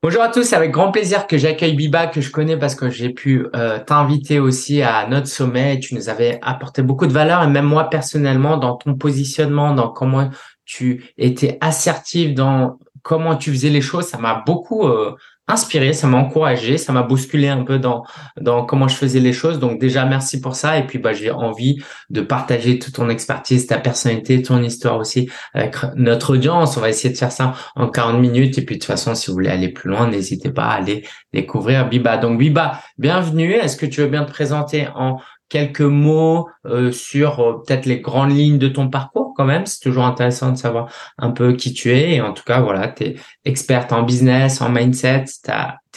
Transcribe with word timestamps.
Bonjour 0.00 0.22
à 0.22 0.28
tous, 0.28 0.44
c'est 0.44 0.54
avec 0.54 0.70
grand 0.70 0.92
plaisir 0.92 1.26
que 1.26 1.36
j'accueille 1.36 1.74
Biba 1.74 2.06
que 2.06 2.20
je 2.20 2.30
connais 2.30 2.56
parce 2.56 2.76
que 2.76 2.88
j'ai 2.88 3.10
pu 3.10 3.48
euh, 3.56 3.80
t'inviter 3.80 4.38
aussi 4.38 4.80
à 4.80 5.08
notre 5.08 5.26
sommet. 5.26 5.80
Tu 5.80 5.96
nous 5.96 6.08
avais 6.08 6.38
apporté 6.40 6.82
beaucoup 6.82 7.08
de 7.08 7.12
valeur 7.12 7.42
et 7.42 7.48
même 7.48 7.64
moi 7.64 7.90
personnellement 7.90 8.58
dans 8.58 8.76
ton 8.76 8.94
positionnement, 8.94 9.74
dans 9.74 9.88
comment 9.88 10.30
tu 10.64 11.12
étais 11.18 11.58
assertif, 11.60 12.32
dans 12.32 12.78
comment 13.02 13.34
tu 13.34 13.50
faisais 13.50 13.70
les 13.70 13.80
choses, 13.80 14.06
ça 14.06 14.18
m'a 14.18 14.44
beaucoup 14.46 14.86
euh, 14.86 15.16
inspiré, 15.48 15.92
ça 15.92 16.06
m'a 16.06 16.18
encouragé, 16.18 16.78
ça 16.78 16.92
m'a 16.92 17.02
bousculé 17.02 17.48
un 17.48 17.64
peu 17.64 17.78
dans 17.78 18.04
dans 18.40 18.64
comment 18.64 18.86
je 18.86 18.94
faisais 18.94 19.20
les 19.20 19.32
choses. 19.32 19.58
Donc 19.58 19.80
déjà 19.80 20.04
merci 20.04 20.40
pour 20.40 20.54
ça 20.54 20.78
et 20.78 20.86
puis 20.86 20.98
bah 20.98 21.12
j'ai 21.12 21.30
envie 21.30 21.82
de 22.10 22.20
partager 22.20 22.78
toute 22.78 22.94
ton 22.94 23.08
expertise, 23.08 23.66
ta 23.66 23.78
personnalité, 23.78 24.42
ton 24.42 24.62
histoire 24.62 24.98
aussi 24.98 25.28
avec 25.54 25.76
notre 25.96 26.34
audience. 26.34 26.76
On 26.76 26.80
va 26.80 26.90
essayer 26.90 27.12
de 27.12 27.18
faire 27.18 27.32
ça 27.32 27.54
en 27.74 27.88
40 27.88 28.20
minutes 28.20 28.58
et 28.58 28.62
puis 28.62 28.76
de 28.76 28.80
toute 28.80 28.86
façon 28.86 29.14
si 29.14 29.28
vous 29.28 29.32
voulez 29.32 29.50
aller 29.50 29.70
plus 29.70 29.90
loin, 29.90 30.06
n'hésitez 30.08 30.50
pas 30.50 30.66
à 30.66 30.74
aller 30.74 31.04
découvrir 31.32 31.88
Biba. 31.88 32.18
Donc 32.18 32.38
Biba, 32.38 32.80
bienvenue. 32.98 33.52
Est-ce 33.52 33.76
que 33.76 33.86
tu 33.86 34.02
veux 34.02 34.08
bien 34.08 34.24
te 34.24 34.30
présenter 34.30 34.88
en 34.94 35.18
quelques 35.48 35.80
mots 35.80 36.48
euh, 36.66 36.92
sur 36.92 37.40
euh, 37.40 37.62
peut-être 37.66 37.86
les 37.86 38.00
grandes 38.00 38.32
lignes 38.32 38.58
de 38.58 38.68
ton 38.68 38.88
parcours 38.88 39.32
quand 39.36 39.44
même. 39.44 39.66
C'est 39.66 39.80
toujours 39.80 40.04
intéressant 40.04 40.52
de 40.52 40.56
savoir 40.56 40.92
un 41.18 41.30
peu 41.30 41.54
qui 41.54 41.72
tu 41.72 41.92
es. 41.92 42.14
Et 42.14 42.20
en 42.20 42.32
tout 42.32 42.44
cas, 42.44 42.60
voilà, 42.60 42.88
tu 42.88 43.04
es 43.04 43.16
experte 43.44 43.92
en 43.92 44.02
business, 44.02 44.60
en 44.60 44.68
mindset, 44.68 45.24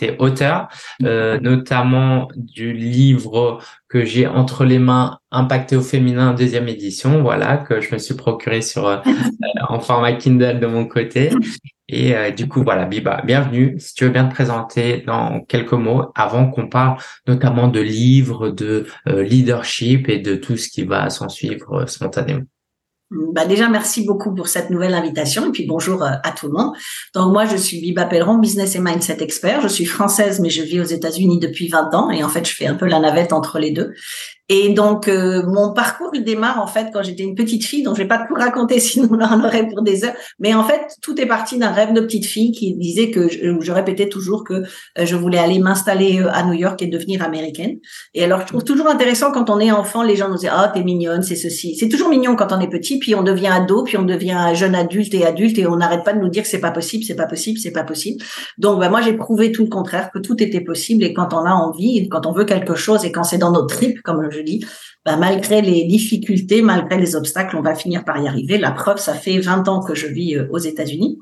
es 0.01 0.15
auteur, 0.19 0.67
euh, 1.03 1.39
notamment 1.39 2.27
du 2.35 2.73
livre 2.73 3.59
que 3.87 4.05
j'ai 4.05 4.27
entre 4.27 4.65
les 4.65 4.79
mains, 4.79 5.17
Impacté 5.33 5.77
au 5.77 5.81
féminin, 5.81 6.33
deuxième 6.33 6.67
édition, 6.67 7.21
voilà, 7.21 7.55
que 7.55 7.79
je 7.79 7.93
me 7.93 7.99
suis 7.99 8.15
procuré 8.15 8.61
sur 8.61 9.01
en 9.69 9.79
format 9.79 10.11
Kindle 10.13 10.59
de 10.59 10.67
mon 10.67 10.85
côté. 10.85 11.29
Et 11.91 12.15
euh, 12.15 12.31
du 12.31 12.47
coup, 12.47 12.63
voilà, 12.63 12.85
Biba, 12.85 13.21
bienvenue. 13.25 13.75
Si 13.77 13.93
tu 13.93 14.05
veux 14.05 14.11
bien 14.11 14.25
te 14.25 14.33
présenter 14.33 15.03
dans 15.05 15.41
quelques 15.41 15.73
mots 15.73 16.11
avant 16.15 16.49
qu'on 16.49 16.67
parle 16.67 16.97
notamment 17.27 17.67
de 17.67 17.81
livres, 17.81 18.49
de 18.49 18.87
euh, 19.09 19.23
leadership 19.23 20.07
et 20.07 20.19
de 20.19 20.35
tout 20.35 20.55
ce 20.55 20.69
qui 20.69 20.83
va 20.83 21.09
s'en 21.09 21.27
suivre 21.27 21.81
euh, 21.81 21.87
spontanément. 21.87 22.45
Bah 23.11 23.45
déjà, 23.45 23.67
merci 23.67 24.05
beaucoup 24.05 24.33
pour 24.33 24.47
cette 24.47 24.69
nouvelle 24.69 24.93
invitation 24.93 25.45
et 25.45 25.51
puis 25.51 25.65
bonjour 25.65 26.01
à 26.01 26.31
tout 26.31 26.47
le 26.47 26.53
monde. 26.53 26.73
Donc 27.13 27.33
moi, 27.33 27.45
je 27.45 27.57
suis 27.57 27.81
Biba 27.81 28.05
Pelleron, 28.05 28.37
business 28.37 28.75
et 28.75 28.79
mindset 28.79 29.21
expert. 29.21 29.59
Je 29.61 29.67
suis 29.67 29.83
française, 29.83 30.39
mais 30.39 30.49
je 30.49 30.61
vis 30.61 30.79
aux 30.79 30.85
États-Unis 30.85 31.37
depuis 31.37 31.67
20 31.67 31.93
ans 31.93 32.09
et 32.09 32.23
en 32.23 32.29
fait, 32.29 32.47
je 32.47 32.55
fais 32.55 32.67
un 32.67 32.75
peu 32.75 32.85
la 32.85 32.99
navette 32.99 33.33
entre 33.33 33.59
les 33.59 33.71
deux. 33.71 33.93
Et 34.53 34.67
donc, 34.67 35.07
euh, 35.07 35.43
mon 35.47 35.71
parcours, 35.71 36.09
il 36.13 36.25
démarre 36.25 36.61
en 36.61 36.67
fait 36.67 36.89
quand 36.91 37.01
j'étais 37.01 37.23
une 37.23 37.35
petite 37.35 37.63
fille, 37.63 37.83
donc 37.83 37.95
je 37.95 38.01
vais 38.01 38.07
pas 38.07 38.25
tout 38.27 38.33
raconter, 38.33 38.79
sinon 38.81 39.07
on 39.09 39.21
en 39.21 39.45
aurait 39.45 39.65
pour 39.69 39.81
des 39.81 40.03
heures. 40.03 40.13
Mais 40.39 40.53
en 40.53 40.65
fait, 40.65 40.81
tout 41.01 41.19
est 41.21 41.25
parti 41.25 41.57
d'un 41.57 41.71
rêve 41.71 41.93
de 41.93 42.01
petite 42.01 42.25
fille 42.25 42.51
qui 42.51 42.73
disait 42.73 43.11
que 43.11 43.29
je, 43.29 43.71
répétais 43.71 44.09
toujours 44.09 44.43
que 44.43 44.55
euh, 44.55 44.65
je 45.05 45.15
voulais 45.15 45.37
aller 45.37 45.59
m'installer 45.59 46.19
euh, 46.19 46.29
à 46.33 46.43
New 46.43 46.51
York 46.51 46.81
et 46.81 46.87
devenir 46.87 47.23
américaine. 47.23 47.77
Et 48.13 48.25
alors, 48.25 48.41
je 48.41 48.47
trouve 48.47 48.65
toujours 48.65 48.87
intéressant 48.87 49.31
quand 49.31 49.49
on 49.49 49.57
est 49.57 49.71
enfant, 49.71 50.03
les 50.03 50.17
gens 50.17 50.27
nous 50.27 50.35
disent 50.35 50.49
ah 50.51 50.69
t'es 50.73 50.83
mignonne, 50.83 51.23
c'est 51.23 51.37
ceci. 51.37 51.77
C'est 51.77 51.87
toujours 51.87 52.09
mignon 52.09 52.35
quand 52.35 52.51
on 52.51 52.59
est 52.59 52.69
petit, 52.69 52.99
puis 52.99 53.15
on 53.15 53.23
devient 53.23 53.51
ado, 53.53 53.85
puis 53.85 53.95
on 53.95 54.03
devient 54.03 54.51
jeune 54.53 54.75
adulte 54.75 55.13
et 55.13 55.25
adulte, 55.25 55.57
et 55.59 55.65
on 55.65 55.77
n'arrête 55.77 56.03
pas 56.03 56.11
de 56.11 56.19
nous 56.19 56.27
dire 56.27 56.43
que 56.43 56.49
c'est 56.49 56.59
pas 56.59 56.71
possible, 56.71 57.05
c'est 57.05 57.15
pas 57.15 57.25
possible, 57.25 57.57
c'est 57.57 57.71
pas 57.71 57.85
possible. 57.85 58.21
Donc, 58.57 58.81
bah, 58.81 58.89
moi 58.89 58.99
j'ai 58.99 59.13
prouvé 59.13 59.53
tout 59.53 59.63
le 59.63 59.69
contraire, 59.69 60.11
que 60.11 60.19
tout 60.19 60.43
était 60.43 60.59
possible, 60.59 61.05
et 61.05 61.13
quand 61.13 61.33
on 61.33 61.45
a 61.45 61.53
envie, 61.53 62.09
quand 62.09 62.25
on 62.25 62.33
veut 62.33 62.43
quelque 62.43 62.75
chose, 62.75 63.05
et 63.05 63.13
quand 63.13 63.23
c'est 63.23 63.37
dans 63.37 63.53
notre 63.53 63.73
trip, 63.77 64.01
comme 64.01 64.29
je 64.29 64.40
dis, 64.41 64.65
bah, 65.05 65.17
malgré 65.17 65.61
les 65.61 65.85
difficultés, 65.85 66.61
malgré 66.61 66.97
les 66.97 67.15
obstacles, 67.15 67.57
on 67.57 67.61
va 67.61 67.75
finir 67.75 68.05
par 68.05 68.17
y 68.19 68.27
arriver. 68.27 68.57
La 68.57 68.71
preuve, 68.71 68.97
ça 68.97 69.13
fait 69.13 69.39
20 69.39 69.67
ans 69.67 69.81
que 69.81 69.95
je 69.95 70.07
vis 70.07 70.35
euh, 70.35 70.47
aux 70.51 70.59
États-Unis. 70.59 71.19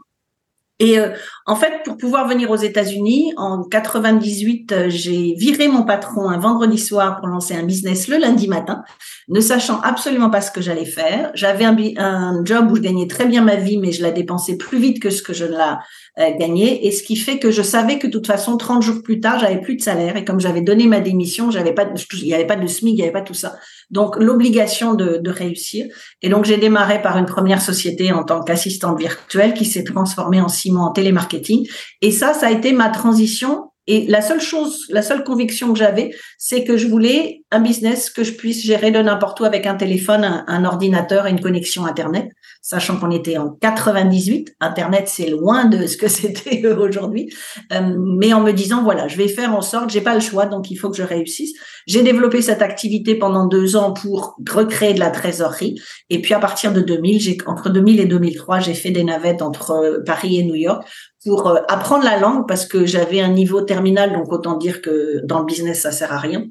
Et 0.80 0.98
euh, 0.98 1.10
en 1.46 1.58
fait, 1.58 1.84
pour 1.84 1.98
pouvoir 1.98 2.28
venir 2.28 2.50
aux 2.52 2.56
États-Unis, 2.56 3.34
en 3.36 3.64
98, 3.64 4.72
euh, 4.72 4.86
j'ai 4.88 5.34
viré 5.38 5.68
mon 5.68 5.84
patron 5.84 6.30
un 6.30 6.38
vendredi 6.38 6.78
soir 6.78 7.20
pour 7.20 7.28
lancer 7.28 7.54
un 7.54 7.64
business 7.64 8.08
le 8.08 8.18
lundi 8.18 8.48
matin, 8.48 8.84
ne 9.28 9.42
sachant 9.42 9.82
absolument 9.82 10.30
pas 10.30 10.40
ce 10.40 10.52
que 10.52 10.62
j'allais 10.62 10.86
faire. 10.86 11.32
J'avais 11.34 11.66
un, 11.66 12.46
job 12.46 12.72
où 12.72 12.78
je 12.78 12.82
gagnais 12.82 13.08
très 13.08 13.26
bien 13.26 13.42
ma 13.42 13.58
vie, 13.58 13.78
mais 13.78 13.92
je 13.92 14.02
la 14.02 14.12
dépensais 14.12 14.56
plus 14.56 14.80
vite 14.80 15.02
que 15.02 15.10
ce 15.10 15.22
que 15.22 15.34
je 15.34 15.46
la 15.46 15.80
euh, 16.18 16.32
gagnais. 16.40 16.86
Et 16.86 16.92
ce 16.92 17.04
qui 17.04 17.18
fait 17.18 17.40
que 17.40 17.52
je 17.52 17.62
savais 17.62 18.00
que 18.00 18.08
de 18.08 18.14
toute 18.14 18.28
façon, 18.28 18.56
30 18.56 18.82
jours 18.82 19.04
plus 19.04 19.20
tard, 19.20 19.40
j'avais 19.40 19.60
plus 19.60 19.76
de 19.76 19.82
salaire. 19.82 20.16
Et 20.16 20.24
comme 20.24 20.40
j'avais 20.40 20.62
donné 20.62 20.88
ma 20.88 21.02
démission, 21.02 21.52
j'avais 21.52 21.74
pas, 21.74 21.88
il 22.14 22.24
n'y 22.24 22.34
avait 22.34 22.48
pas 22.48 22.56
de 22.56 22.68
SMIC, 22.68 22.94
il 22.94 22.96
n'y 22.96 23.04
avait 23.04 23.12
pas 23.12 23.22
tout 23.22 23.34
ça. 23.34 23.56
Donc 23.90 24.16
l'obligation 24.18 24.94
de, 24.94 25.30
réussir. 25.30 25.88
Et 26.22 26.30
donc 26.30 26.46
j'ai 26.46 26.58
démarré 26.58 27.02
par 27.02 27.18
une 27.18 27.26
première 27.26 27.62
société 27.62 28.12
en 28.12 28.24
tant 28.24 28.42
qu'assistante 28.42 29.00
virtuelle 29.00 29.54
qui 29.54 29.66
s'est 29.66 29.84
transformée 29.84 30.42
en 30.42 30.48
six 30.48 30.72
en 30.76 30.92
télémarketing. 30.92 31.68
Et 32.02 32.12
ça, 32.12 32.34
ça 32.34 32.48
a 32.48 32.52
été 32.52 32.72
ma 32.72 32.90
transition. 32.90 33.72
Et 33.88 34.06
la 34.08 34.22
seule 34.22 34.42
chose, 34.42 34.86
la 34.90 35.02
seule 35.02 35.24
conviction 35.24 35.74
que 35.74 35.80
j'avais, 35.80 36.12
c'est 36.38 36.64
que 36.64 36.78
je 36.78 36.88
voulais 36.88 37.39
un 37.52 37.62
business 37.62 38.10
que 38.10 38.24
je 38.24 38.34
puisse 38.34 38.64
gérer 38.64 38.92
de 38.92 39.00
n'importe 39.00 39.40
où 39.40 39.46
avec 39.46 39.66
un 39.66 39.76
téléphone, 39.76 40.44
un, 40.48 40.66
ordinateur 40.66 41.26
et 41.26 41.32
une 41.32 41.42
connexion 41.42 41.86
Internet 41.86 42.30
sachant 42.62 43.00
qu'on 43.00 43.12
était 43.12 43.38
en 43.38 43.50
98. 43.50 44.56
Internet, 44.60 45.08
c'est 45.08 45.30
loin 45.30 45.66
de 45.66 45.88
ce 45.88 45.98
que 45.98 46.08
c'était 46.08 46.66
aujourd'hui. 46.68 47.34
Euh, 47.72 47.96
mais 47.98 48.34
en 48.34 48.42
me 48.42 48.52
disant, 48.52 48.84
voilà, 48.84 49.08
je 49.08 49.18
vais 49.18 49.28
faire 49.28 49.56
en 49.56 49.62
sorte, 49.62 49.90
j'ai 49.90 50.02
pas 50.02 50.14
le 50.14 50.20
choix, 50.20 50.46
donc 50.46 50.70
il 50.70 50.76
faut 50.76 50.90
que 50.90 50.98
je 50.98 51.04
réussisse. 51.04 51.54
J'ai 51.88 52.04
développé 52.04 52.42
cette 52.42 52.62
activité 52.62 53.16
pendant 53.16 53.48
deux 53.48 53.76
ans 53.76 53.94
pour 53.94 54.38
recréer 54.48 54.94
de 54.94 55.00
la 55.00 55.10
trésorerie. 55.10 55.82
Et 56.10 56.22
puis 56.22 56.34
à 56.34 56.40
partir 56.40 56.74
de 56.74 56.82
2000, 56.82 57.20
j'ai, 57.20 57.38
entre 57.48 57.70
2000 57.70 58.00
et 58.00 58.06
2003, 58.06 58.60
j'ai 58.60 58.74
fait 58.74 58.92
des 58.92 59.04
navettes 59.04 59.42
entre 59.42 59.72
euh, 59.72 60.04
Paris 60.06 60.40
et 60.40 60.44
New 60.44 60.56
York 60.56 60.84
pour 61.26 61.48
euh, 61.48 61.62
apprendre 61.68 62.04
la 62.04 62.20
langue 62.20 62.48
parce 62.48 62.66
que 62.66 62.86
j'avais 62.86 63.22
un 63.22 63.30
niveau 63.30 63.62
terminal, 63.62 64.14
donc 64.14 64.32
autant 64.32 64.58
dire 64.58 64.82
que 64.82 65.22
dans 65.26 65.40
le 65.40 65.46
business, 65.46 65.82
ça 65.82 65.92
sert 65.92 66.14
à 66.14 66.20
rien. 66.20 66.46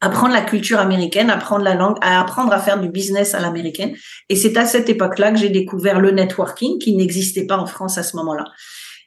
Apprendre 0.00 0.32
la 0.32 0.42
culture 0.42 0.78
américaine, 0.78 1.30
apprendre 1.30 1.64
la 1.64 1.74
langue, 1.74 1.96
apprendre 2.00 2.52
à 2.52 2.58
faire 2.58 2.80
du 2.80 2.88
business 2.88 3.34
à 3.34 3.40
l'américaine. 3.40 3.94
Et 4.28 4.36
c'est 4.36 4.56
à 4.56 4.64
cette 4.64 4.88
époque-là 4.88 5.32
que 5.32 5.38
j'ai 5.38 5.50
découvert 5.50 6.00
le 6.00 6.10
networking 6.10 6.78
qui 6.78 6.96
n'existait 6.96 7.46
pas 7.46 7.58
en 7.58 7.66
France 7.66 7.98
à 7.98 8.02
ce 8.02 8.16
moment-là. 8.16 8.44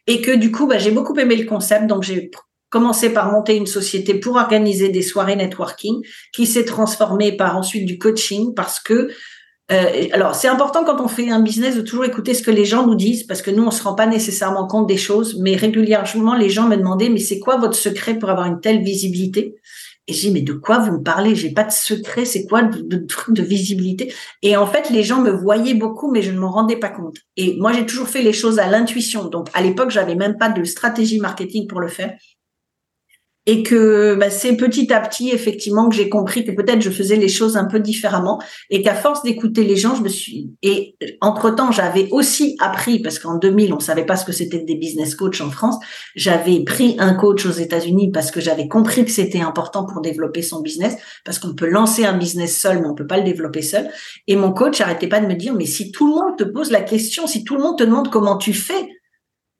Et 0.05 0.21
que 0.21 0.31
du 0.31 0.51
coup, 0.51 0.67
bah, 0.67 0.77
j'ai 0.77 0.91
beaucoup 0.91 1.17
aimé 1.17 1.35
le 1.35 1.45
concept. 1.45 1.87
Donc 1.87 2.03
j'ai 2.03 2.29
commencé 2.69 3.11
par 3.11 3.31
monter 3.31 3.55
une 3.55 3.65
société 3.65 4.13
pour 4.15 4.35
organiser 4.35 4.89
des 4.89 5.01
soirées 5.01 5.35
networking 5.35 6.01
qui 6.33 6.45
s'est 6.45 6.65
transformée 6.65 7.35
par 7.35 7.57
ensuite 7.57 7.85
du 7.85 7.97
coaching 7.97 8.53
parce 8.53 8.79
que 8.79 9.09
euh, 9.69 10.07
alors, 10.13 10.33
c'est 10.33 10.47
important 10.47 10.85
quand 10.85 11.01
on 11.01 11.09
fait 11.09 11.29
un 11.29 11.41
business 11.41 11.75
de 11.75 11.81
toujours 11.81 12.05
écouter 12.05 12.33
ce 12.33 12.41
que 12.41 12.51
les 12.51 12.63
gens 12.63 12.87
nous 12.87 12.95
disent, 12.95 13.23
parce 13.23 13.41
que 13.41 13.51
nous, 13.51 13.65
on 13.65 13.71
se 13.71 13.83
rend 13.83 13.95
pas 13.95 14.05
nécessairement 14.05 14.65
compte 14.65 14.87
des 14.87 14.97
choses, 14.97 15.37
mais 15.41 15.57
régulièrement, 15.57 16.35
les 16.35 16.49
gens 16.49 16.67
me 16.67 16.77
demandaient, 16.77 17.09
mais 17.09 17.19
c'est 17.19 17.39
quoi 17.39 17.57
votre 17.57 17.75
secret 17.75 18.17
pour 18.17 18.29
avoir 18.29 18.47
une 18.47 18.61
telle 18.61 18.81
visibilité? 18.81 19.55
Et 20.07 20.13
j'ai 20.13 20.31
mais 20.31 20.41
de 20.41 20.53
quoi 20.53 20.79
vous 20.79 20.93
me 20.93 21.03
parlez? 21.03 21.35
J'ai 21.35 21.51
pas 21.51 21.63
de 21.63 21.71
secret, 21.71 22.25
c'est 22.25 22.45
quoi 22.45 22.63
de, 22.63 22.97
truc 22.97 23.35
de 23.35 23.43
visibilité? 23.43 24.13
Et 24.41 24.55
en 24.55 24.65
fait, 24.65 24.89
les 24.89 25.03
gens 25.03 25.21
me 25.21 25.31
voyaient 25.31 25.73
beaucoup, 25.73 26.09
mais 26.09 26.21
je 26.21 26.31
ne 26.31 26.39
m'en 26.39 26.51
rendais 26.51 26.77
pas 26.77 26.89
compte. 26.89 27.17
Et 27.35 27.57
moi, 27.59 27.73
j'ai 27.73 27.85
toujours 27.85 28.07
fait 28.07 28.21
les 28.21 28.33
choses 28.33 28.59
à 28.59 28.67
l'intuition. 28.67 29.25
Donc, 29.25 29.49
à 29.53 29.61
l'époque, 29.61 29.91
j'avais 29.91 30.15
même 30.15 30.37
pas 30.37 30.49
de 30.49 30.63
stratégie 30.63 31.19
marketing 31.19 31.67
pour 31.67 31.81
le 31.81 31.89
faire 31.89 32.15
et 33.47 33.63
que 33.63 34.15
bah, 34.15 34.29
c'est 34.29 34.57
petit 34.57 34.91
à 34.93 34.99
petit 34.99 35.29
effectivement 35.29 35.87
que 35.87 35.95
j'ai 35.95 36.09
compris 36.09 36.43
que 36.43 36.51
peut-être 36.51 36.81
je 36.81 36.89
faisais 36.89 37.15
les 37.15 37.29
choses 37.29 37.55
un 37.55 37.63
peu 37.63 37.79
différemment. 37.79 38.41
Et 38.69 38.81
qu'à 38.81 38.93
force 38.93 39.23
d'écouter 39.23 39.63
les 39.63 39.77
gens, 39.77 39.95
je 39.95 40.03
me 40.03 40.09
suis 40.09 40.51
et 40.61 40.95
entre 41.21 41.49
temps 41.49 41.71
j'avais 41.71 42.09
aussi 42.11 42.57
appris 42.59 42.99
parce 42.99 43.19
qu'en 43.19 43.35
2000 43.35 43.73
on 43.73 43.79
savait 43.79 44.05
pas 44.05 44.17
ce 44.17 44.25
que 44.25 44.33
c'était 44.33 44.59
des 44.59 44.75
business 44.75 45.15
coach 45.15 45.39
en 45.39 45.49
France, 45.49 45.77
j'avais 46.15 46.59
pris 46.65 46.97
un 46.99 47.13
coach 47.13 47.45
aux 47.45 47.51
États-Unis 47.51 48.11
parce 48.11 48.31
que 48.31 48.41
j'avais 48.41 48.67
compris 48.67 49.05
que 49.05 49.11
c'était 49.11 49.39
important 49.39 49.85
pour 49.85 50.01
développer 50.01 50.41
son 50.41 50.61
business 50.61 50.97
parce 51.23 51.39
qu'on 51.39 51.55
peut 51.55 51.69
lancer 51.69 52.03
un 52.03 52.17
business 52.17 52.59
seul 52.59 52.81
mais 52.81 52.87
on 52.87 52.95
peut 52.95 53.07
pas 53.07 53.17
le 53.17 53.23
développer 53.23 53.61
seul. 53.61 53.89
Et 54.27 54.35
mon 54.35 54.51
coach 54.51 54.81
arrêtait 54.81 55.07
pas 55.07 55.21
de 55.21 55.25
me 55.25 55.35
dire 55.35 55.53
mais 55.53 55.65
si 55.65 55.93
tout 55.93 56.07
le 56.07 56.15
monde 56.15 56.37
te 56.37 56.43
pose 56.43 56.69
la 56.69 56.81
question, 56.81 57.27
si 57.27 57.45
tout 57.45 57.55
le 57.55 57.61
monde 57.61 57.77
te 57.77 57.83
demande 57.85 58.11
comment 58.11 58.35
tu 58.35 58.53
fais, 58.53 58.96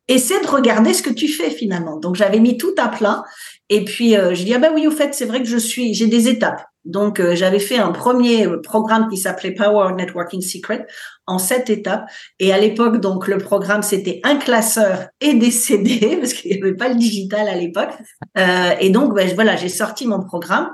essaie 0.07 0.41
de 0.41 0.47
regarder 0.47 0.93
ce 0.93 1.01
que 1.01 1.09
tu 1.09 1.27
fais 1.27 1.49
finalement. 1.49 1.97
Donc 1.97 2.15
j'avais 2.15 2.39
mis 2.39 2.57
tout 2.57 2.73
à 2.77 2.87
plat 2.87 3.23
et 3.69 3.83
puis 3.83 4.15
euh, 4.15 4.33
je 4.33 4.43
dis 4.43 4.53
ah 4.53 4.59
ben 4.59 4.71
oui 4.73 4.87
au 4.87 4.91
fait 4.91 5.13
c'est 5.13 5.25
vrai 5.25 5.39
que 5.39 5.47
je 5.47 5.57
suis 5.57 5.93
j'ai 5.93 6.07
des 6.07 6.27
étapes. 6.27 6.63
Donc 6.85 7.19
euh, 7.19 7.35
j'avais 7.35 7.59
fait 7.59 7.77
un 7.77 7.91
premier 7.91 8.47
programme 8.63 9.09
qui 9.09 9.17
s'appelait 9.17 9.53
Power 9.53 9.93
Networking 9.93 10.41
Secret 10.41 10.87
en 11.25 11.37
sept 11.37 11.69
étapes 11.69 12.09
et 12.39 12.53
à 12.53 12.57
l'époque 12.57 13.01
donc 13.01 13.27
le 13.27 13.37
programme 13.37 13.83
c'était 13.83 14.21
un 14.23 14.37
classeur 14.37 15.07
et 15.19 15.33
des 15.33 15.51
CD 15.51 16.17
parce 16.17 16.33
qu'il 16.33 16.51
n'y 16.51 16.61
avait 16.61 16.75
pas 16.75 16.87
le 16.87 16.95
digital 16.95 17.47
à 17.49 17.55
l'époque 17.55 17.91
euh, 18.37 18.71
et 18.79 18.89
donc 18.89 19.13
ben, 19.13 19.29
voilà 19.35 19.57
j'ai 19.57 19.69
sorti 19.69 20.07
mon 20.07 20.23
programme 20.23 20.69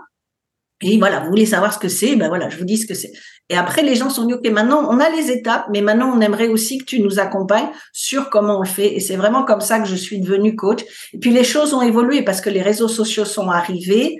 et 0.84 0.98
voilà, 0.98 1.22
vous 1.22 1.30
voulez 1.30 1.46
savoir 1.46 1.74
ce 1.74 1.80
que 1.80 1.88
c'est, 1.88 2.16
ben 2.16 2.28
voilà, 2.28 2.50
je 2.50 2.58
vous 2.58 2.66
dis 2.66 2.78
ce 2.78 2.86
que 2.86 2.94
c'est. 2.94 3.12
Et 3.50 3.56
après, 3.56 3.84
les 3.84 3.96
gens 3.96 4.10
sont 4.10 4.26
dit, 4.26 4.34
OK, 4.34 4.46
maintenant, 4.50 4.86
on 4.90 5.00
a 5.00 5.10
les 5.10 5.32
étapes, 5.32 5.66
mais 5.72 5.82
maintenant, 5.82 6.14
on 6.16 6.22
aimerait 6.22 6.48
aussi 6.48 6.78
que 6.78 6.86
tu 6.86 7.02
nous 7.02 7.20
accompagnes 7.20 7.70
sur 7.92 8.30
comment 8.30 8.58
on 8.58 8.62
le 8.62 8.68
fait. 8.68 8.96
Et 8.96 9.00
c'est 9.00 9.16
vraiment 9.16 9.44
comme 9.44 9.62
ça 9.62 9.80
que 9.80 9.88
je 9.88 9.96
suis 9.96 10.20
devenue 10.20 10.56
coach. 10.56 10.82
Et 11.14 11.20
puis, 11.20 11.32
les 11.32 11.44
choses 11.44 11.74
ont 11.74 11.82
évolué 11.82 12.24
parce 12.24 12.42
que 12.42 12.50
les 12.50 12.62
réseaux 12.62 12.88
sociaux 12.88 13.26
sont 13.26 13.50
arrivés. 13.50 14.18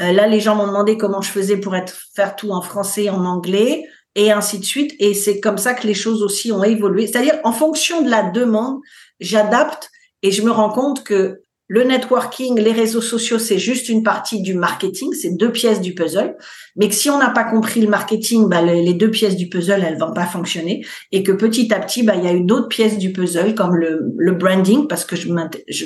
Euh, 0.00 0.12
là, 0.12 0.26
les 0.26 0.40
gens 0.40 0.54
m'ont 0.54 0.66
demandé 0.66 0.96
comment 0.96 1.20
je 1.20 1.30
faisais 1.30 1.56
pour 1.56 1.76
être, 1.76 1.94
faire 2.14 2.36
tout 2.36 2.50
en 2.50 2.62
français, 2.62 3.08
en 3.08 3.24
anglais, 3.24 3.84
et 4.14 4.32
ainsi 4.32 4.58
de 4.58 4.64
suite. 4.64 4.94
Et 4.98 5.14
c'est 5.14 5.40
comme 5.40 5.58
ça 5.58 5.74
que 5.74 5.86
les 5.86 5.94
choses 5.94 6.22
aussi 6.22 6.52
ont 6.52 6.64
évolué. 6.64 7.06
C'est-à-dire, 7.06 7.38
en 7.44 7.52
fonction 7.52 8.02
de 8.02 8.10
la 8.10 8.22
demande, 8.22 8.80
j'adapte 9.20 9.90
Et 10.22 10.30
je 10.30 10.42
me 10.42 10.50
rends 10.50 10.70
compte 10.70 11.04
que 11.04 11.42
le 11.68 11.84
networking, 11.84 12.58
les 12.58 12.72
réseaux 12.72 13.02
sociaux, 13.02 13.38
c'est 13.38 13.58
juste 13.58 13.90
une 13.90 14.02
partie 14.02 14.40
du 14.40 14.54
marketing, 14.54 15.12
c'est 15.12 15.36
deux 15.36 15.52
pièces 15.52 15.82
du 15.82 15.94
puzzle. 15.94 16.34
Mais 16.76 16.88
que 16.88 16.94
si 16.94 17.10
on 17.10 17.18
n'a 17.18 17.28
pas 17.28 17.44
compris 17.44 17.82
le 17.82 17.88
marketing, 17.88 18.48
bah, 18.48 18.62
les 18.62 18.94
deux 18.94 19.10
pièces 19.10 19.36
du 19.36 19.50
puzzle, 19.50 19.84
elles 19.86 19.98
vont 19.98 20.14
pas 20.14 20.24
fonctionner. 20.24 20.86
Et 21.12 21.22
que 21.22 21.32
petit 21.32 21.72
à 21.74 21.78
petit, 21.78 22.04
bah, 22.04 22.14
il 22.16 22.24
y 22.24 22.26
a 22.26 22.32
eu 22.32 22.40
d'autres 22.40 22.68
pièces 22.68 22.96
du 22.96 23.12
puzzle, 23.12 23.54
comme 23.54 23.74
le, 23.76 24.00
le 24.16 24.32
branding, 24.32 24.88
parce 24.88 25.04
que 25.04 25.14
je, 25.14 25.28
je 25.68 25.84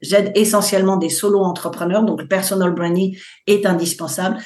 j'aide 0.00 0.32
essentiellement 0.34 0.96
des 0.96 1.10
solo 1.10 1.40
entrepreneurs, 1.40 2.04
donc 2.04 2.22
le 2.22 2.26
personal 2.28 2.74
branding 2.74 3.14
est 3.46 3.66
indispensable. 3.66 4.38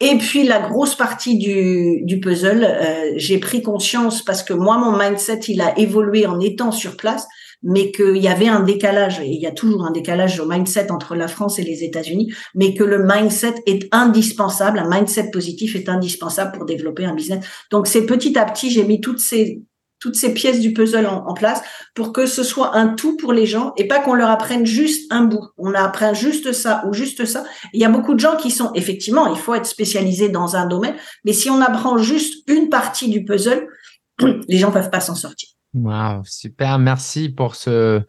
Et 0.00 0.16
puis 0.16 0.44
la 0.44 0.60
grosse 0.60 0.94
partie 0.94 1.36
du, 1.36 2.02
du 2.04 2.18
puzzle, 2.18 2.64
euh, 2.64 3.12
j'ai 3.16 3.38
pris 3.38 3.62
conscience 3.62 4.24
parce 4.24 4.42
que 4.42 4.54
moi, 4.54 4.78
mon 4.78 4.96
mindset, 4.98 5.40
il 5.48 5.60
a 5.60 5.78
évolué 5.78 6.26
en 6.26 6.40
étant 6.40 6.72
sur 6.72 6.96
place 6.96 7.26
mais 7.64 7.90
qu'il 7.90 8.18
y 8.18 8.28
avait 8.28 8.48
un 8.48 8.60
décalage, 8.60 9.20
et 9.20 9.26
il 9.26 9.40
y 9.40 9.46
a 9.46 9.50
toujours 9.50 9.84
un 9.84 9.90
décalage 9.90 10.38
au 10.38 10.46
mindset 10.46 10.92
entre 10.92 11.16
la 11.16 11.28
France 11.28 11.58
et 11.58 11.64
les 11.64 11.82
États-Unis, 11.82 12.32
mais 12.54 12.74
que 12.74 12.84
le 12.84 13.04
mindset 13.04 13.54
est 13.66 13.88
indispensable, 13.92 14.78
un 14.78 14.88
mindset 14.88 15.30
positif 15.30 15.74
est 15.74 15.88
indispensable 15.88 16.52
pour 16.52 16.66
développer 16.66 17.06
un 17.06 17.14
business. 17.14 17.44
Donc 17.70 17.86
c'est 17.86 18.06
petit 18.06 18.38
à 18.38 18.44
petit, 18.44 18.70
j'ai 18.70 18.84
mis 18.84 19.00
toutes 19.00 19.20
ces 19.20 19.62
toutes 20.04 20.16
ces 20.16 20.34
pièces 20.34 20.60
du 20.60 20.74
puzzle 20.74 21.06
en, 21.06 21.32
place 21.32 21.62
pour 21.94 22.12
que 22.12 22.26
ce 22.26 22.42
soit 22.42 22.76
un 22.76 22.88
tout 22.88 23.16
pour 23.16 23.32
les 23.32 23.46
gens 23.46 23.72
et 23.78 23.88
pas 23.88 24.00
qu'on 24.00 24.12
leur 24.12 24.28
apprenne 24.28 24.66
juste 24.66 25.10
un 25.10 25.24
bout. 25.24 25.46
On 25.56 25.72
apprend 25.72 26.12
juste 26.12 26.52
ça 26.52 26.84
ou 26.86 26.92
juste 26.92 27.24
ça. 27.24 27.44
Il 27.72 27.80
y 27.80 27.86
a 27.86 27.88
beaucoup 27.88 28.12
de 28.12 28.20
gens 28.20 28.36
qui 28.36 28.50
sont 28.50 28.70
effectivement, 28.74 29.28
il 29.28 29.38
faut 29.38 29.54
être 29.54 29.64
spécialisé 29.64 30.28
dans 30.28 30.56
un 30.56 30.66
domaine, 30.66 30.94
mais 31.24 31.32
si 31.32 31.48
on 31.48 31.58
apprend 31.62 31.96
juste 31.96 32.46
une 32.50 32.68
partie 32.68 33.08
du 33.08 33.24
puzzle, 33.24 33.66
les 34.46 34.58
gens 34.58 34.70
peuvent 34.70 34.90
pas 34.90 35.00
s'en 35.00 35.14
sortir. 35.14 35.53
Wow, 35.74 36.22
super. 36.24 36.78
Merci 36.78 37.30
pour 37.30 37.56
ce, 37.56 38.04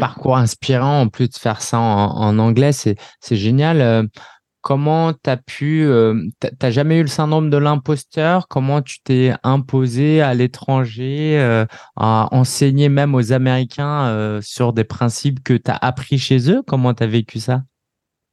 parcours 0.00 0.36
inspirant. 0.36 1.02
En 1.02 1.08
plus 1.08 1.28
de 1.28 1.36
faire 1.36 1.62
ça 1.62 1.78
en, 1.78 2.38
anglais, 2.38 2.72
c'est, 2.72 2.96
génial. 3.30 3.80
Euh, 3.80 4.02
comment 4.60 5.12
tu 5.12 5.30
as 5.30 5.36
pu, 5.36 5.84
euh, 5.84 6.20
t'as 6.58 6.70
jamais 6.72 6.98
eu 6.98 7.02
le 7.02 7.06
syndrome 7.06 7.48
de 7.48 7.56
l'imposteur? 7.58 8.48
Comment 8.48 8.82
tu 8.82 9.00
t'es 9.04 9.32
imposé 9.44 10.20
à 10.20 10.34
l'étranger, 10.34 11.38
euh, 11.38 11.64
à 11.94 12.28
enseigner 12.32 12.88
même 12.88 13.14
aux 13.14 13.32
Américains 13.32 14.40
sur 14.42 14.72
des 14.72 14.84
principes 14.84 15.44
que 15.44 15.54
tu 15.54 15.70
as 15.70 15.76
appris 15.76 16.18
chez 16.18 16.50
eux? 16.50 16.62
Comment 16.66 16.92
tu 16.92 17.04
as 17.04 17.06
vécu 17.06 17.38
ça? 17.38 17.62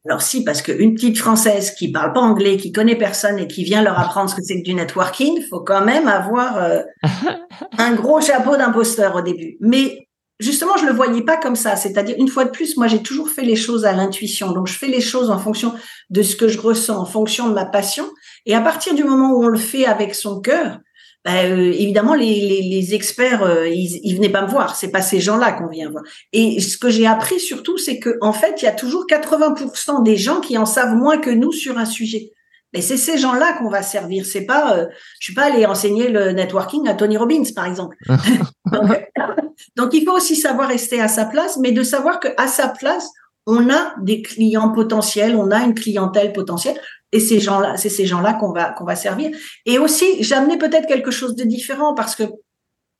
Alors 0.05 0.21
si, 0.21 0.43
parce 0.43 0.61
qu'une 0.61 0.95
petite 0.95 1.17
française 1.17 1.71
qui 1.71 1.91
parle 1.91 2.11
pas 2.11 2.19
anglais, 2.19 2.57
qui 2.57 2.73
connaît 2.73 2.97
personne 2.97 3.39
et 3.39 3.47
qui 3.47 3.63
vient 3.63 3.81
leur 3.81 3.97
apprendre 3.97 4.29
ce 4.29 4.35
que 4.35 4.41
c'est 4.43 4.59
que 4.59 4.65
du 4.65 4.73
networking, 4.73 5.41
faut 5.49 5.61
quand 5.61 5.85
même 5.85 6.09
avoir 6.09 6.57
euh, 6.57 6.81
un 7.77 7.93
gros 7.93 8.19
chapeau 8.19 8.57
d'imposteur 8.57 9.15
au 9.15 9.21
début. 9.21 9.55
Mais 9.61 10.09
justement, 10.41 10.75
je 10.75 10.85
le 10.85 10.91
voyais 10.91 11.23
pas 11.23 11.37
comme 11.37 11.55
ça. 11.55 11.77
C'est-à-dire, 11.77 12.15
une 12.19 12.27
fois 12.27 12.43
de 12.43 12.49
plus, 12.49 12.75
moi, 12.75 12.87
j'ai 12.87 13.01
toujours 13.01 13.29
fait 13.29 13.43
les 13.43 13.55
choses 13.55 13.85
à 13.85 13.93
l'intuition. 13.93 14.51
Donc, 14.51 14.67
je 14.67 14.77
fais 14.77 14.87
les 14.87 14.99
choses 14.99 15.29
en 15.29 15.39
fonction 15.39 15.73
de 16.09 16.21
ce 16.21 16.35
que 16.35 16.49
je 16.49 16.59
ressens, 16.59 16.99
en 16.99 17.05
fonction 17.05 17.47
de 17.47 17.53
ma 17.53 17.65
passion. 17.65 18.05
Et 18.45 18.55
à 18.55 18.61
partir 18.61 18.95
du 18.95 19.05
moment 19.05 19.31
où 19.31 19.45
on 19.45 19.47
le 19.47 19.57
fait 19.57 19.85
avec 19.85 20.15
son 20.15 20.41
cœur, 20.41 20.79
bah, 21.25 21.45
euh, 21.45 21.71
évidemment, 21.71 22.15
les, 22.15 22.41
les, 22.41 22.61
les 22.61 22.93
experts, 22.93 23.43
euh, 23.43 23.67
ils, 23.69 23.99
ils 24.03 24.15
venaient 24.15 24.29
pas 24.29 24.41
me 24.41 24.49
voir. 24.49 24.75
C'est 24.75 24.91
pas 24.91 25.01
ces 25.01 25.21
gens-là 25.21 25.53
qu'on 25.53 25.67
vient 25.67 25.89
voir. 25.89 26.03
Et 26.33 26.59
ce 26.59 26.77
que 26.77 26.89
j'ai 26.89 27.07
appris 27.07 27.39
surtout, 27.39 27.77
c'est 27.77 27.99
que 27.99 28.17
en 28.21 28.33
fait, 28.33 28.61
il 28.61 28.65
y 28.65 28.67
a 28.67 28.73
toujours 28.73 29.05
80% 29.09 30.03
des 30.03 30.17
gens 30.17 30.41
qui 30.41 30.57
en 30.57 30.65
savent 30.65 30.95
moins 30.95 31.17
que 31.17 31.29
nous 31.29 31.53
sur 31.53 31.77
un 31.77 31.85
sujet. 31.85 32.31
Mais 32.73 32.81
c'est 32.81 32.97
ces 32.97 33.17
gens-là 33.17 33.53
qu'on 33.53 33.69
va 33.69 33.83
servir. 33.83 34.25
C'est 34.25 34.45
pas, 34.45 34.77
euh, 34.77 34.87
je 35.19 35.25
suis 35.25 35.33
pas 35.33 35.45
allé 35.45 35.65
enseigner 35.65 36.09
le 36.09 36.31
networking 36.31 36.87
à 36.89 36.93
Tony 36.93 37.15
Robbins, 37.15 37.43
par 37.55 37.67
exemple. 37.67 37.95
donc, 38.71 39.09
donc, 39.77 39.93
il 39.93 40.03
faut 40.03 40.15
aussi 40.15 40.35
savoir 40.35 40.67
rester 40.67 40.99
à 40.99 41.07
sa 41.07 41.25
place, 41.25 41.57
mais 41.57 41.71
de 41.71 41.83
savoir 41.83 42.19
que 42.19 42.29
à 42.35 42.47
sa 42.47 42.67
place, 42.67 43.09
on 43.45 43.69
a 43.69 43.93
des 44.01 44.21
clients 44.21 44.71
potentiels, 44.71 45.35
on 45.35 45.51
a 45.51 45.63
une 45.63 45.73
clientèle 45.73 46.33
potentielle. 46.33 46.79
Et 47.11 47.19
ces 47.19 47.39
gens-là, 47.39 47.77
c'est 47.77 47.89
ces 47.89 48.05
gens-là 48.05 48.33
qu'on 48.33 48.51
va 48.51 48.71
qu'on 48.71 48.85
va 48.85 48.95
servir. 48.95 49.31
Et 49.65 49.77
aussi, 49.77 50.23
j'amenais 50.23 50.57
peut-être 50.57 50.87
quelque 50.87 51.11
chose 51.11 51.35
de 51.35 51.43
différent 51.43 51.93
parce 51.93 52.15
que 52.15 52.23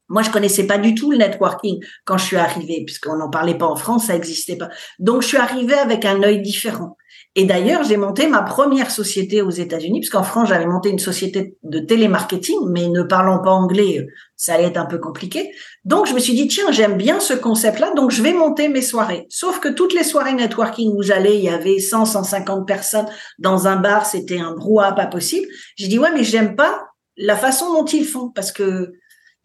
moi, 0.10 0.22
je 0.22 0.30
connaissais 0.30 0.68
pas 0.68 0.78
du 0.78 0.94
tout 0.94 1.12
le 1.12 1.18
networking 1.18 1.84
quand 2.06 2.18
je 2.18 2.26
suis 2.26 2.38
arrivée, 2.38 2.84
puisqu'on 2.86 3.16
n'en 3.16 3.30
parlait 3.30 3.58
pas 3.58 3.66
en 3.66 3.76
France, 3.76 4.08
ça 4.08 4.14
n'existait 4.14 4.58
pas. 4.58 4.70
Donc, 5.00 5.22
je 5.22 5.28
suis 5.28 5.38
arrivée 5.38 5.74
avec 5.74 6.06
un 6.06 6.22
œil 6.24 6.42
différent. 6.42 6.98
Et 7.36 7.46
d'ailleurs, 7.46 7.84
j'ai 7.84 7.98
monté 7.98 8.28
ma 8.28 8.44
première 8.44 8.92
société 8.92 9.42
aux 9.42 9.50
États-Unis, 9.50 10.02
puisqu'en 10.02 10.22
France, 10.22 10.50
j'avais 10.50 10.68
monté 10.68 10.90
une 10.90 11.00
société 11.00 11.58
de 11.64 11.80
télémarketing, 11.80 12.60
mais 12.68 12.88
ne 12.88 13.02
parlant 13.02 13.40
pas 13.40 13.50
anglais, 13.50 14.06
ça 14.38 14.54
allait 14.54 14.66
être 14.66 14.78
un 14.78 14.86
peu 14.86 15.00
compliqué. 15.00 15.52
Donc, 15.84 16.06
je 16.06 16.14
me 16.14 16.20
suis 16.20 16.34
dit, 16.34 16.48
tiens, 16.48 16.72
j'aime 16.72 16.96
bien 16.96 17.20
ce 17.20 17.34
concept-là, 17.34 17.92
donc 17.96 18.12
je 18.12 18.22
vais 18.22 18.34
monter 18.34 18.70
mes 18.70 18.84
soirées. 18.84 19.26
Sauf 19.30 19.60
que 19.60 19.70
toutes 19.70 19.96
les 19.96 20.04
soirées 20.04 20.34
networking 20.34 20.92
où 20.96 21.02
j'allais, 21.02 21.38
il 21.38 21.44
y 21.44 21.50
avait 21.50 21.80
100, 21.80 22.06
150 22.06 22.68
personnes 22.68 23.08
dans 23.40 23.68
un 23.68 23.78
bar, 23.78 24.06
c'était 24.06 24.40
un 24.40 24.54
brouhaha 24.54 24.92
pas 24.92 25.08
possible. 25.08 25.48
J'ai 25.76 25.88
dit, 25.88 25.98
ouais, 25.98 26.12
mais 26.14 26.24
j'aime 26.24 26.56
pas 26.56 26.84
la 27.18 27.36
façon 27.36 27.74
dont 27.74 27.86
ils 27.86 28.06
font, 28.06 28.30
parce 28.30 28.52
que 28.52 28.92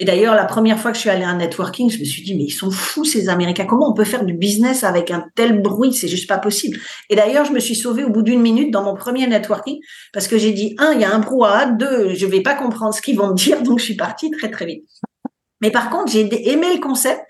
et 0.00 0.04
d'ailleurs, 0.04 0.36
la 0.36 0.44
première 0.44 0.78
fois 0.78 0.92
que 0.92 0.96
je 0.96 1.00
suis 1.00 1.10
allée 1.10 1.24
à 1.24 1.28
un 1.28 1.38
networking, 1.38 1.90
je 1.90 1.98
me 1.98 2.04
suis 2.04 2.22
dit, 2.22 2.36
mais 2.36 2.44
ils 2.44 2.52
sont 2.52 2.70
fous, 2.70 3.04
ces 3.04 3.28
Américains. 3.28 3.66
Comment 3.66 3.90
on 3.90 3.94
peut 3.94 4.04
faire 4.04 4.24
du 4.24 4.32
business 4.32 4.84
avec 4.84 5.10
un 5.10 5.24
tel 5.34 5.60
bruit? 5.60 5.92
C'est 5.92 6.06
juste 6.06 6.28
pas 6.28 6.38
possible. 6.38 6.78
Et 7.10 7.16
d'ailleurs, 7.16 7.44
je 7.44 7.52
me 7.52 7.58
suis 7.58 7.74
sauvée 7.74 8.04
au 8.04 8.10
bout 8.10 8.22
d'une 8.22 8.40
minute 8.40 8.70
dans 8.70 8.84
mon 8.84 8.94
premier 8.94 9.26
networking 9.26 9.80
parce 10.12 10.28
que 10.28 10.38
j'ai 10.38 10.52
dit, 10.52 10.76
un, 10.78 10.92
il 10.92 11.00
y 11.00 11.04
a 11.04 11.12
un 11.12 11.18
brouhaha. 11.18 11.66
Deux, 11.72 12.14
je 12.14 12.26
vais 12.26 12.42
pas 12.42 12.54
comprendre 12.54 12.94
ce 12.94 13.02
qu'ils 13.02 13.16
vont 13.16 13.30
me 13.30 13.34
dire. 13.34 13.60
Donc, 13.62 13.80
je 13.80 13.84
suis 13.84 13.96
partie 13.96 14.30
très, 14.30 14.50
très 14.50 14.66
vite. 14.66 14.84
Mais 15.60 15.72
par 15.72 15.90
contre, 15.90 16.12
j'ai 16.12 16.48
aimé 16.48 16.66
le 16.72 16.80
concept. 16.80 17.20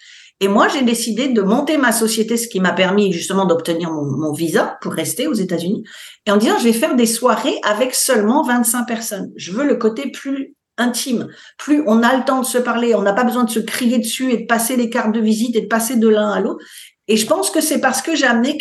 Et 0.41 0.47
moi, 0.47 0.69
j'ai 0.69 0.83
décidé 0.83 1.29
de 1.29 1.41
monter 1.41 1.79
ma 1.79 1.91
société, 1.91 2.37
ce 2.37 2.49
qui 2.49 2.61
m'a 2.61 2.73
permis 2.73 3.13
justement 3.13 3.47
d'obtenir 3.47 3.91
mon, 3.91 4.05
mon, 4.05 4.33
visa 4.33 4.79
pour 4.83 4.93
rester 4.93 5.27
aux 5.27 5.33
États-Unis. 5.33 5.85
Et 6.27 6.31
en 6.31 6.37
disant, 6.37 6.59
je 6.59 6.65
vais 6.65 6.75
faire 6.75 6.95
des 6.95 7.07
soirées 7.07 7.59
avec 7.65 7.95
seulement 7.95 8.43
25 8.43 8.85
personnes. 8.85 9.33
Je 9.37 9.53
veux 9.53 9.67
le 9.67 9.77
côté 9.77 10.11
plus 10.13 10.55
intime. 10.79 11.29
Plus 11.59 11.83
on 11.87 12.03
a 12.03 12.17
le 12.17 12.25
temps 12.25 12.41
de 12.41 12.47
se 12.47 12.59
parler, 12.59 12.95
on 12.95 13.03
n'a 13.03 13.13
pas 13.13 13.25
besoin 13.25 13.45
de 13.45 13.51
se 13.51 13.61
crier 13.61 13.99
dessus 13.99 14.33
et 14.33 14.39
de 14.39 14.47
passer 14.47 14.77
les 14.77 14.89
cartes 14.89 15.13
de 15.13 15.21
visite 15.21 15.55
et 15.57 15.63
de 15.63 15.67
passer 15.67 15.97
de 15.97 16.09
l'un 16.09 16.31
à 16.31 16.41
l'autre. 16.41 16.65
Et 17.09 17.17
je 17.17 17.27
pense 17.27 17.51
que 17.51 17.61
c'est 17.61 17.81
parce 17.81 18.03
que 18.03 18.15
j'ai 18.15 18.27
amené 18.27 18.59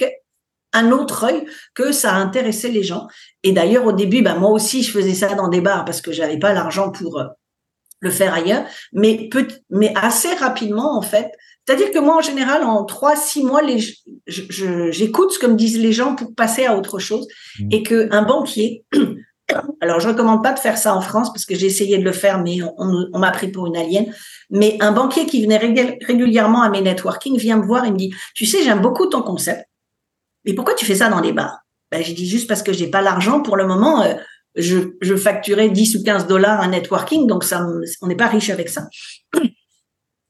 un 0.74 0.92
autre 0.92 1.26
œil 1.26 1.46
que 1.74 1.92
ça 1.92 2.14
a 2.14 2.18
intéressé 2.18 2.70
les 2.70 2.84
gens. 2.84 3.08
Et 3.44 3.52
d'ailleurs, 3.52 3.86
au 3.86 3.92
début, 3.92 4.22
ben, 4.22 4.36
moi 4.36 4.52
aussi, 4.52 4.84
je 4.84 4.92
faisais 4.92 5.14
ça 5.14 5.34
dans 5.36 5.48
des 5.48 5.62
bars 5.62 5.86
parce 5.86 6.02
que 6.02 6.12
j'avais 6.12 6.40
pas 6.40 6.54
l'argent 6.54 6.92
pour 6.92 7.20
euh, 7.20 7.26
le 8.00 8.10
faire 8.10 8.34
ailleurs. 8.34 8.66
Mais, 8.94 9.30
mais 9.70 9.94
assez 9.96 10.34
rapidement, 10.36 10.98
en 10.98 11.02
fait, 11.02 11.32
c'est-à-dire 11.66 11.92
que 11.92 12.00
moi, 12.00 12.18
en 12.18 12.22
général, 12.22 12.64
en 12.64 12.86
trois, 12.86 13.16
six 13.18 13.44
mois, 13.44 13.62
j'écoute 14.28 15.32
ce 15.32 15.40
que 15.40 15.48
me 15.48 15.56
disent 15.56 15.80
les 15.80 15.92
gens 15.92 16.16
pour 16.16 16.34
passer 16.34 16.66
à 16.66 16.78
autre 16.78 17.00
chose. 17.00 17.28
Mmh. 17.60 17.68
Et 17.72 17.84
qu'un 17.84 18.22
banquier 18.22 18.86
alors, 19.80 20.00
je 20.02 20.10
recommande 20.10 20.44
pas 20.44 20.52
de 20.52 20.60
faire 20.60 20.78
ça 20.78 20.94
en 20.94 21.02
France 21.02 21.32
parce 21.32 21.46
que 21.46 21.56
j'ai 21.56 21.68
essayé 21.68 21.98
de 21.98 22.04
le 22.04 22.12
faire, 22.12 22.42
mais 22.42 22.58
on, 22.78 23.20
m'a 23.20 23.32
pris 23.32 23.48
pour 23.48 23.68
une 23.68 23.78
alien. 23.78 24.14
Mais 24.50 24.78
un 24.82 24.92
banquier 24.92 25.26
qui 25.26 25.42
venait 25.42 25.58
régulièrement 25.58 26.62
à 26.62 26.70
mes 26.70 26.82
networking 26.82 27.38
vient 27.38 27.58
me 27.58 27.66
voir 27.66 27.86
et 27.86 27.92
me 27.92 27.98
dit, 27.98 28.14
tu 28.36 28.46
sais, 28.46 28.64
j'aime 28.64 28.82
beaucoup 28.82 29.06
ton 29.06 29.22
concept, 29.22 29.66
mais 30.46 30.54
pourquoi 30.54 30.76
tu 30.76 30.86
fais 30.86 30.96
ça 30.96 31.10
dans 31.10 31.22
des 31.22 31.32
bars? 31.32 31.60
Ben, 31.92 32.04
J'ai 32.04 32.14
dit 32.14 32.28
juste 32.28 32.48
parce 32.48 32.62
que 32.62 32.74
j'ai 32.74 32.88
pas 32.88 33.02
l'argent 33.02 33.42
pour 33.42 33.56
le 33.56 33.66
moment. 33.66 34.02
Euh, 34.02 34.16
je, 34.56 34.80
je 35.02 35.16
facturais 35.16 35.70
10 35.70 35.96
ou 35.96 36.04
15 36.04 36.28
dollars 36.28 36.60
un 36.60 36.70
networking, 36.70 37.28
donc 37.28 37.44
ça, 37.44 37.66
on 38.02 38.08
n'est 38.08 38.16
pas 38.16 38.28
riche 38.28 38.50
avec 38.50 38.70
ça. 38.70 38.88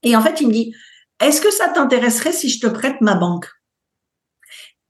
Et 0.04 0.14
en 0.14 0.20
fait, 0.20 0.40
il 0.40 0.48
me 0.48 0.52
dit, 0.52 0.74
est-ce 1.20 1.40
que 1.40 1.50
ça 1.50 1.68
t'intéresserait 1.68 2.32
si 2.32 2.48
je 2.48 2.60
te 2.60 2.66
prête 2.68 3.00
ma 3.00 3.14
banque? 3.14 3.48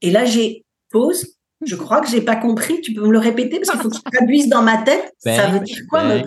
Et 0.01 0.11
là, 0.11 0.25
j'ai 0.25 0.65
pause 0.91 1.38
je 1.65 1.75
crois 1.75 2.01
que 2.01 2.09
j'ai 2.09 2.21
pas 2.21 2.35
compris. 2.35 2.81
Tu 2.81 2.93
peux 2.93 3.05
me 3.05 3.11
le 3.11 3.19
répéter 3.19 3.59
parce 3.59 3.71
qu'il 3.71 3.81
faut 3.81 3.89
que 3.89 3.95
je 3.95 4.01
traduise 4.01 4.47
dans 4.49 4.61
ma 4.61 4.77
tête. 4.77 5.13
ça 5.19 5.47
veut 5.47 5.59
dire 5.59 5.79
quoi 5.89 6.03
me... 6.03 6.21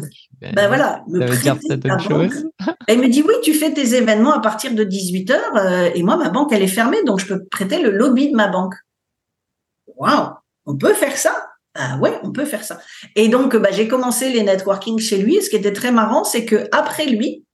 Ben 0.54 0.66
voilà, 0.66 1.02
me 1.06 1.20
ça 1.20 1.26
veut 1.26 1.36
dire 1.36 1.56
cette 1.68 1.84
autre 1.84 2.00
chose. 2.00 2.46
Elle 2.88 2.98
me 2.98 3.08
dit 3.08 3.22
oui, 3.22 3.34
tu 3.44 3.54
fais 3.54 3.72
tes 3.72 3.94
événements 3.94 4.32
à 4.32 4.40
partir 4.40 4.74
de 4.74 4.82
18 4.82 5.30
heures 5.30 5.56
euh, 5.56 5.90
et 5.94 6.02
moi 6.02 6.16
ma 6.16 6.30
banque 6.30 6.52
elle 6.52 6.62
est 6.62 6.66
fermée 6.66 7.04
donc 7.04 7.20
je 7.20 7.26
peux 7.26 7.44
prêter 7.44 7.80
le 7.80 7.90
lobby 7.90 8.30
de 8.30 8.36
ma 8.36 8.48
banque. 8.48 8.74
Waouh, 9.96 10.30
on 10.66 10.76
peut 10.76 10.94
faire 10.94 11.16
ça? 11.16 11.46
Ah 11.74 11.96
ouais, 11.98 12.18
on 12.24 12.32
peut 12.32 12.44
faire 12.44 12.64
ça. 12.64 12.80
Et 13.14 13.28
donc 13.28 13.56
bah, 13.56 13.70
j'ai 13.70 13.86
commencé 13.86 14.30
les 14.30 14.42
networking 14.42 14.98
chez 14.98 15.18
lui. 15.18 15.36
Et 15.36 15.42
ce 15.42 15.48
qui 15.48 15.56
était 15.56 15.72
très 15.72 15.92
marrant, 15.92 16.24
c'est 16.24 16.44
que 16.44 16.68
après 16.72 17.06
lui, 17.06 17.44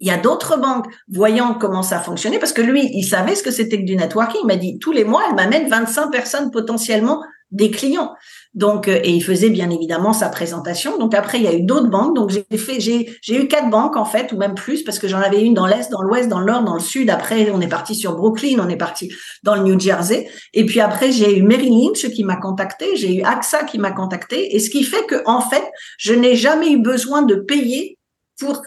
il 0.00 0.08
y 0.08 0.10
a 0.10 0.18
d'autres 0.18 0.58
banques 0.58 0.86
voyant 1.08 1.54
comment 1.54 1.82
ça 1.82 1.98
fonctionnait, 1.98 2.38
parce 2.38 2.52
que 2.52 2.62
lui, 2.62 2.90
il 2.92 3.04
savait 3.04 3.34
ce 3.34 3.42
que 3.42 3.50
c'était 3.50 3.78
que 3.78 3.86
du 3.86 3.96
networking. 3.96 4.40
Il 4.42 4.46
m'a 4.46 4.56
dit, 4.56 4.78
tous 4.78 4.92
les 4.92 5.04
mois, 5.04 5.22
elle 5.28 5.36
m'amène 5.36 5.68
25 5.68 6.10
personnes 6.10 6.50
potentiellement 6.50 7.22
des 7.52 7.70
clients. 7.70 8.14
Donc, 8.54 8.88
euh, 8.88 8.98
et 9.04 9.10
il 9.10 9.22
faisait 9.22 9.50
bien 9.50 9.70
évidemment 9.70 10.12
sa 10.12 10.28
présentation. 10.28 10.98
Donc 10.98 11.14
après, 11.14 11.38
il 11.38 11.44
y 11.44 11.46
a 11.46 11.54
eu 11.54 11.62
d'autres 11.62 11.88
banques. 11.88 12.16
Donc 12.16 12.30
j'ai 12.30 12.58
fait, 12.58 12.80
j'ai, 12.80 13.16
j'ai 13.22 13.40
eu 13.40 13.46
quatre 13.48 13.70
banques 13.70 13.96
en 13.96 14.04
fait, 14.04 14.32
ou 14.32 14.36
même 14.36 14.54
plus, 14.54 14.82
parce 14.82 14.98
que 14.98 15.06
j'en 15.06 15.20
avais 15.20 15.42
une 15.42 15.54
dans 15.54 15.66
l'est, 15.66 15.90
dans 15.90 16.02
l'ouest, 16.02 16.28
dans 16.28 16.40
le 16.40 16.46
nord, 16.46 16.64
dans 16.64 16.74
le 16.74 16.80
sud. 16.80 17.08
Après, 17.08 17.50
on 17.50 17.60
est 17.60 17.68
parti 17.68 17.94
sur 17.94 18.16
Brooklyn, 18.16 18.58
on 18.58 18.68
est 18.68 18.76
parti 18.76 19.12
dans 19.42 19.54
le 19.54 19.62
New 19.62 19.78
Jersey. 19.78 20.28
Et 20.54 20.66
puis 20.66 20.80
après, 20.80 21.12
j'ai 21.12 21.38
eu 21.38 21.42
Merrill 21.42 21.72
Lynch 21.72 22.10
qui 22.10 22.24
m'a 22.24 22.36
contacté, 22.36 22.96
j'ai 22.96 23.16
eu 23.16 23.22
AXA 23.22 23.64
qui 23.64 23.78
m'a 23.78 23.92
contacté. 23.92 24.56
Et 24.56 24.58
ce 24.58 24.70
qui 24.70 24.82
fait 24.82 25.04
que 25.06 25.22
en 25.26 25.40
fait, 25.40 25.64
je 25.98 26.14
n'ai 26.14 26.34
jamais 26.34 26.72
eu 26.72 26.78
besoin 26.78 27.22
de 27.22 27.36
payer 27.36 27.98
pour 28.40 28.62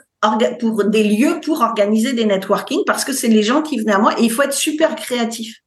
pour 0.59 0.83
des 0.85 1.03
lieux 1.03 1.39
pour 1.43 1.61
organiser 1.61 2.13
des 2.13 2.25
networking 2.25 2.81
parce 2.85 3.05
que 3.05 3.13
c'est 3.13 3.27
les 3.27 3.43
gens 3.43 3.61
qui 3.61 3.79
venaient 3.79 3.93
à 3.93 3.99
moi 3.99 4.19
et 4.19 4.23
il 4.23 4.31
faut 4.31 4.41
être 4.41 4.53
super 4.53 4.95
créatif. 4.95 5.59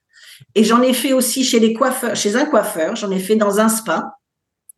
Et 0.55 0.65
j'en 0.65 0.83
ai 0.83 0.93
fait 0.93 1.13
aussi 1.13 1.45
chez 1.45 1.61
les 1.61 1.73
coiffeurs, 1.73 2.17
chez 2.17 2.37
un 2.37 2.45
coiffeur, 2.45 2.97
j'en 2.97 3.11
ai 3.11 3.19
fait 3.19 3.37
dans 3.37 3.61
un 3.61 3.69
spa, 3.69 4.19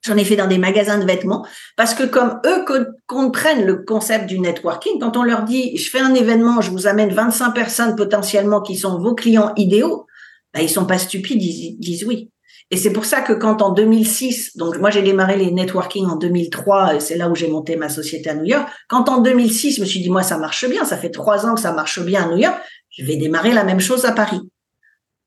j'en 0.03 0.17
ai 0.17 0.25
fait 0.25 0.37
dans 0.37 0.47
des 0.47 0.59
magasins 0.59 0.99
de 0.99 1.05
vêtements 1.05 1.47
parce 1.77 1.95
que 1.95 2.05
comme 2.05 2.41
eux 2.47 2.65
comprennent 3.07 3.65
le 3.65 3.83
concept 3.83 4.27
du 4.27 4.39
networking, 4.39 5.01
quand 5.01 5.17
on 5.17 5.23
leur 5.23 5.43
dit 5.43 5.77
je 5.77 5.91
fais 5.91 6.01
un 6.01 6.15
événement, 6.15 6.61
je 6.61 6.71
vous 6.71 6.87
amène 6.87 7.13
25 7.13 7.53
personnes 7.53 7.97
potentiellement 7.97 8.61
qui 8.61 8.77
sont 8.77 8.99
vos 8.99 9.15
clients 9.15 9.53
idéaux, 9.57 10.07
ben, 10.53 10.61
ils 10.61 10.71
sont 10.71 10.87
pas 10.87 10.99
stupides, 10.99 11.43
ils 11.43 11.77
disent 11.79 12.05
oui. 12.05 12.31
Et 12.75 12.77
c'est 12.77 12.93
pour 12.93 13.05
ça 13.05 13.21
que 13.21 13.33
quand 13.33 13.63
en 13.63 13.71
2006, 13.71 14.57
donc 14.57 14.79
moi 14.79 14.91
j'ai 14.91 15.03
démarré 15.03 15.37
les 15.37 15.53
networking 15.53 16.07
en 16.07 16.17
2003, 16.17 16.99
c'est 16.99 17.15
là 17.15 17.29
où 17.29 17.35
j'ai 17.37 17.47
monté 17.47 17.77
ma 17.77 17.89
société 17.89 18.31
à 18.31 18.35
New 18.35 18.47
York. 18.47 18.69
Quand 18.89 19.09
en 19.09 19.21
2006, 19.21 19.77
je 19.77 19.81
me 19.81 19.87
suis 19.87 20.01
dit 20.01 20.11
moi 20.11 20.25
ça 20.25 20.39
marche 20.39 20.69
bien, 20.69 20.85
ça 20.85 20.97
fait 20.97 21.11
trois 21.11 21.47
ans 21.47 21.55
que 21.55 21.61
ça 21.61 21.73
marche 21.73 22.01
bien 22.01 22.25
à 22.25 22.29
New 22.33 22.37
York, 22.37 22.57
je 22.91 23.05
vais 23.05 23.15
démarrer 23.15 23.53
la 23.53 23.63
même 23.63 23.79
chose 23.79 24.05
à 24.07 24.11
Paris. 24.11 24.41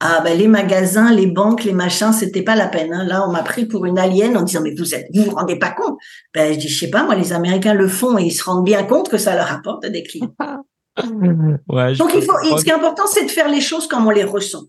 Ah 0.02 0.20
ben 0.26 0.38
les 0.38 0.50
magasins, 0.50 1.10
les 1.14 1.28
banques, 1.28 1.64
les 1.64 1.72
machins, 1.72 2.12
c'était 2.12 2.42
pas 2.42 2.58
la 2.58 2.68
peine. 2.68 2.94
Hein. 2.94 3.06
Là, 3.06 3.26
on 3.26 3.32
m'a 3.32 3.44
pris 3.44 3.66
pour 3.66 3.86
une 3.86 3.98
alien 3.98 4.36
en 4.36 4.42
disant 4.42 4.60
mais 4.62 4.76
vous 4.78 4.94
êtes, 4.94 5.08
vous 5.14 5.24
vous 5.24 5.32
rendez 5.32 5.58
pas 5.58 5.72
compte? 5.72 5.98
Ben 6.34 6.52
je 6.52 6.60
dis 6.60 6.68
je 6.68 6.78
sais 6.78 6.90
pas, 6.90 7.04
moi 7.04 7.16
les 7.16 7.32
Américains 7.32 7.76
le 7.76 7.88
font 7.88 8.18
et 8.18 8.24
ils 8.24 8.32
se 8.32 8.44
rendent 8.44 8.66
bien 8.66 8.84
compte 8.84 9.08
que 9.08 9.18
ça 9.18 9.36
leur 9.36 9.50
apporte 9.54 9.86
des 9.86 10.04
clients. 10.04 10.36
Donc 10.98 12.12
il 12.14 12.22
faut, 12.24 12.58
ce 12.58 12.64
qui 12.66 12.72
est 12.72 12.74
important, 12.74 13.04
c'est 13.08 13.24
de 13.24 13.32
faire 13.32 13.48
les 13.48 13.62
choses 13.62 13.88
comme 13.88 14.06
on 14.06 14.12
les 14.12 14.26
ressent. 14.26 14.66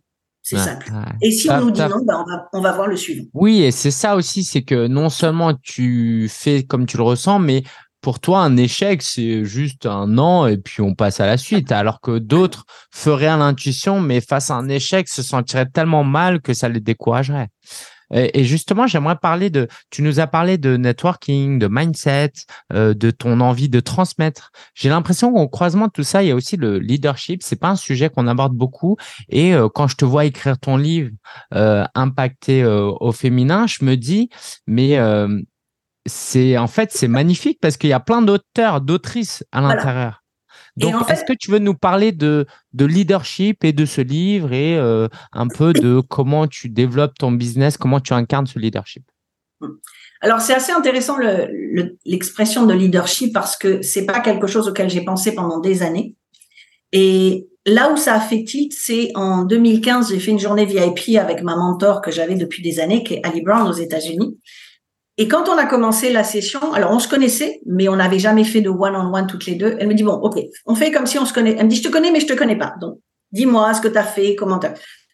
C'est 0.50 0.56
simple. 0.56 0.90
Et 1.20 1.30
si 1.30 1.50
on 1.50 1.60
nous 1.60 1.70
dit 1.70 1.82
non, 1.82 2.02
ben 2.06 2.24
on, 2.26 2.30
va, 2.30 2.48
on 2.54 2.60
va 2.62 2.72
voir 2.72 2.88
le 2.88 2.96
suivant. 2.96 3.24
Oui, 3.34 3.62
et 3.62 3.70
c'est 3.70 3.90
ça 3.90 4.16
aussi, 4.16 4.44
c'est 4.44 4.62
que 4.62 4.86
non 4.86 5.10
seulement 5.10 5.52
tu 5.54 6.26
fais 6.30 6.62
comme 6.62 6.86
tu 6.86 6.96
le 6.96 7.02
ressens, 7.02 7.38
mais 7.38 7.64
pour 8.00 8.18
toi, 8.18 8.40
un 8.40 8.56
échec, 8.56 9.02
c'est 9.02 9.44
juste 9.44 9.84
un 9.84 10.06
non 10.06 10.46
et 10.46 10.56
puis 10.56 10.80
on 10.80 10.94
passe 10.94 11.20
à 11.20 11.26
la 11.26 11.36
suite. 11.36 11.70
Alors 11.70 12.00
que 12.00 12.18
d'autres 12.18 12.64
feraient 12.90 13.26
à 13.26 13.36
l'intuition, 13.36 14.00
mais 14.00 14.22
face 14.22 14.50
à 14.50 14.54
un 14.54 14.68
échec, 14.70 15.08
se 15.08 15.22
sentiraient 15.22 15.66
tellement 15.66 16.04
mal 16.04 16.40
que 16.40 16.54
ça 16.54 16.70
les 16.70 16.80
découragerait. 16.80 17.48
Et 18.10 18.44
justement, 18.44 18.86
j'aimerais 18.86 19.16
parler 19.16 19.50
de, 19.50 19.68
tu 19.90 20.02
nous 20.02 20.20
as 20.20 20.26
parlé 20.26 20.58
de 20.58 20.76
networking, 20.76 21.58
de 21.58 21.68
mindset, 21.70 22.32
euh, 22.72 22.94
de 22.94 23.10
ton 23.10 23.40
envie 23.40 23.68
de 23.68 23.80
transmettre. 23.80 24.50
J'ai 24.74 24.88
l'impression 24.88 25.32
qu'au 25.32 25.48
croisement 25.48 25.86
de 25.86 25.92
tout 25.92 26.02
ça, 26.02 26.22
il 26.22 26.28
y 26.28 26.30
a 26.30 26.34
aussi 26.34 26.56
le 26.56 26.78
leadership. 26.78 27.42
C'est 27.42 27.60
pas 27.60 27.68
un 27.68 27.76
sujet 27.76 28.08
qu'on 28.08 28.26
aborde 28.26 28.54
beaucoup. 28.54 28.96
Et 29.28 29.54
euh, 29.54 29.68
quand 29.68 29.88
je 29.88 29.96
te 29.96 30.04
vois 30.04 30.24
écrire 30.24 30.58
ton 30.58 30.76
livre 30.76 31.10
euh, 31.54 31.84
impacté 31.94 32.64
au 32.64 33.12
féminin, 33.12 33.66
je 33.66 33.84
me 33.84 33.96
dis, 33.96 34.30
mais 34.66 34.98
c'est 36.06 36.56
en 36.56 36.66
fait 36.66 36.90
c'est 36.92 37.08
magnifique 37.08 37.58
parce 37.60 37.76
qu'il 37.76 37.90
y 37.90 37.92
a 37.92 38.00
plein 38.00 38.22
d'auteurs, 38.22 38.80
d'autrices 38.80 39.44
à 39.52 39.60
l'intérieur. 39.60 40.22
Donc, 40.78 41.10
est-ce 41.10 41.24
que 41.24 41.32
tu 41.32 41.50
veux 41.50 41.58
nous 41.58 41.74
parler 41.74 42.12
de, 42.12 42.46
de 42.72 42.84
leadership 42.84 43.64
et 43.64 43.72
de 43.72 43.84
ce 43.84 44.00
livre 44.00 44.52
et 44.52 44.76
euh, 44.76 45.08
un 45.32 45.48
peu 45.48 45.72
de 45.72 46.00
comment 46.00 46.46
tu 46.46 46.68
développes 46.68 47.18
ton 47.18 47.32
business, 47.32 47.76
comment 47.76 48.00
tu 48.00 48.12
incarnes 48.12 48.46
ce 48.46 48.58
leadership? 48.58 49.04
Alors, 50.20 50.40
c'est 50.40 50.54
assez 50.54 50.72
intéressant 50.72 51.16
l'expression 52.04 52.66
de 52.66 52.74
leadership 52.74 53.32
parce 53.32 53.56
que 53.56 53.82
c'est 53.82 54.06
pas 54.06 54.20
quelque 54.20 54.46
chose 54.46 54.68
auquel 54.68 54.90
j'ai 54.90 55.04
pensé 55.04 55.34
pendant 55.34 55.60
des 55.60 55.82
années. 55.82 56.16
Et 56.92 57.46
là 57.66 57.92
où 57.92 57.96
ça 57.96 58.14
a 58.14 58.20
fait 58.20 58.44
tilt, 58.44 58.72
c'est 58.72 59.10
en 59.14 59.44
2015, 59.44 60.10
j'ai 60.10 60.18
fait 60.18 60.30
une 60.30 60.38
journée 60.38 60.64
VIP 60.64 61.16
avec 61.18 61.42
ma 61.42 61.54
mentor 61.54 62.00
que 62.00 62.10
j'avais 62.10 62.34
depuis 62.34 62.62
des 62.62 62.80
années, 62.80 63.04
qui 63.04 63.14
est 63.14 63.26
Ali 63.26 63.42
Brown 63.42 63.68
aux 63.68 63.72
États-Unis. 63.72 64.38
Et 65.20 65.26
quand 65.26 65.48
on 65.48 65.58
a 65.58 65.66
commencé 65.66 66.12
la 66.12 66.22
session, 66.22 66.72
alors 66.72 66.92
on 66.92 67.00
se 67.00 67.08
connaissait, 67.08 67.60
mais 67.66 67.88
on 67.88 67.96
n'avait 67.96 68.20
jamais 68.20 68.44
fait 68.44 68.60
de 68.60 68.70
one-on-one 68.70 69.26
toutes 69.26 69.46
les 69.46 69.56
deux. 69.56 69.76
Elle 69.80 69.88
me 69.88 69.94
dit, 69.94 70.04
bon, 70.04 70.12
OK, 70.12 70.38
on 70.64 70.76
fait 70.76 70.92
comme 70.92 71.06
si 71.06 71.18
on 71.18 71.26
se 71.26 71.32
connaît. 71.32 71.56
Elle 71.58 71.64
me 71.64 71.70
dit, 71.70 71.76
je 71.76 71.82
te 71.82 71.88
connais, 71.88 72.12
mais 72.12 72.20
je 72.20 72.28
te 72.28 72.34
connais 72.34 72.56
pas. 72.56 72.74
Donc, 72.80 73.00
dis-moi 73.32 73.74
ce 73.74 73.80
que 73.80 73.88
tu 73.88 73.98
as 73.98 74.04
fait, 74.04 74.36
comment 74.36 74.60
tu 74.60 74.68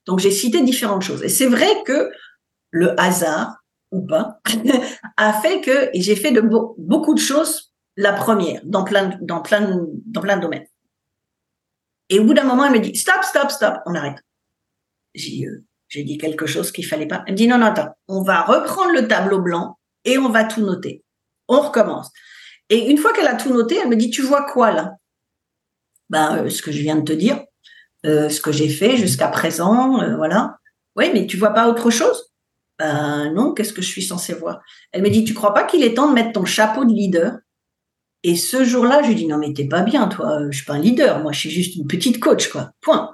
Donc, 0.06 0.18
j'ai 0.18 0.30
cité 0.30 0.60
différentes 0.60 1.02
choses. 1.02 1.22
Et 1.22 1.30
c'est 1.30 1.46
vrai 1.46 1.82
que 1.86 2.10
le 2.70 3.00
hasard, 3.00 3.56
ou 3.92 4.06
pas, 4.06 4.40
a 5.16 5.32
fait 5.32 5.62
que 5.62 5.88
j'ai 5.94 6.16
fait 6.16 6.32
de 6.32 6.42
beaucoup 6.76 7.14
de 7.14 7.20
choses 7.20 7.72
la 7.96 8.12
première, 8.12 8.60
dans 8.64 8.84
plein, 8.84 9.16
dans 9.22 9.40
plein, 9.40 9.86
dans 10.06 10.20
plein 10.20 10.36
de 10.36 10.42
domaines. 10.42 10.66
Et 12.10 12.18
au 12.18 12.24
bout 12.24 12.34
d'un 12.34 12.44
moment, 12.44 12.66
elle 12.66 12.72
me 12.72 12.80
dit, 12.80 12.94
stop, 12.94 13.22
stop, 13.22 13.50
stop, 13.50 13.76
on 13.86 13.94
arrête. 13.94 14.18
J'ai, 15.14 15.46
euh, 15.46 15.64
dit 15.94 16.18
quelque 16.18 16.44
chose 16.44 16.72
qu'il 16.72 16.84
fallait 16.84 17.06
pas. 17.06 17.22
Elle 17.26 17.32
me 17.32 17.38
dit, 17.38 17.46
non, 17.46 17.56
non, 17.56 17.66
attends, 17.66 17.94
on 18.08 18.22
va 18.22 18.42
reprendre 18.42 18.92
le 18.92 19.08
tableau 19.08 19.40
blanc 19.40 19.78
et 20.04 20.18
on 20.18 20.28
va 20.28 20.44
tout 20.44 20.60
noter. 20.60 21.02
On 21.48 21.60
recommence. 21.60 22.10
Et 22.70 22.90
une 22.90 22.98
fois 22.98 23.12
qu'elle 23.12 23.26
a 23.26 23.34
tout 23.34 23.52
noté, 23.52 23.76
elle 23.76 23.88
me 23.88 23.96
dit, 23.96 24.10
tu 24.10 24.22
vois 24.22 24.44
quoi 24.44 24.72
là? 24.72 24.94
Ben, 26.10 26.38
euh, 26.38 26.50
ce 26.50 26.62
que 26.62 26.72
je 26.72 26.80
viens 26.80 26.96
de 26.96 27.04
te 27.04 27.12
dire, 27.12 27.42
euh, 28.06 28.28
ce 28.28 28.40
que 28.40 28.52
j'ai 28.52 28.68
fait 28.68 28.96
jusqu'à 28.96 29.28
présent, 29.28 30.00
euh, 30.02 30.16
voilà. 30.16 30.58
Oui, 30.96 31.10
mais 31.12 31.26
tu 31.26 31.36
vois 31.36 31.50
pas 31.50 31.68
autre 31.68 31.90
chose? 31.90 32.30
Ben 32.78 33.32
non, 33.32 33.52
qu'est-ce 33.52 33.72
que 33.72 33.82
je 33.82 33.88
suis 33.88 34.02
censée 34.02 34.34
voir? 34.34 34.60
Elle 34.92 35.02
me 35.02 35.10
dit, 35.10 35.24
tu 35.24 35.34
crois 35.34 35.54
pas 35.54 35.64
qu'il 35.64 35.82
est 35.82 35.94
temps 35.94 36.08
de 36.08 36.14
mettre 36.14 36.32
ton 36.32 36.44
chapeau 36.44 36.84
de 36.84 36.92
leader? 36.92 37.38
Et 38.22 38.36
ce 38.36 38.64
jour-là, 38.64 39.02
je 39.02 39.08
lui 39.08 39.14
dis, 39.14 39.26
non 39.26 39.38
mais 39.38 39.52
t'es 39.52 39.68
pas 39.68 39.82
bien, 39.82 40.08
toi, 40.08 40.38
je 40.50 40.56
suis 40.56 40.64
pas 40.64 40.74
un 40.74 40.80
leader, 40.80 41.20
moi 41.20 41.32
je 41.32 41.40
suis 41.40 41.50
juste 41.50 41.76
une 41.76 41.86
petite 41.86 42.20
coach, 42.20 42.48
quoi. 42.48 42.70
Point. 42.80 43.12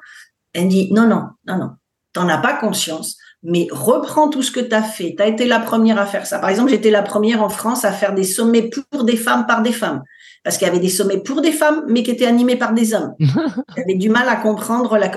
Elle 0.53 0.67
me 0.67 0.71
dit, 0.71 0.93
non, 0.93 1.07
non, 1.07 1.31
non, 1.47 1.59
non, 1.59 1.71
t'en 2.13 2.29
as 2.29 2.39
pas 2.39 2.55
conscience 2.55 3.17
mais 3.43 3.67
reprends 3.71 4.29
tout 4.29 4.43
ce 4.43 4.51
que 4.51 4.61
tu 4.61 4.75
as 4.75 4.83
fait. 4.83 5.15
Tu 5.17 5.23
as 5.23 5.27
été 5.27 5.47
la 5.47 5.61
première 5.61 5.99
à 5.99 6.07
faire 6.07 6.27
ça. 6.27 6.39
Par 6.39 6.51
exemple, 6.51 6.71
j'étais 6.71 6.91
la 6.91 7.03
première 7.03 7.43
en 7.43 7.49
France 7.49 7.85
à 7.85 7.93
faire 7.93 8.15
des 8.15 8.25
sommets 8.25 8.71
pour 8.91 9.05
des 9.05 9.17
femmes 9.17 9.47
par 9.47 9.63
des 9.63 9.73
femmes. 9.73 10.03
Parce 10.43 10.59
qu'il 10.59 10.67
y 10.67 10.71
avait 10.71 10.81
des 10.81 10.89
sommets 10.89 11.19
pour 11.19 11.41
des 11.41 11.53
femmes, 11.53 11.85
mais 11.89 12.03
qui 12.03 12.11
étaient 12.11 12.27
animés 12.27 12.57
par 12.57 12.73
des 12.73 12.95
hommes. 12.95 13.15
J'avais 13.77 13.95
du 13.95 14.09
mal 14.09 14.29
à 14.29 14.37
comprendre. 14.37 14.99
La... 14.99 15.11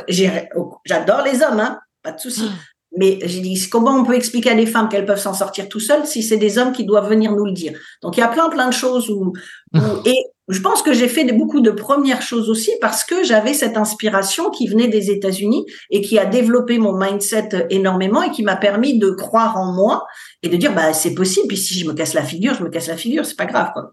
J'adore 0.85 1.23
les 1.23 1.41
hommes, 1.41 1.59
hein, 1.59 1.79
pas 2.01 2.11
de 2.11 2.19
souci. 2.19 2.49
Mais 2.95 3.19
j'ai 3.23 3.39
dit, 3.39 3.69
comment 3.69 3.95
on 3.95 4.03
peut 4.03 4.13
expliquer 4.13 4.51
à 4.51 4.55
des 4.55 4.67
femmes 4.67 4.87
qu'elles 4.87 5.05
peuvent 5.05 5.19
s'en 5.19 5.33
sortir 5.33 5.67
tout 5.67 5.79
seules 5.79 6.05
si 6.05 6.21
c'est 6.21 6.37
des 6.37 6.59
hommes 6.59 6.73
qui 6.73 6.85
doivent 6.85 7.09
venir 7.09 7.31
nous 7.31 7.45
le 7.45 7.51
dire? 7.51 7.73
Donc 8.03 8.17
il 8.17 8.19
y 8.19 8.23
a 8.23 8.27
plein 8.27 8.49
plein 8.49 8.67
de 8.67 8.73
choses 8.73 9.09
où, 9.09 9.33
et 10.05 10.25
je 10.49 10.59
pense 10.59 10.81
que 10.81 10.93
j'ai 10.93 11.07
fait 11.07 11.23
beaucoup 11.31 11.61
de 11.61 11.71
premières 11.71 12.21
choses 12.21 12.49
aussi 12.49 12.71
parce 12.81 13.03
que 13.03 13.23
j'avais 13.23 13.53
cette 13.53 13.77
inspiration 13.77 14.49
qui 14.49 14.67
venait 14.67 14.89
des 14.89 15.09
États-Unis 15.09 15.65
et 15.89 16.01
qui 16.01 16.19
a 16.19 16.25
développé 16.25 16.77
mon 16.77 16.97
mindset 16.97 17.67
énormément 17.69 18.21
et 18.21 18.31
qui 18.31 18.43
m'a 18.43 18.57
permis 18.57 18.99
de 18.99 19.09
croire 19.09 19.57
en 19.57 19.73
moi 19.73 20.05
et 20.41 20.49
de 20.49 20.57
dire 20.57 20.73
bah 20.73 20.93
c'est 20.93 21.15
possible. 21.15 21.47
Puis 21.47 21.57
si 21.57 21.79
je 21.79 21.87
me 21.87 21.93
casse 21.93 22.13
la 22.13 22.23
figure, 22.23 22.55
je 22.55 22.63
me 22.63 22.69
casse 22.69 22.87
la 22.87 22.97
figure, 22.97 23.25
c'est 23.25 23.37
pas 23.37 23.45
grave 23.45 23.71
quoi. 23.73 23.91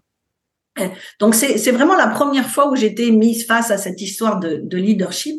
Donc 1.19 1.35
c'est 1.35 1.71
vraiment 1.71 1.95
la 1.95 2.07
première 2.07 2.49
fois 2.49 2.69
où 2.69 2.75
j'étais 2.75 3.11
mise 3.11 3.45
face 3.45 3.71
à 3.71 3.77
cette 3.77 4.01
histoire 4.01 4.39
de, 4.39 4.61
de 4.63 4.77
leadership 4.77 5.35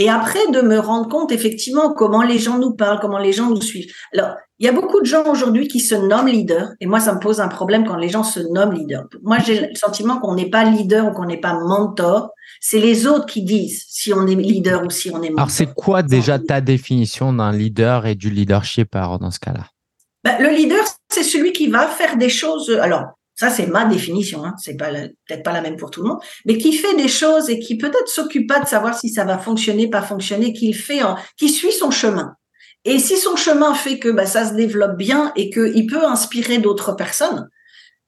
et 0.00 0.08
après, 0.08 0.46
de 0.50 0.62
me 0.62 0.78
rendre 0.78 1.08
compte 1.08 1.30
effectivement 1.30 1.92
comment 1.92 2.22
les 2.22 2.38
gens 2.38 2.58
nous 2.58 2.74
parlent, 2.74 3.00
comment 3.00 3.18
les 3.18 3.34
gens 3.34 3.50
nous 3.50 3.60
suivent. 3.60 3.92
Alors, 4.14 4.34
il 4.60 4.66
y 4.66 4.68
a 4.68 4.72
beaucoup 4.72 5.00
de 5.00 5.06
gens 5.06 5.24
aujourd'hui 5.24 5.68
qui 5.68 5.80
se 5.80 5.94
nomment 5.94 6.28
leader, 6.28 6.74
et 6.80 6.86
moi, 6.86 7.00
ça 7.00 7.14
me 7.14 7.18
pose 7.18 7.40
un 7.40 7.48
problème 7.48 7.86
quand 7.86 7.96
les 7.96 8.10
gens 8.10 8.22
se 8.22 8.40
nomment 8.40 8.74
leader. 8.74 9.04
Moi, 9.22 9.38
j'ai 9.38 9.68
le 9.68 9.74
sentiment 9.74 10.20
qu'on 10.20 10.34
n'est 10.34 10.50
pas 10.50 10.64
leader 10.64 11.08
ou 11.08 11.12
qu'on 11.12 11.24
n'est 11.24 11.40
pas 11.40 11.54
mentor. 11.54 12.32
C'est 12.60 12.78
les 12.78 13.06
autres 13.06 13.24
qui 13.24 13.42
disent 13.42 13.86
si 13.88 14.12
on 14.12 14.26
est 14.26 14.34
leader 14.34 14.84
ou 14.84 14.90
si 14.90 15.10
on 15.10 15.22
est 15.22 15.30
mentor. 15.30 15.38
Alors, 15.38 15.50
c'est 15.50 15.72
quoi 15.72 16.02
déjà 16.02 16.38
ta 16.38 16.60
définition 16.60 17.32
d'un 17.32 17.52
leader 17.52 18.04
et 18.04 18.14
du 18.14 18.28
leadership 18.28 18.94
alors, 18.94 19.18
dans 19.18 19.30
ce 19.30 19.40
cas-là? 19.40 19.66
Ben, 20.24 20.36
Le 20.38 20.54
leader, 20.54 20.84
c'est 21.10 21.22
celui 21.22 21.54
qui 21.54 21.68
va 21.68 21.86
faire 21.86 22.18
des 22.18 22.28
choses. 22.28 22.70
Alors, 22.82 23.04
ça, 23.34 23.48
c'est 23.48 23.66
ma 23.66 23.86
définition. 23.86 24.44
Hein. 24.44 24.54
C'est 24.58 24.76
pas 24.76 24.90
peut-être 24.90 25.42
pas 25.42 25.52
la 25.52 25.62
même 25.62 25.76
pour 25.76 25.90
tout 25.90 26.02
le 26.02 26.08
monde, 26.10 26.20
mais 26.44 26.58
qui 26.58 26.74
fait 26.74 26.94
des 26.96 27.08
choses 27.08 27.48
et 27.48 27.60
qui 27.60 27.78
peut-être 27.78 28.08
s'occupe 28.08 28.46
pas 28.46 28.60
de 28.60 28.66
savoir 28.66 28.92
si 28.92 29.08
ça 29.08 29.24
va 29.24 29.38
fonctionner, 29.38 29.88
pas 29.88 30.02
fonctionner, 30.02 30.52
qu'il 30.52 30.76
fait, 30.76 31.00
qui 31.38 31.48
suit 31.48 31.72
son 31.72 31.90
chemin. 31.90 32.34
Et 32.84 32.98
si 32.98 33.16
son 33.16 33.36
chemin 33.36 33.74
fait 33.74 33.98
que 33.98 34.08
bah, 34.08 34.26
ça 34.26 34.48
se 34.48 34.54
développe 34.54 34.96
bien 34.96 35.32
et 35.36 35.50
qu'il 35.50 35.86
peut 35.86 36.04
inspirer 36.04 36.58
d'autres 36.58 36.92
personnes, 36.92 37.48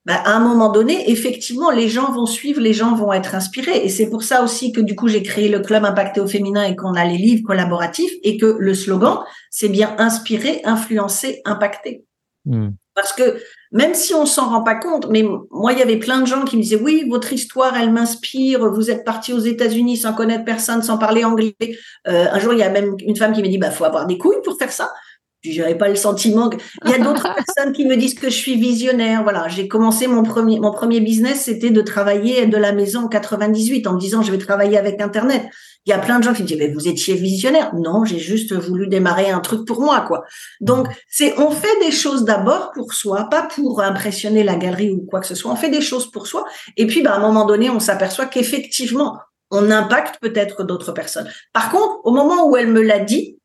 bah, 0.04 0.20
à 0.24 0.32
un 0.32 0.40
moment 0.40 0.70
donné, 0.70 1.10
effectivement, 1.10 1.70
les 1.70 1.88
gens 1.88 2.10
vont 2.10 2.26
suivre, 2.26 2.60
les 2.60 2.72
gens 2.72 2.94
vont 2.94 3.12
être 3.12 3.34
inspirés. 3.34 3.84
Et 3.84 3.88
c'est 3.88 4.10
pour 4.10 4.22
ça 4.22 4.42
aussi 4.42 4.72
que 4.72 4.80
du 4.80 4.96
coup, 4.96 5.08
j'ai 5.08 5.22
créé 5.22 5.48
le 5.48 5.60
club 5.60 5.84
impacté 5.84 6.20
au 6.20 6.26
féminin 6.26 6.64
et 6.64 6.74
qu'on 6.74 6.94
a 6.94 7.04
les 7.04 7.18
livres 7.18 7.46
collaboratifs 7.46 8.12
et 8.24 8.36
que 8.36 8.56
le 8.58 8.74
slogan, 8.74 9.18
c'est 9.50 9.68
bien 9.68 9.94
inspirer, 9.98 10.60
influencer, 10.64 11.40
impacter. 11.44 12.04
Hmm. 12.46 12.70
Parce 12.94 13.12
que 13.12 13.40
même 13.72 13.94
si 13.94 14.14
on 14.14 14.26
s'en 14.26 14.50
rend 14.50 14.62
pas 14.62 14.74
compte, 14.74 15.08
mais 15.08 15.24
moi, 15.50 15.72
il 15.72 15.78
y 15.78 15.82
avait 15.82 15.96
plein 15.96 16.20
de 16.20 16.26
gens 16.26 16.44
qui 16.44 16.56
me 16.56 16.62
disaient, 16.62 16.80
oui, 16.80 17.06
votre 17.08 17.32
histoire, 17.32 17.74
elle 17.76 17.90
m'inspire, 17.90 18.70
vous 18.70 18.90
êtes 18.90 19.04
parti 19.04 19.32
aux 19.32 19.38
États-Unis 19.38 19.96
sans 19.96 20.12
connaître 20.12 20.44
personne, 20.44 20.82
sans 20.82 20.98
parler 20.98 21.24
anglais. 21.24 21.56
Euh, 22.06 22.26
un 22.30 22.38
jour, 22.38 22.52
il 22.52 22.58
y 22.58 22.62
a 22.62 22.68
même 22.68 22.94
une 23.00 23.16
femme 23.16 23.32
qui 23.32 23.40
m'a 23.40 23.48
dit, 23.48 23.58
bah, 23.58 23.70
faut 23.70 23.84
avoir 23.84 24.06
des 24.06 24.18
couilles 24.18 24.42
pour 24.44 24.58
faire 24.58 24.72
ça. 24.72 24.92
Je 25.44 25.60
n'avais 25.60 25.74
pas 25.74 25.88
le 25.88 25.96
sentiment 25.96 26.48
que... 26.48 26.56
Il 26.84 26.90
y 26.90 26.94
a 26.94 26.98
d'autres 26.98 27.28
personnes 27.34 27.72
qui 27.72 27.84
me 27.84 27.96
disent 27.96 28.14
que 28.14 28.30
je 28.30 28.36
suis 28.36 28.56
visionnaire. 28.56 29.22
Voilà, 29.22 29.48
j'ai 29.48 29.68
commencé 29.68 30.06
mon 30.06 30.22
premier, 30.22 30.60
mon 30.60 30.72
premier 30.72 31.00
business, 31.00 31.42
c'était 31.44 31.70
de 31.70 31.80
travailler 31.80 32.46
de 32.46 32.56
la 32.56 32.72
maison 32.72 33.04
en 33.04 33.08
98 33.08 33.86
en 33.86 33.94
me 33.94 34.00
disant 34.00 34.22
je 34.22 34.30
vais 34.30 34.38
travailler 34.38 34.78
avec 34.78 35.00
Internet. 35.00 35.42
Il 35.84 35.90
y 35.90 35.92
a 35.92 35.98
plein 35.98 36.20
de 36.20 36.24
gens 36.24 36.32
qui 36.32 36.42
me 36.42 36.46
disent 36.46 36.58
mais 36.58 36.72
vous 36.72 36.86
étiez 36.86 37.14
visionnaire. 37.14 37.74
Non, 37.74 38.04
j'ai 38.04 38.20
juste 38.20 38.52
voulu 38.52 38.86
démarrer 38.86 39.30
un 39.30 39.40
truc 39.40 39.66
pour 39.66 39.80
moi, 39.80 40.02
quoi. 40.02 40.22
Donc, 40.60 40.86
c'est, 41.08 41.36
on 41.38 41.50
fait 41.50 41.80
des 41.80 41.90
choses 41.90 42.24
d'abord 42.24 42.70
pour 42.72 42.92
soi, 42.92 43.28
pas 43.28 43.42
pour 43.42 43.80
impressionner 43.80 44.44
la 44.44 44.54
galerie 44.54 44.90
ou 44.90 45.04
quoi 45.04 45.20
que 45.20 45.26
ce 45.26 45.34
soit. 45.34 45.50
On 45.50 45.56
fait 45.56 45.70
des 45.70 45.80
choses 45.80 46.10
pour 46.10 46.28
soi. 46.28 46.44
Et 46.76 46.86
puis, 46.86 47.02
bah, 47.02 47.14
à 47.14 47.16
un 47.16 47.20
moment 47.20 47.46
donné, 47.46 47.68
on 47.68 47.80
s'aperçoit 47.80 48.26
qu'effectivement, 48.26 49.18
on 49.50 49.70
impacte 49.70 50.18
peut-être 50.20 50.64
d'autres 50.64 50.92
personnes. 50.92 51.28
Par 51.52 51.70
contre, 51.70 51.98
au 52.04 52.12
moment 52.12 52.48
où 52.48 52.56
elle 52.56 52.68
me 52.68 52.80
l'a 52.80 53.00
dit, 53.00 53.38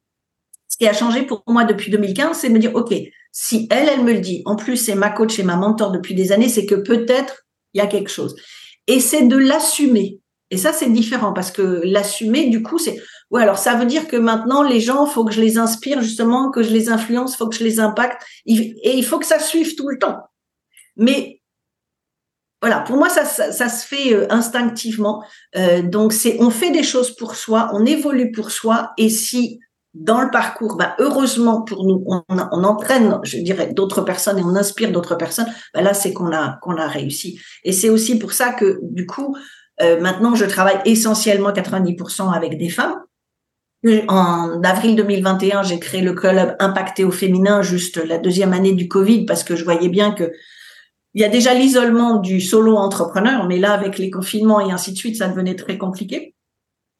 ce 0.67 0.77
qui 0.77 0.87
a 0.87 0.93
changé 0.93 1.23
pour 1.23 1.43
moi 1.47 1.63
depuis 1.63 1.91
2015, 1.91 2.37
c'est 2.37 2.49
de 2.49 2.53
me 2.53 2.59
dire, 2.59 2.75
OK, 2.75 2.93
si 3.31 3.67
elle, 3.71 3.89
elle 3.89 4.03
me 4.03 4.13
le 4.13 4.19
dit, 4.19 4.41
en 4.45 4.55
plus 4.55 4.77
c'est 4.77 4.95
ma 4.95 5.09
coach 5.09 5.39
et 5.39 5.43
ma 5.43 5.55
mentor 5.55 5.91
depuis 5.91 6.15
des 6.15 6.31
années, 6.31 6.49
c'est 6.49 6.65
que 6.65 6.75
peut-être 6.75 7.45
il 7.73 7.79
y 7.79 7.81
a 7.81 7.87
quelque 7.87 8.09
chose. 8.09 8.35
Et 8.87 8.99
c'est 8.99 9.27
de 9.27 9.37
l'assumer. 9.37 10.19
Et 10.49 10.57
ça, 10.57 10.71
c'est 10.71 10.89
différent 10.89 11.33
parce 11.33 11.51
que 11.51 11.81
l'assumer, 11.83 12.49
du 12.49 12.63
coup, 12.63 12.77
c'est, 12.77 12.97
ouais, 13.31 13.43
alors 13.43 13.57
ça 13.57 13.75
veut 13.75 13.85
dire 13.85 14.07
que 14.07 14.15
maintenant, 14.15 14.63
les 14.63 14.79
gens, 14.79 15.05
faut 15.05 15.25
que 15.25 15.33
je 15.33 15.41
les 15.41 15.57
inspire, 15.57 16.01
justement, 16.01 16.51
que 16.51 16.63
je 16.63 16.71
les 16.71 16.89
influence, 16.89 17.35
faut 17.35 17.49
que 17.49 17.55
je 17.55 17.65
les 17.65 17.79
impacte. 17.79 18.23
Et 18.45 18.97
il 18.97 19.03
faut 19.03 19.19
que 19.19 19.25
ça 19.25 19.39
suive 19.39 19.75
tout 19.75 19.89
le 19.89 19.99
temps. 19.99 20.17
Mais 20.95 21.41
voilà, 22.61 22.79
pour 22.79 22.95
moi, 22.95 23.09
ça, 23.09 23.25
ça, 23.25 23.69
se 23.69 23.85
fait 23.85 24.13
euh, 24.13 24.25
instinctivement. 24.31 25.23
Euh, 25.55 25.83
donc, 25.83 26.13
c'est, 26.13 26.37
on 26.39 26.49
fait 26.49 26.71
des 26.71 26.81
choses 26.81 27.15
pour 27.15 27.35
soi, 27.35 27.69
on 27.73 27.85
évolue 27.85 28.31
pour 28.31 28.49
soi. 28.49 28.93
Et 28.97 29.09
si 29.09 29.59
dans 29.99 30.21
le 30.21 30.29
parcours, 30.29 30.77
bah, 30.77 30.95
heureusement 30.99 31.61
pour 31.61 31.85
nous, 31.85 32.03
on, 32.05 32.23
on 32.29 32.63
entraîne, 32.63 33.19
je 33.23 33.37
dirais, 33.37 33.73
d'autres 33.73 34.01
personnes 34.01 34.37
et 34.37 34.43
on 34.43 34.55
inspire 34.55 34.91
d'autres 34.91 35.15
personnes. 35.15 35.47
Bah, 35.73 35.81
là, 35.81 35.93
c'est 35.93 36.13
qu'on 36.13 36.31
a 36.31 36.59
qu'on 36.61 36.77
a 36.77 36.87
réussi. 36.87 37.39
Et 37.63 37.71
c'est 37.71 37.89
aussi 37.89 38.19
pour 38.19 38.31
ça 38.31 38.53
que 38.53 38.79
du 38.83 39.05
coup, 39.05 39.35
euh, 39.81 39.99
maintenant, 39.99 40.35
je 40.35 40.45
travaille 40.45 40.79
essentiellement 40.85 41.51
90% 41.51 42.31
avec 42.31 42.57
des 42.57 42.69
femmes. 42.69 42.95
En 44.07 44.61
avril 44.63 44.95
2021, 44.95 45.63
j'ai 45.63 45.79
créé 45.79 46.01
le 46.01 46.13
club 46.13 46.55
Impacté 46.59 47.03
au 47.03 47.11
féminin, 47.11 47.61
juste 47.61 47.97
la 47.97 48.17
deuxième 48.17 48.51
année 48.51 48.73
du 48.73 48.87
Covid, 48.87 49.25
parce 49.25 49.43
que 49.43 49.55
je 49.55 49.63
voyais 49.63 49.87
bien 49.87 50.11
que 50.11 50.31
il 51.13 51.21
y 51.21 51.23
a 51.23 51.29
déjà 51.29 51.53
l'isolement 51.53 52.17
du 52.17 52.41
solo 52.41 52.75
entrepreneur, 52.75 53.47
mais 53.47 53.57
là, 53.57 53.71
avec 53.71 53.97
les 53.97 54.11
confinements 54.11 54.59
et 54.59 54.71
ainsi 54.71 54.91
de 54.91 54.97
suite, 54.97 55.15
ça 55.15 55.27
devenait 55.27 55.55
très 55.55 55.77
compliqué 55.77 56.35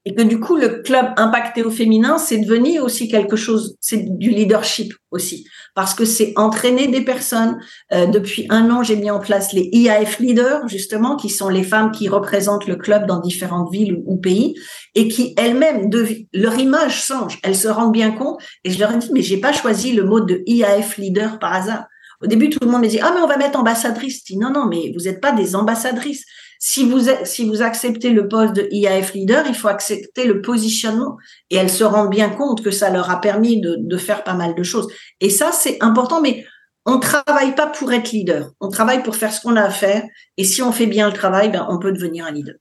et 0.08 0.16
que 0.16 0.22
du 0.22 0.40
coup 0.40 0.56
le 0.56 0.82
club 0.84 1.08
impacté 1.18 1.64
au 1.64 1.70
féminin 1.70 2.18
c'est 2.18 2.38
devenu 2.38 2.80
aussi 2.80 3.10
quelque 3.10 3.36
chose 3.36 3.76
c'est 3.82 4.18
du 4.18 4.30
leadership 4.30 4.94
aussi. 5.12 5.46
Parce 5.76 5.94
que 5.94 6.06
c'est 6.06 6.32
entraîner 6.38 6.88
des 6.88 7.02
personnes. 7.02 7.60
Euh, 7.92 8.06
depuis 8.06 8.46
un 8.50 8.72
an 8.72 8.84
j'ai 8.84 8.96
mis 8.96 9.12
en 9.12 9.20
place 9.20 9.52
les 9.52 9.70
IAF 9.74 10.20
leaders 10.20 10.66
justement 10.70 11.18
qui 11.18 11.30
sont 11.30 11.50
les 11.50 11.64
femmes 11.64 11.92
qui 11.92 12.08
représentent 12.08 12.68
le 12.68 12.78
club 12.78 13.06
dans 13.06 13.20
différentes 13.20 13.70
villes 13.70 14.02
ou, 14.06 14.16
pays 14.16 14.56
et 14.96 15.10
qui 15.10 15.34
elles-mêmes 15.36 15.90
leur 16.34 16.58
image 16.58 17.04
change. 17.04 17.40
Elles 17.44 17.58
se 17.58 17.68
rendent 17.68 17.92
bien 17.92 18.12
compte 18.12 18.42
et 18.64 18.72
je 18.72 18.80
leur 18.80 18.94
ai 18.94 18.98
dit 18.98 19.10
mais 19.12 19.22
j'ai 19.22 19.42
pas 19.42 19.52
choisi 19.52 19.92
le 19.92 20.06
mot 20.06 20.22
de 20.22 20.42
IAF 20.46 20.98
leader 20.98 21.38
par 21.38 21.54
hasard. 21.54 21.86
Au 22.22 22.28
début 22.28 22.50
tout 22.50 22.60
le 22.62 22.72
monde 22.72 22.84
me 22.84 22.88
dit 22.88 23.02
ah 23.02 23.12
mais 23.14 23.20
on 23.20 23.28
va 23.28 23.36
mettre 23.36 23.60
ambassadrice 23.60 24.20
je 24.20 24.34
dis 24.34 24.40
non 24.40 24.52
non 24.52 24.68
mais 24.68 24.94
vous 24.98 25.04
n'êtes 25.04 25.20
pas 25.20 25.34
des 25.34 25.54
ambassadrices 25.54 26.24
si 26.60 26.90
vous, 26.90 27.02
si 27.24 27.48
vous 27.48 27.62
acceptez 27.62 28.10
le 28.10 28.28
poste 28.28 28.56
de 28.56 28.68
IAF 28.72 29.14
leader, 29.14 29.46
il 29.48 29.56
faut 29.56 29.68
accepter 29.68 30.26
le 30.26 30.42
positionnement. 30.42 31.18
Et 31.50 31.56
elles 31.58 31.70
se 31.70 31.84
rendent 31.84 32.10
bien 32.10 32.30
compte 32.30 32.64
que 32.64 32.72
ça 32.72 32.90
leur 32.90 33.10
a 33.10 33.22
permis 33.22 33.62
de, 33.62 33.76
de 33.80 33.98
faire 33.98 34.24
pas 34.24 34.34
mal 34.34 34.56
de 34.56 34.64
choses. 34.64 34.88
Et 35.22 35.30
ça, 35.30 35.52
c'est 35.52 35.78
important, 35.82 36.22
mais 36.22 36.46
on 36.86 37.00
travaille 37.00 37.54
pas 37.54 37.68
pour 37.68 37.92
être 37.92 38.12
leader. 38.12 38.52
On 38.60 38.70
travaille 38.70 39.04
pour 39.04 39.16
faire 39.16 39.34
ce 39.34 39.42
qu'on 39.42 39.56
a 39.58 39.64
à 39.64 39.70
faire. 39.70 40.04
Et 40.38 40.44
si 40.44 40.62
on 40.62 40.72
fait 40.72 40.88
bien 40.88 41.08
le 41.08 41.14
travail, 41.14 41.52
ben, 41.52 41.66
on 41.70 41.80
peut 41.80 41.92
devenir 41.92 42.26
un 42.26 42.32
leader. 42.32 42.56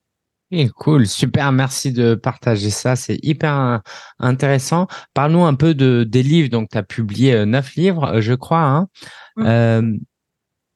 Et 0.53 0.69
cool, 0.69 1.09
super, 1.09 1.51
merci 1.51 1.93
de 1.93 2.15
partager 2.15 2.71
ça, 2.71 2.95
c'est 2.95 3.19
hyper 3.23 3.81
intéressant. 4.21 4.87
Parle-nous 5.13 5.45
un 5.45 5.55
peu 5.55 5.75
de, 5.75 6.05
des 6.05 6.23
livres, 6.23 6.51
donc 6.51 6.69
tu 6.71 6.79
as 6.79 6.85
publié 6.85 7.35
euh, 7.35 7.47
neuf 7.47 7.75
livres, 7.75 8.21
je 8.21 8.33
crois. 8.33 8.63
Hein. 8.63 8.89
Mmh. 9.37 9.47
Euh, 9.47 9.93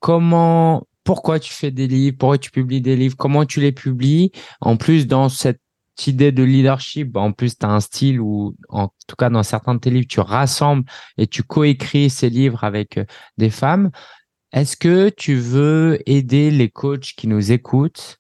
comment 0.01 0.87
pourquoi 1.11 1.41
tu 1.41 1.53
fais 1.53 1.73
des 1.73 1.89
livres, 1.89 2.17
pourquoi 2.21 2.39
tu 2.39 2.53
publies 2.53 2.81
des 2.81 2.95
livres, 2.95 3.17
comment 3.17 3.45
tu 3.45 3.61
les 3.61 3.73
publies. 3.73 4.31
En 4.61 4.77
plus, 4.77 5.09
dans 5.09 5.29
cette 5.29 5.61
idée 6.07 6.31
de 6.31 6.45
leadership, 6.45 7.17
en 7.17 7.33
plus, 7.33 7.59
tu 7.59 7.67
as 7.67 7.69
un 7.69 7.81
style 7.81 8.21
où, 8.21 8.55
en 8.69 8.91
tout 9.09 9.17
cas, 9.19 9.29
dans 9.29 9.43
certains 9.43 9.75
de 9.75 9.81
tes 9.81 9.91
livres, 9.91 10.07
tu 10.09 10.21
rassembles 10.21 10.85
et 11.19 11.27
tu 11.27 11.43
coécris 11.43 12.11
ces 12.11 12.31
livres 12.31 12.63
avec 12.63 12.97
euh, 12.97 13.05
des 13.39 13.51
femmes. 13.51 13.91
Est-ce 14.53 14.77
que 14.77 15.09
tu 15.09 15.35
veux 15.35 15.99
aider 16.07 16.53
les 16.53 16.71
coachs 16.71 17.15
qui 17.17 17.27
nous 17.27 17.51
écoutent 17.51 18.19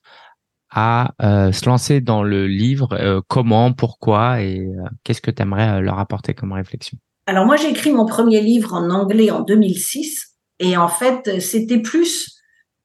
à 0.73 1.15
euh, 1.23 1.53
se 1.53 1.67
lancer 1.67 2.01
dans 2.01 2.25
le 2.25 2.49
livre 2.49 2.89
euh, 2.95 3.21
Comment, 3.29 3.73
pourquoi 3.73 4.43
et 4.43 4.67
qu'est-ce 5.05 5.21
que 5.21 5.31
tu 5.31 5.43
aimerais 5.43 5.81
leur 5.81 6.01
apporter 6.01 6.35
comme 6.35 6.51
réflexion? 6.51 6.99
Alors 7.29 7.47
moi, 7.47 7.55
j'ai 7.55 7.69
écrit 7.69 7.93
mon 7.93 8.07
premier 8.07 8.41
livre 8.41 8.75
en 8.75 8.91
anglais 8.91 9.31
en 9.31 9.43
2006 9.43 10.35
et 10.59 10.77
en 10.77 10.89
fait, 10.89 11.41
c'était 11.41 11.79
plus 11.79 12.40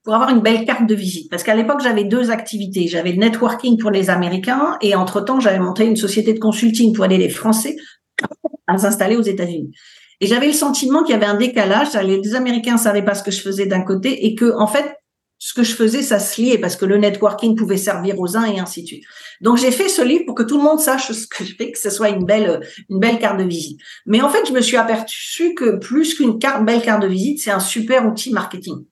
pour 0.05 0.13
avoir 0.13 0.29
une 0.29 0.39
belle 0.39 0.65
carte 0.65 0.87
de 0.87 0.95
visite. 0.95 1.29
Parce 1.31 1.43
qu'à 1.43 1.55
l'époque, 1.55 1.81
j'avais 1.81 2.03
deux 2.03 2.29
activités. 2.29 2.87
J'avais 2.87 3.11
le 3.11 3.17
networking 3.17 3.77
pour 3.79 3.89
les 3.89 4.11
Américains 4.11 4.77
et 4.81 4.95
entre-temps, 4.95 5.39
j'avais 5.39 5.59
monté 5.59 5.83
une 5.83 5.97
société 5.97 6.33
de 6.33 6.39
consulting 6.39 6.93
pour 6.93 7.03
aider 7.05 7.17
les 7.17 7.29
Français 7.29 7.75
à 8.67 8.77
s'installer 8.77 9.17
aux 9.17 9.23
États-Unis. 9.23 9.71
Et 10.21 10.27
j'avais 10.27 10.47
le 10.47 10.53
sentiment 10.53 11.03
qu'il 11.03 11.13
y 11.13 11.15
avait 11.15 11.25
un 11.25 11.35
décalage. 11.35 11.93
Les 11.95 12.35
Américains 12.35 12.77
savaient 12.77 13.03
pas 13.03 13.15
ce 13.15 13.23
que 13.23 13.31
je 13.31 13.41
faisais 13.41 13.65
d'un 13.65 13.81
côté 13.81 14.27
et 14.27 14.35
que, 14.35 14.55
en 14.55 14.67
fait, 14.67 14.95
ce 15.39 15.53
que 15.53 15.63
je 15.63 15.75
faisais, 15.75 16.03
ça 16.03 16.19
se 16.19 16.39
liait 16.39 16.59
parce 16.59 16.75
que 16.75 16.85
le 16.85 16.97
networking 16.97 17.55
pouvait 17.55 17.75
servir 17.75 18.19
aux 18.19 18.37
uns 18.37 18.45
et 18.45 18.59
ainsi 18.59 18.83
de 18.83 18.87
suite. 18.87 19.03
Donc, 19.41 19.57
j'ai 19.57 19.71
fait 19.71 19.89
ce 19.89 20.03
livre 20.03 20.23
pour 20.25 20.35
que 20.35 20.43
tout 20.43 20.57
le 20.57 20.63
monde 20.63 20.79
sache 20.79 21.11
ce 21.11 21.27
que 21.27 21.43
je 21.43 21.55
fais, 21.55 21.71
que 21.71 21.79
ce 21.79 21.89
soit 21.89 22.09
une 22.09 22.25
belle, 22.25 22.61
une 22.89 22.99
belle 22.99 23.19
carte 23.19 23.39
de 23.39 23.43
visite. 23.43 23.79
Mais 24.05 24.21
en 24.21 24.29
fait, 24.29 24.47
je 24.47 24.53
me 24.53 24.61
suis 24.61 24.77
aperçu 24.77 25.55
que 25.55 25.77
plus 25.77 26.13
qu'une 26.13 26.37
carte, 26.37 26.63
belle 26.63 26.81
carte 26.81 27.01
de 27.01 27.07
visite, 27.07 27.41
c'est 27.41 27.51
un 27.51 27.59
super 27.59 28.07
outil 28.07 28.31
marketing 28.31 28.85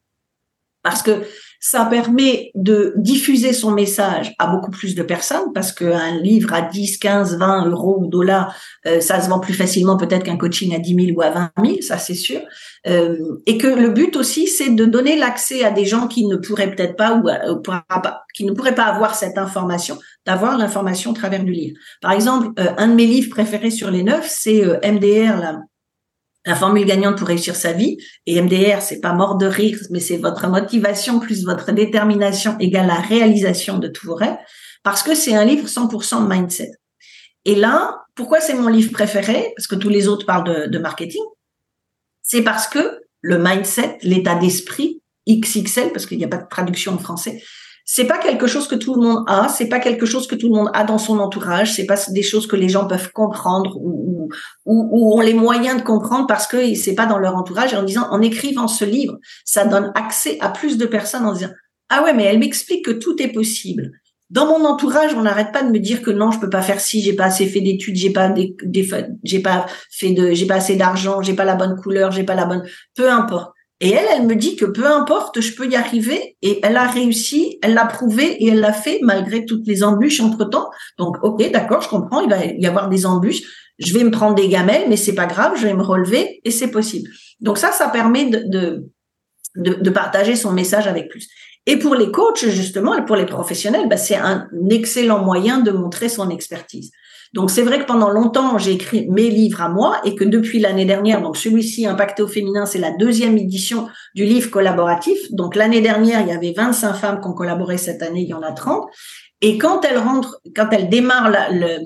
parce 0.83 1.01
que 1.01 1.23
ça 1.65 1.85
permet 1.85 2.51
de 2.55 2.93
diffuser 2.97 3.53
son 3.53 3.71
message 3.71 4.33
à 4.37 4.47
beaucoup 4.47 4.69
plus 4.69 4.95
de 4.95 5.01
personnes 5.01 5.53
parce 5.53 5.71
qu'un 5.71 6.19
livre 6.19 6.53
à 6.53 6.61
10, 6.61 6.97
15, 6.97 7.37
20 7.37 7.69
euros 7.69 7.99
ou 8.01 8.07
dollars, 8.07 8.53
euh, 8.85 8.99
ça 8.99 9.21
se 9.21 9.29
vend 9.29 9.39
plus 9.39 9.53
facilement 9.53 9.95
peut-être 9.95 10.23
qu'un 10.23 10.35
coaching 10.35 10.75
à 10.75 10.79
10 10.79 11.05
000 11.05 11.17
ou 11.17 11.21
à 11.21 11.29
20 11.29 11.51
000, 11.65 11.77
ça 11.79 11.97
c'est 11.97 12.15
sûr. 12.15 12.41
Euh, 12.85 13.39
et 13.45 13.57
que 13.57 13.67
le 13.67 13.91
but 13.91 14.17
aussi, 14.17 14.47
c'est 14.47 14.71
de 14.71 14.83
donner 14.83 15.17
l'accès 15.17 15.63
à 15.63 15.71
des 15.71 15.85
gens 15.85 16.07
qui 16.09 16.27
ne 16.27 16.35
pourraient 16.35 16.75
peut-être 16.75 16.97
pas 16.97 17.15
ou 17.15 17.29
euh, 17.29 17.55
qui 18.35 18.43
ne 18.43 18.51
pourraient 18.51 18.75
pas 18.75 18.87
avoir 18.87 19.15
cette 19.15 19.37
information, 19.37 19.97
d'avoir 20.25 20.57
l'information 20.57 21.11
au 21.11 21.13
travers 21.13 21.45
du 21.45 21.53
livre. 21.53 21.77
Par 22.01 22.11
exemple, 22.11 22.49
un 22.57 22.89
de 22.89 22.93
mes 22.93 23.05
livres 23.05 23.29
préférés 23.29 23.71
sur 23.71 23.89
les 23.89 24.03
neuf, 24.03 24.27
c'est 24.27 24.63
MDR, 24.83 25.39
là, 25.39 25.61
la 26.45 26.55
formule 26.55 26.85
gagnante 26.85 27.17
pour 27.17 27.27
réussir 27.27 27.55
sa 27.55 27.71
vie. 27.71 27.97
Et 28.25 28.41
MDR, 28.41 28.81
c'est 28.81 28.99
pas 28.99 29.13
mort 29.13 29.37
de 29.37 29.45
rire, 29.45 29.77
mais 29.89 29.99
c'est 29.99 30.17
votre 30.17 30.47
motivation 30.47 31.19
plus 31.19 31.45
votre 31.45 31.71
détermination 31.71 32.57
égale 32.59 32.87
la 32.87 32.99
réalisation 32.99 33.77
de 33.77 33.87
tous 33.87 34.07
vos 34.07 34.15
rêves. 34.15 34.37
Parce 34.83 35.03
que 35.03 35.15
c'est 35.15 35.35
un 35.35 35.45
livre 35.45 35.67
100% 35.67 36.23
de 36.23 36.27
mindset. 36.27 36.71
Et 37.45 37.55
là, 37.55 38.01
pourquoi 38.15 38.41
c'est 38.41 38.53
mon 38.53 38.67
livre 38.67 38.91
préféré? 38.91 39.53
Parce 39.55 39.67
que 39.67 39.75
tous 39.75 39.89
les 39.89 40.07
autres 40.07 40.25
parlent 40.25 40.43
de, 40.43 40.67
de 40.67 40.79
marketing. 40.79 41.23
C'est 42.21 42.41
parce 42.41 42.67
que 42.67 43.01
le 43.21 43.37
mindset, 43.37 43.97
l'état 44.01 44.35
d'esprit, 44.35 45.01
XXL, 45.29 45.91
parce 45.93 46.05
qu'il 46.05 46.17
n'y 46.17 46.25
a 46.25 46.29
pas 46.29 46.37
de 46.37 46.47
traduction 46.49 46.93
en 46.93 46.97
français, 46.97 47.41
c'est 47.85 48.05
pas 48.05 48.17
quelque 48.17 48.47
chose 48.47 48.67
que 48.67 48.75
tout 48.75 48.95
le 48.95 49.01
monde 49.01 49.25
a, 49.27 49.49
c'est 49.49 49.67
pas 49.67 49.79
quelque 49.79 50.05
chose 50.05 50.27
que 50.27 50.35
tout 50.35 50.49
le 50.49 50.55
monde 50.55 50.69
a 50.73 50.83
dans 50.83 50.97
son 50.97 51.19
entourage, 51.19 51.73
c'est 51.73 51.85
pas 51.85 51.97
des 52.09 52.23
choses 52.23 52.47
que 52.47 52.55
les 52.55 52.69
gens 52.69 52.87
peuvent 52.87 53.11
comprendre 53.11 53.77
ou, 53.77 54.29
ou, 54.65 54.89
ou 54.91 55.17
ont 55.17 55.21
les 55.21 55.33
moyens 55.33 55.77
de 55.77 55.83
comprendre 55.83 56.25
parce 56.27 56.47
que 56.47 56.75
c'est 56.75 56.95
pas 56.95 57.05
dans 57.05 57.17
leur 57.17 57.35
entourage. 57.35 57.73
Et 57.73 57.75
en 57.75 57.83
disant, 57.83 58.07
en 58.09 58.21
écrivant 58.21 58.67
ce 58.67 58.85
livre, 58.85 59.17
ça 59.43 59.65
donne 59.65 59.91
accès 59.95 60.37
à 60.39 60.49
plus 60.49 60.77
de 60.77 60.85
personnes 60.85 61.25
en 61.25 61.33
disant, 61.33 61.51
ah 61.89 62.03
ouais, 62.03 62.13
mais 62.13 62.23
elle 62.23 62.39
m'explique 62.39 62.85
que 62.85 62.91
tout 62.91 63.21
est 63.21 63.31
possible. 63.31 63.91
Dans 64.29 64.47
mon 64.47 64.65
entourage, 64.65 65.13
on 65.13 65.21
n'arrête 65.21 65.51
pas 65.51 65.61
de 65.61 65.69
me 65.69 65.77
dire 65.77 66.01
que 66.01 66.09
non, 66.09 66.31
je 66.31 66.39
peux 66.39 66.49
pas 66.49 66.63
faire 66.63 66.79
ci, 66.79 67.01
j'ai 67.01 67.13
pas 67.13 67.25
assez 67.25 67.45
fait 67.45 67.61
d'études, 67.61 67.95
j'ai 67.95 68.11
pas 68.11 68.29
des, 68.29 68.55
j'ai 69.23 69.39
pas 69.41 69.67
fait 69.91 70.11
de, 70.11 70.31
j'ai 70.31 70.47
pas 70.47 70.55
assez 70.55 70.75
d'argent, 70.75 71.21
j'ai 71.21 71.35
pas 71.35 71.45
la 71.45 71.55
bonne 71.55 71.79
couleur, 71.79 72.11
j'ai 72.11 72.23
pas 72.23 72.33
la 72.33 72.45
bonne, 72.45 72.63
peu 72.95 73.11
importe. 73.11 73.52
Et 73.83 73.91
elle, 73.91 74.05
elle 74.15 74.25
me 74.25 74.35
dit 74.35 74.55
que 74.55 74.63
peu 74.63 74.85
importe, 74.85 75.41
je 75.41 75.53
peux 75.53 75.67
y 75.67 75.75
arriver. 75.75 76.37
Et 76.41 76.61
elle 76.63 76.77
a 76.77 76.87
réussi, 76.87 77.59
elle 77.61 77.73
l'a 77.73 77.85
prouvé 77.85 78.41
et 78.41 78.47
elle 78.47 78.61
l'a 78.61 78.71
fait 78.71 78.99
malgré 79.01 79.45
toutes 79.45 79.67
les 79.67 79.83
embûches 79.83 80.21
entre 80.21 80.45
temps. 80.45 80.69
Donc, 80.97 81.17
ok, 81.21 81.51
d'accord, 81.51 81.81
je 81.81 81.89
comprends, 81.89 82.21
il 82.21 82.29
va 82.29 82.45
y 82.45 82.65
avoir 82.65 82.87
des 82.87 83.05
embûches. 83.05 83.41
Je 83.79 83.93
vais 83.93 84.05
me 84.05 84.09
prendre 84.09 84.35
des 84.35 84.47
gamelles, 84.47 84.85
mais 84.87 84.95
c'est 84.95 85.15
pas 85.15 85.25
grave, 85.25 85.57
je 85.57 85.67
vais 85.67 85.73
me 85.73 85.83
relever 85.83 86.39
et 86.45 86.49
c'est 86.49 86.71
possible. 86.71 87.11
Donc 87.41 87.57
ça, 87.57 87.73
ça 87.73 87.89
permet 87.89 88.27
de, 88.29 88.89
partager 89.89 90.37
son 90.37 90.53
message 90.53 90.87
avec 90.87 91.09
plus. 91.09 91.27
Et 91.65 91.75
pour 91.75 91.95
les 91.95 92.09
coachs, 92.09 92.45
justement, 92.47 92.95
et 92.95 93.03
pour 93.03 93.17
les 93.17 93.25
professionnels, 93.25 93.89
bah, 93.89 93.97
c'est 93.97 94.15
un 94.15 94.47
excellent 94.69 95.19
moyen 95.19 95.59
de 95.59 95.71
montrer 95.71 96.07
son 96.07 96.29
expertise. 96.29 96.91
Donc 97.33 97.49
c'est 97.49 97.63
vrai 97.63 97.79
que 97.79 97.85
pendant 97.85 98.09
longtemps, 98.09 98.57
j'ai 98.59 98.73
écrit 98.73 99.07
mes 99.09 99.29
livres 99.29 99.61
à 99.61 99.69
moi 99.69 99.99
et 100.05 100.13
que 100.15 100.23
depuis 100.23 100.59
l'année 100.59 100.85
dernière, 100.85 101.21
donc 101.21 101.35
celui-ci, 101.35 101.87
Impacté 101.87 102.21
au 102.21 102.27
féminin, 102.27 102.65
c'est 102.65 102.79
la 102.79 102.91
deuxième 102.91 103.37
édition 103.37 103.87
du 104.13 104.23
livre 104.23 104.51
collaboratif. 104.51 105.17
Donc 105.31 105.55
l'année 105.55 105.81
dernière, 105.81 106.21
il 106.21 106.27
y 106.27 106.31
avait 106.31 106.53
25 106.55 106.93
femmes 106.93 107.21
qui 107.21 107.27
ont 107.27 107.33
collaboré 107.33 107.77
cette 107.77 108.03
année, 108.03 108.21
il 108.21 108.29
y 108.29 108.33
en 108.33 108.43
a 108.43 108.51
30. 108.51 108.87
Et 109.41 109.57
quand 109.57 109.83
elles 109.83 109.97
rentrent, 109.97 110.39
quand 110.55 110.69
elles 110.71 110.89
démarrent 110.89 111.31
le, 111.51 111.79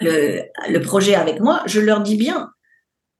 le, 0.00 0.42
le 0.68 0.80
projet 0.80 1.14
avec 1.14 1.40
moi, 1.40 1.62
je 1.66 1.80
leur 1.80 2.02
dis 2.02 2.16
bien, 2.16 2.50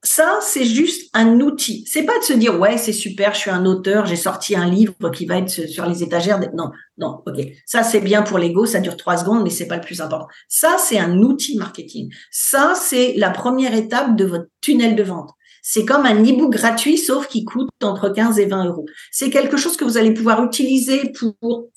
ça, 0.05 0.41
c'est 0.43 0.65
juste 0.65 1.09
un 1.15 1.41
outil. 1.41 1.85
C'est 1.87 2.03
pas 2.03 2.19
de 2.19 2.25
se 2.25 2.33
dire 2.33 2.59
ouais, 2.59 2.77
c'est 2.77 2.93
super, 2.93 3.35
je 3.35 3.39
suis 3.39 3.51
un 3.51 3.65
auteur, 3.65 4.05
j'ai 4.05 4.17
sorti 4.17 4.57
un 4.57 4.69
livre 4.69 4.95
qui 5.15 5.27
va 5.27 5.39
être 5.39 5.49
sur 5.49 5.87
les 5.87 6.03
étagères. 6.03 6.41
Non, 6.55 6.73
non, 6.99 7.23
ok. 7.25 7.41
Ça, 7.67 7.85
c'est 7.85 8.01
bien 8.01 8.23
pour 8.23 8.39
l'ego, 8.39 8.67
ça 8.67 8.81
dure 8.81 8.97
trois 8.97 9.19
secondes, 9.19 9.45
mais 9.45 9.51
c'est 9.51 9.69
pas 9.69 9.77
le 9.77 9.83
plus 9.83 10.01
important. 10.01 10.27
Ça, 10.49 10.77
c'est 10.79 10.99
un 10.99 11.19
outil 11.19 11.57
marketing. 11.57 12.13
Ça, 12.33 12.75
c'est 12.75 13.15
la 13.17 13.31
première 13.31 13.75
étape 13.75 14.17
de 14.17 14.25
votre 14.25 14.47
tunnel 14.61 14.97
de 14.97 15.05
vente. 15.05 15.31
C'est 15.63 15.85
comme 15.85 16.05
un 16.05 16.21
e-book 16.25 16.53
gratuit, 16.53 16.99
sauf 16.99 17.29
qui 17.29 17.45
coûte 17.45 17.71
entre 17.81 18.09
15 18.09 18.41
et 18.41 18.47
20 18.47 18.65
euros. 18.67 18.87
C'est 19.13 19.31
quelque 19.31 19.57
chose 19.57 19.77
que 19.77 19.85
vous 19.85 19.99
allez 19.99 20.13
pouvoir 20.13 20.43
utiliser 20.45 21.13
pour 21.13 21.69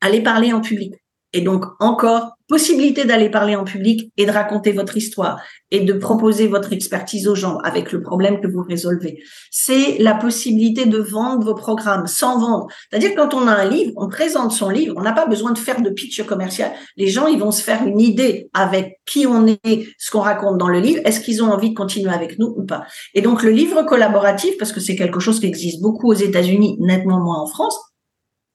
aller 0.00 0.20
parler 0.20 0.52
en 0.52 0.60
public. 0.60 0.94
Et 1.32 1.42
donc, 1.42 1.64
encore, 1.78 2.36
possibilité 2.52 3.06
d'aller 3.06 3.30
parler 3.30 3.56
en 3.56 3.64
public 3.64 4.12
et 4.18 4.26
de 4.26 4.30
raconter 4.30 4.72
votre 4.72 4.98
histoire 4.98 5.40
et 5.70 5.80
de 5.80 5.94
proposer 5.94 6.48
votre 6.48 6.74
expertise 6.74 7.26
aux 7.26 7.34
gens 7.34 7.56
avec 7.64 7.92
le 7.92 8.02
problème 8.02 8.42
que 8.42 8.46
vous 8.46 8.62
résolvez. 8.62 9.22
C'est 9.50 9.96
la 10.00 10.12
possibilité 10.12 10.84
de 10.84 10.98
vendre 10.98 11.46
vos 11.46 11.54
programmes 11.54 12.06
sans 12.06 12.38
vendre. 12.38 12.66
C'est-à-dire, 12.90 13.12
quand 13.16 13.32
on 13.32 13.48
a 13.48 13.52
un 13.52 13.66
livre, 13.70 13.92
on 13.96 14.06
présente 14.10 14.52
son 14.52 14.68
livre, 14.68 14.94
on 14.98 15.00
n'a 15.00 15.14
pas 15.14 15.24
besoin 15.24 15.52
de 15.52 15.58
faire 15.58 15.80
de 15.80 15.88
pitch 15.88 16.22
commercial. 16.24 16.70
Les 16.98 17.06
gens, 17.06 17.26
ils 17.26 17.38
vont 17.38 17.52
se 17.52 17.62
faire 17.62 17.86
une 17.86 18.00
idée 18.00 18.50
avec 18.52 19.00
qui 19.06 19.26
on 19.26 19.46
est, 19.46 19.86
ce 19.96 20.10
qu'on 20.10 20.20
raconte 20.20 20.58
dans 20.58 20.68
le 20.68 20.80
livre. 20.80 21.00
Est-ce 21.06 21.20
qu'ils 21.20 21.42
ont 21.42 21.50
envie 21.50 21.70
de 21.70 21.74
continuer 21.74 22.12
avec 22.12 22.38
nous 22.38 22.52
ou 22.54 22.66
pas? 22.66 22.84
Et 23.14 23.22
donc, 23.22 23.42
le 23.42 23.50
livre 23.50 23.82
collaboratif, 23.84 24.58
parce 24.58 24.72
que 24.72 24.80
c'est 24.80 24.96
quelque 24.96 25.20
chose 25.20 25.40
qui 25.40 25.46
existe 25.46 25.80
beaucoup 25.80 26.10
aux 26.10 26.20
États-Unis, 26.28 26.76
nettement 26.80 27.18
moins 27.18 27.40
en 27.40 27.46
France, 27.46 27.78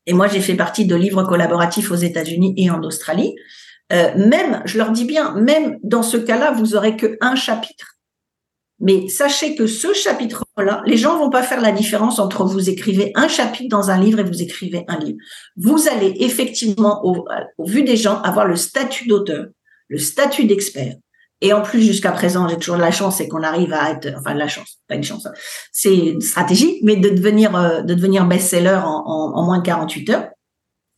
et 0.05 0.13
moi, 0.13 0.27
j'ai 0.27 0.39
fait 0.39 0.55
partie 0.55 0.85
de 0.85 0.95
livres 0.95 1.23
collaboratifs 1.23 1.91
aux 1.91 1.95
États-Unis 1.95 2.53
et 2.57 2.69
en 2.69 2.81
Australie. 2.83 3.35
Euh, 3.93 4.11
même, 4.15 4.61
je 4.65 4.77
leur 4.77 4.91
dis 4.91 5.05
bien, 5.05 5.33
même 5.35 5.79
dans 5.83 6.03
ce 6.03 6.17
cas-là, 6.17 6.51
vous 6.51 6.75
aurez 6.75 6.97
que 6.97 7.17
un 7.21 7.35
chapitre. 7.35 7.97
Mais 8.79 9.07
sachez 9.07 9.55
que 9.55 9.65
ce 9.65 9.93
chapitre-là, 9.93 10.83
les 10.85 10.97
gens 10.97 11.17
vont 11.17 11.31
pas 11.31 11.41
faire 11.41 11.61
la 11.61 11.71
différence 11.71 12.19
entre 12.19 12.45
vous 12.45 12.69
écrivez 12.69 13.11
un 13.15 13.27
chapitre 13.27 13.69
dans 13.69 13.89
un 13.89 13.99
livre 13.99 14.19
et 14.19 14.23
vous 14.23 14.41
écrivez 14.41 14.85
un 14.87 14.99
livre. 14.99 15.17
Vous 15.55 15.87
allez 15.87 16.13
effectivement, 16.19 17.03
au, 17.03 17.25
vu 17.65 17.83
des 17.83 17.97
gens, 17.97 18.21
avoir 18.21 18.45
le 18.45 18.55
statut 18.55 19.07
d'auteur, 19.07 19.47
le 19.87 19.97
statut 19.97 20.45
d'expert, 20.45 20.93
et 21.41 21.53
en 21.53 21.61
plus, 21.61 21.81
jusqu'à 21.83 22.11
présent, 22.11 22.47
j'ai 22.47 22.57
toujours 22.57 22.77
la 22.77 22.91
chance, 22.91 23.17
c'est 23.17 23.27
qu'on 23.27 23.43
arrive 23.43 23.71
à 23.71 23.91
être, 23.91 24.09
enfin, 24.17 24.33
la 24.33 24.47
chance, 24.47 24.79
pas 24.87 24.95
une 24.95 25.03
chance, 25.03 25.27
c'est 25.71 25.95
une 25.95 26.21
stratégie, 26.21 26.79
mais 26.83 26.95
de 26.95 27.09
devenir, 27.09 27.55
euh, 27.55 27.81
de 27.81 27.93
devenir 27.93 28.25
best-seller 28.25 28.79
en, 28.83 29.03
en, 29.05 29.45
moins 29.45 29.59
de 29.59 29.63
48 29.63 30.09
heures, 30.09 30.29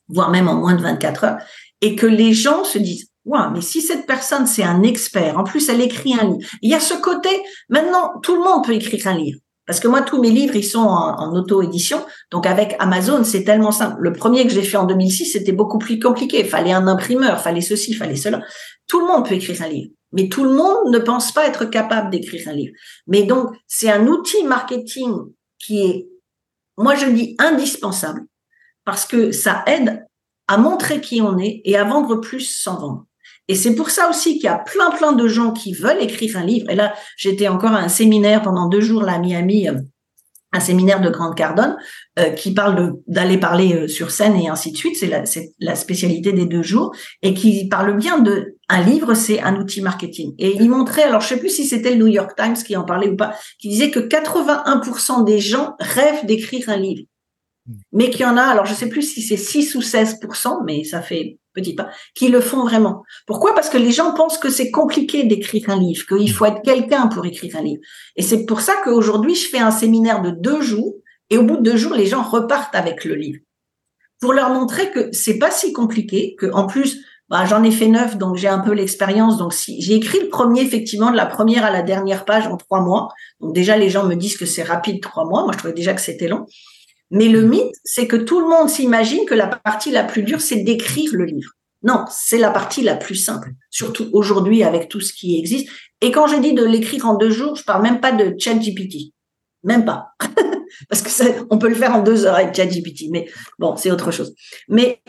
voire 0.07 0.31
même 0.31 0.47
en 0.47 0.55
moins 0.55 0.75
de 0.75 0.81
24 0.81 1.23
heures, 1.25 1.37
et 1.81 1.95
que 1.95 2.05
les 2.05 2.33
gens 2.33 2.63
se 2.63 2.77
disent, 2.77 3.09
ouais, 3.25 3.39
mais 3.53 3.61
si 3.61 3.81
cette 3.81 4.05
personne, 4.05 4.47
c'est 4.47 4.63
un 4.63 4.83
expert, 4.83 5.37
en 5.37 5.43
plus, 5.43 5.69
elle 5.69 5.81
écrit 5.81 6.13
un 6.13 6.23
livre. 6.23 6.49
Il 6.61 6.69
y 6.69 6.75
a 6.75 6.79
ce 6.79 6.93
côté, 6.93 7.29
maintenant, 7.69 8.19
tout 8.21 8.35
le 8.35 8.43
monde 8.43 8.65
peut 8.65 8.73
écrire 8.73 9.07
un 9.07 9.17
livre. 9.17 9.39
Parce 9.65 9.79
que 9.79 9.87
moi, 9.87 10.01
tous 10.01 10.19
mes 10.19 10.31
livres, 10.31 10.55
ils 10.55 10.63
sont 10.63 10.79
en, 10.79 11.19
en 11.19 11.35
auto-édition. 11.35 12.03
Donc, 12.31 12.47
avec 12.47 12.75
Amazon, 12.79 13.23
c'est 13.23 13.43
tellement 13.43 13.71
simple. 13.71 13.97
Le 13.99 14.13
premier 14.13 14.47
que 14.47 14.51
j'ai 14.51 14.63
fait 14.63 14.77
en 14.77 14.85
2006, 14.85 15.33
c'était 15.33 15.51
beaucoup 15.51 15.77
plus 15.77 15.99
compliqué. 15.99 16.43
Fallait 16.43 16.71
un 16.71 16.87
imprimeur, 16.87 17.39
fallait 17.39 17.61
ceci, 17.61 17.93
fallait 17.93 18.15
cela. 18.15 18.41
Tout 18.87 18.99
le 18.99 19.05
monde 19.05 19.27
peut 19.27 19.35
écrire 19.35 19.61
un 19.61 19.67
livre. 19.67 19.91
Mais 20.11 20.27
tout 20.27 20.43
le 20.43 20.53
monde 20.53 20.91
ne 20.91 20.97
pense 20.97 21.31
pas 21.31 21.45
être 21.45 21.65
capable 21.65 22.09
d'écrire 22.09 22.47
un 22.47 22.53
livre. 22.53 22.73
Mais 23.05 23.23
donc, 23.23 23.51
c'est 23.67 23.91
un 23.91 24.07
outil 24.07 24.43
marketing 24.43 25.13
qui 25.59 25.81
est, 25.81 26.09
moi 26.77 26.95
je 26.95 27.05
dis 27.05 27.35
indispensable, 27.37 28.21
parce 28.85 29.05
que 29.05 29.31
ça 29.31 29.63
aide 29.67 30.05
à 30.49 30.57
montrer 30.57 30.99
qui 30.99 31.21
on 31.21 31.37
est 31.37 31.61
et 31.63 31.77
à 31.77 31.83
vendre 31.83 32.15
plus 32.17 32.41
sans 32.41 32.79
vendre. 32.79 33.05
Et 33.47 33.55
c'est 33.55 33.75
pour 33.75 33.91
ça 33.91 34.09
aussi 34.09 34.33
qu'il 34.33 34.43
y 34.43 34.47
a 34.47 34.57
plein, 34.57 34.89
plein 34.89 35.13
de 35.13 35.27
gens 35.27 35.53
qui 35.53 35.73
veulent 35.73 36.01
écrire 36.01 36.37
un 36.37 36.43
livre. 36.43 36.69
Et 36.69 36.75
là, 36.75 36.93
j'étais 37.17 37.47
encore 37.47 37.71
à 37.71 37.79
un 37.79 37.87
séminaire 37.87 38.41
pendant 38.41 38.67
deux 38.67 38.81
jours 38.81 39.03
là 39.03 39.13
à 39.13 39.19
Miami 39.19 39.69
euh, 39.69 39.75
un 40.51 40.59
séminaire 40.59 40.99
de 40.99 41.09
Grande 41.09 41.35
Cardone 41.35 41.77
euh, 42.17 42.31
qui 42.31 42.53
parle 42.55 42.93
d'aller 43.05 43.37
parler 43.37 43.73
euh, 43.73 43.87
sur 43.87 44.09
scène 44.09 44.35
et 44.35 44.49
ainsi 44.49 44.71
de 44.71 44.77
suite. 44.77 44.95
C'est 44.97 45.53
la, 45.59 45.75
spécialité 45.75 46.33
des 46.33 46.45
deux 46.45 46.63
jours 46.63 46.91
et 47.21 47.35
qui 47.35 47.67
parle 47.67 47.95
bien 47.97 48.19
de 48.19 48.55
un 48.67 48.81
livre, 48.81 49.13
c'est 49.13 49.39
un 49.41 49.55
outil 49.57 49.81
marketing. 49.81 50.33
Et 50.39 50.55
il 50.55 50.69
montrait, 50.69 51.03
alors 51.03 51.21
je 51.21 51.27
sais 51.27 51.39
plus 51.39 51.49
si 51.49 51.65
c'était 51.65 51.91
le 51.91 51.97
New 51.97 52.07
York 52.07 52.31
Times 52.35 52.55
qui 52.55 52.75
en 52.75 52.83
parlait 52.83 53.09
ou 53.09 53.15
pas, 53.15 53.35
qui 53.59 53.69
disait 53.69 53.91
que 53.91 53.99
81% 53.99 55.23
des 55.23 55.39
gens 55.39 55.75
rêvent 55.79 56.25
d'écrire 56.25 56.69
un 56.69 56.77
livre. 56.77 57.03
Mais 57.91 58.09
qu'il 58.09 58.21
y 58.21 58.25
en 58.25 58.37
a, 58.37 58.43
alors 58.43 58.65
je 58.65 58.73
sais 58.73 58.89
plus 58.89 59.01
si 59.01 59.21
c'est 59.21 59.37
6 59.37 59.75
ou 59.75 59.81
16%, 59.81 60.63
mais 60.65 60.83
ça 60.83 61.01
fait 61.01 61.39
petit 61.53 61.75
pas, 61.75 61.89
qui 62.15 62.29
le 62.29 62.41
font 62.41 62.63
vraiment. 62.63 63.03
Pourquoi? 63.25 63.53
Parce 63.53 63.69
que 63.69 63.77
les 63.77 63.91
gens 63.91 64.13
pensent 64.13 64.37
que 64.37 64.49
c'est 64.49 64.71
compliqué 64.71 65.23
d'écrire 65.23 65.69
un 65.69 65.79
livre, 65.79 66.05
qu'il 66.05 66.31
faut 66.31 66.45
être 66.45 66.61
quelqu'un 66.63 67.07
pour 67.07 67.25
écrire 67.25 67.55
un 67.57 67.63
livre. 67.63 67.81
Et 68.15 68.21
c'est 68.21 68.45
pour 68.45 68.61
ça 68.61 68.73
qu'aujourd'hui, 68.83 69.35
je 69.35 69.47
fais 69.47 69.59
un 69.59 69.71
séminaire 69.71 70.21
de 70.21 70.31
deux 70.31 70.61
jours, 70.61 70.95
et 71.29 71.37
au 71.37 71.43
bout 71.43 71.57
de 71.57 71.63
deux 71.63 71.77
jours, 71.77 71.93
les 71.93 72.07
gens 72.07 72.23
repartent 72.23 72.75
avec 72.75 73.05
le 73.05 73.15
livre. 73.15 73.39
Pour 74.19 74.33
leur 74.33 74.49
montrer 74.49 74.91
que 74.91 75.09
c'est 75.11 75.37
pas 75.37 75.51
si 75.51 75.71
compliqué, 75.73 76.35
que 76.37 76.51
en 76.51 76.65
plus, 76.65 77.01
bah, 77.29 77.45
j'en 77.45 77.63
ai 77.63 77.71
fait 77.71 77.87
neuf, 77.87 78.17
donc 78.17 78.35
j'ai 78.35 78.47
un 78.47 78.59
peu 78.59 78.73
l'expérience. 78.73 79.37
Donc 79.37 79.53
j'ai 79.53 79.93
écrit 79.93 80.19
le 80.19 80.29
premier, 80.29 80.61
effectivement, 80.61 81.11
de 81.11 81.15
la 81.15 81.27
première 81.27 81.63
à 81.63 81.71
la 81.71 81.83
dernière 81.83 82.25
page 82.25 82.47
en 82.47 82.57
trois 82.57 82.81
mois. 82.81 83.09
Donc 83.39 83.53
déjà, 83.53 83.77
les 83.77 83.89
gens 83.89 84.05
me 84.05 84.15
disent 84.15 84.35
que 84.35 84.47
c'est 84.47 84.63
rapide 84.63 85.01
trois 85.01 85.25
mois. 85.25 85.43
Moi, 85.43 85.53
je 85.53 85.59
trouvais 85.59 85.73
déjà 85.73 85.93
que 85.93 86.01
c'était 86.01 86.27
long. 86.27 86.47
Mais 87.11 87.27
le 87.27 87.41
mythe, 87.41 87.75
c'est 87.83 88.07
que 88.07 88.15
tout 88.15 88.39
le 88.39 88.47
monde 88.47 88.69
s'imagine 88.69 89.25
que 89.25 89.33
la 89.33 89.47
partie 89.47 89.91
la 89.91 90.03
plus 90.03 90.23
dure, 90.23 90.41
c'est 90.41 90.63
d'écrire 90.63 91.11
le 91.13 91.25
livre. 91.25 91.51
Non, 91.81 92.05
c'est 92.11 92.37
la 92.37 92.51
partie 92.51 92.81
la 92.81 92.95
plus 92.95 93.15
simple, 93.15 93.51
surtout 93.69 94.09
aujourd'hui 94.11 94.63
avec 94.63 94.89
tout 94.89 94.99
ce 94.99 95.13
qui 95.13 95.39
existe. 95.39 95.69
Et 96.01 96.11
quand 96.11 96.27
je 96.27 96.35
dis 96.35 96.53
de 96.53 96.63
l'écrire 96.63 97.05
en 97.05 97.15
deux 97.15 97.29
jours, 97.29 97.55
je 97.55 97.63
parle 97.63 97.83
même 97.83 98.01
pas 98.01 98.11
de 98.11 98.35
ChatGPT, 98.37 99.13
même 99.63 99.85
pas, 99.85 100.09
parce 100.89 101.01
que 101.01 101.09
ça, 101.09 101.25
on 101.49 101.57
peut 101.57 101.69
le 101.69 101.75
faire 101.75 101.95
en 101.95 102.03
deux 102.03 102.25
heures 102.25 102.35
avec 102.35 102.53
ChatGPT, 102.53 103.05
mais 103.11 103.29
bon, 103.59 103.75
c'est 103.77 103.91
autre 103.91 104.11
chose. 104.11 104.33
Mais 104.67 105.01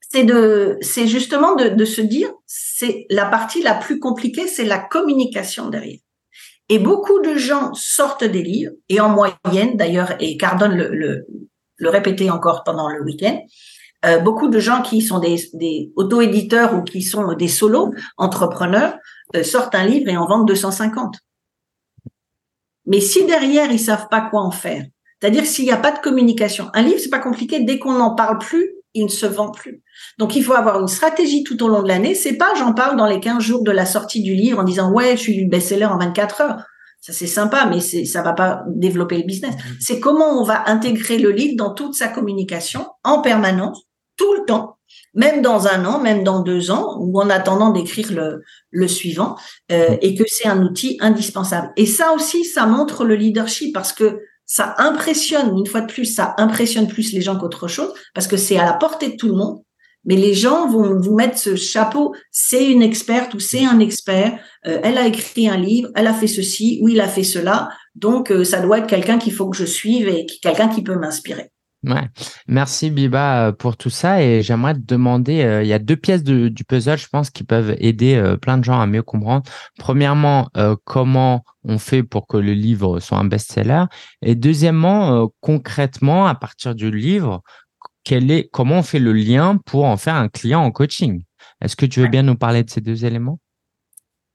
c'est 0.00 0.24
de, 0.24 0.78
c'est 0.80 1.06
justement 1.06 1.54
de, 1.54 1.68
de 1.68 1.84
se 1.84 2.00
dire, 2.00 2.32
c'est 2.46 3.06
la 3.08 3.26
partie 3.26 3.62
la 3.62 3.74
plus 3.74 4.00
compliquée, 4.00 4.48
c'est 4.48 4.64
la 4.64 4.80
communication 4.80 5.68
derrière. 5.68 5.98
Et 6.68 6.78
beaucoup 6.78 7.20
de 7.20 7.34
gens 7.34 7.74
sortent 7.74 8.24
des 8.24 8.42
livres, 8.42 8.72
et 8.88 9.00
en 9.00 9.10
moyenne 9.10 9.76
d'ailleurs, 9.76 10.14
et 10.20 10.36
Cardone 10.36 10.74
le, 10.74 11.26
le, 11.78 11.88
répétait 11.88 12.30
encore 12.30 12.64
pendant 12.64 12.88
le 12.88 13.02
week-end, 13.02 13.38
euh, 14.06 14.18
beaucoup 14.18 14.48
de 14.48 14.58
gens 14.58 14.82
qui 14.82 15.02
sont 15.02 15.18
des, 15.18 15.36
des 15.52 15.92
auto-éditeurs 15.96 16.74
ou 16.74 16.82
qui 16.82 17.02
sont 17.02 17.34
des 17.34 17.48
solos 17.48 17.92
entrepreneurs 18.16 18.96
euh, 19.36 19.42
sortent 19.42 19.74
un 19.74 19.84
livre 19.84 20.08
et 20.08 20.16
en 20.16 20.26
vendent 20.26 20.48
250. 20.48 21.16
Mais 22.86 23.00
si 23.00 23.24
derrière 23.26 23.70
ils 23.70 23.80
savent 23.80 24.08
pas 24.10 24.22
quoi 24.22 24.42
en 24.42 24.50
faire, 24.50 24.84
c'est-à-dire 25.20 25.46
s'il 25.46 25.64
n'y 25.64 25.72
a 25.72 25.78
pas 25.78 25.92
de 25.92 26.00
communication, 26.00 26.68
un 26.74 26.82
livre 26.82 26.98
c'est 26.98 27.10
pas 27.10 27.18
compliqué. 27.18 27.60
Dès 27.60 27.78
qu'on 27.78 27.94
n'en 27.94 28.14
parle 28.14 28.38
plus, 28.38 28.73
il 28.94 29.04
ne 29.04 29.10
se 29.10 29.26
vend 29.26 29.50
plus. 29.50 29.82
Donc 30.18 30.36
il 30.36 30.44
faut 30.44 30.54
avoir 30.54 30.80
une 30.80 30.88
stratégie 30.88 31.42
tout 31.44 31.62
au 31.62 31.68
long 31.68 31.82
de 31.82 31.88
l'année. 31.88 32.14
C'est 32.14 32.36
pas 32.36 32.54
j'en 32.56 32.72
parle 32.72 32.96
dans 32.96 33.06
les 33.06 33.20
15 33.20 33.42
jours 33.42 33.62
de 33.62 33.70
la 33.70 33.86
sortie 33.86 34.22
du 34.22 34.34
livre 34.34 34.60
en 34.60 34.64
disant 34.64 34.90
ouais 34.92 35.16
je 35.16 35.22
suis 35.22 35.36
du 35.36 35.46
best-seller 35.46 35.86
en 35.86 35.98
24 35.98 36.40
heures. 36.40 36.62
Ça 37.00 37.12
c'est 37.12 37.26
sympa, 37.26 37.66
mais 37.66 37.80
c'est 37.80 38.04
ça 38.06 38.22
va 38.22 38.32
pas 38.32 38.62
développer 38.68 39.18
le 39.18 39.24
business. 39.24 39.54
Mmh. 39.54 39.70
C'est 39.80 40.00
comment 40.00 40.40
on 40.40 40.44
va 40.44 40.68
intégrer 40.70 41.18
le 41.18 41.30
livre 41.30 41.56
dans 41.56 41.74
toute 41.74 41.94
sa 41.94 42.08
communication 42.08 42.86
en 43.02 43.20
permanence, 43.20 43.82
tout 44.16 44.32
le 44.32 44.46
temps, 44.46 44.78
même 45.12 45.42
dans 45.42 45.66
un 45.66 45.84
an, 45.84 46.00
même 46.00 46.24
dans 46.24 46.40
deux 46.40 46.70
ans, 46.70 46.96
ou 47.00 47.20
en 47.20 47.28
attendant 47.28 47.70
d'écrire 47.70 48.10
le, 48.10 48.42
le 48.70 48.88
suivant, 48.88 49.36
euh, 49.70 49.90
mmh. 49.90 49.98
et 50.00 50.14
que 50.14 50.24
c'est 50.26 50.48
un 50.48 50.62
outil 50.62 50.96
indispensable. 51.00 51.72
Et 51.76 51.84
ça 51.84 52.12
aussi, 52.14 52.42
ça 52.44 52.64
montre 52.64 53.04
le 53.04 53.16
leadership 53.16 53.74
parce 53.74 53.92
que 53.92 54.20
ça 54.46 54.74
impressionne, 54.78 55.56
une 55.56 55.66
fois 55.66 55.80
de 55.80 55.92
plus, 55.92 56.04
ça 56.04 56.34
impressionne 56.38 56.88
plus 56.88 57.12
les 57.12 57.20
gens 57.20 57.38
qu'autre 57.38 57.68
chose, 57.68 57.92
parce 58.14 58.26
que 58.26 58.36
c'est 58.36 58.58
à 58.58 58.64
la 58.64 58.74
portée 58.74 59.10
de 59.10 59.16
tout 59.16 59.28
le 59.28 59.34
monde. 59.34 59.60
Mais 60.06 60.16
les 60.16 60.34
gens 60.34 60.68
vont 60.68 61.00
vous 61.00 61.14
mettre 61.14 61.38
ce 61.38 61.56
chapeau, 61.56 62.14
c'est 62.30 62.70
une 62.70 62.82
experte 62.82 63.32
ou 63.32 63.40
c'est 63.40 63.64
un 63.64 63.78
expert, 63.78 64.38
euh, 64.66 64.78
elle 64.82 64.98
a 64.98 65.06
écrit 65.06 65.48
un 65.48 65.56
livre, 65.56 65.88
elle 65.94 66.06
a 66.06 66.12
fait 66.12 66.26
ceci 66.26 66.78
ou 66.82 66.88
il 66.88 67.00
a 67.00 67.08
fait 67.08 67.22
cela, 67.22 67.70
donc 67.94 68.30
euh, 68.30 68.44
ça 68.44 68.60
doit 68.60 68.78
être 68.78 68.86
quelqu'un 68.86 69.18
qu'il 69.18 69.32
faut 69.32 69.48
que 69.48 69.56
je 69.56 69.64
suive 69.64 70.08
et 70.08 70.26
quelqu'un 70.42 70.68
qui 70.68 70.82
peut 70.82 70.96
m'inspirer. 70.96 71.50
Ouais. 71.86 72.08
Merci 72.48 72.90
Biba 72.90 73.48
euh, 73.48 73.52
pour 73.52 73.76
tout 73.76 73.90
ça. 73.90 74.22
Et 74.22 74.42
j'aimerais 74.42 74.74
te 74.74 74.80
demander, 74.80 75.42
euh, 75.42 75.62
il 75.62 75.68
y 75.68 75.72
a 75.72 75.78
deux 75.78 75.96
pièces 75.96 76.22
de, 76.22 76.48
du 76.48 76.64
puzzle, 76.64 76.96
je 76.96 77.08
pense, 77.08 77.30
qui 77.30 77.44
peuvent 77.44 77.76
aider 77.78 78.14
euh, 78.14 78.36
plein 78.36 78.56
de 78.56 78.64
gens 78.64 78.80
à 78.80 78.86
mieux 78.86 79.02
comprendre. 79.02 79.42
Premièrement, 79.78 80.48
comment 80.84 81.44
on 81.64 81.78
fait 81.78 82.02
pour 82.02 82.26
que 82.26 82.36
le 82.36 82.52
livre 82.52 83.00
soit 83.00 83.18
un 83.18 83.24
best-seller? 83.24 83.84
Et 84.22 84.34
deuxièmement, 84.34 85.28
concrètement, 85.40 86.26
à 86.26 86.34
partir 86.34 86.74
du 86.74 86.90
livre, 86.90 87.42
quel 88.02 88.30
est, 88.30 88.48
comment 88.50 88.78
on 88.78 88.82
fait 88.82 88.98
le 88.98 89.12
lien 89.12 89.58
pour 89.66 89.84
en 89.84 89.96
faire 89.96 90.14
un 90.14 90.28
client 90.28 90.60
en 90.60 90.70
coaching? 90.70 91.24
Est-ce 91.60 91.76
que 91.76 91.86
tu 91.86 92.00
veux 92.00 92.08
bien 92.08 92.22
nous 92.22 92.36
parler 92.36 92.62
de 92.62 92.70
ces 92.70 92.80
deux 92.80 93.04
éléments? 93.04 93.40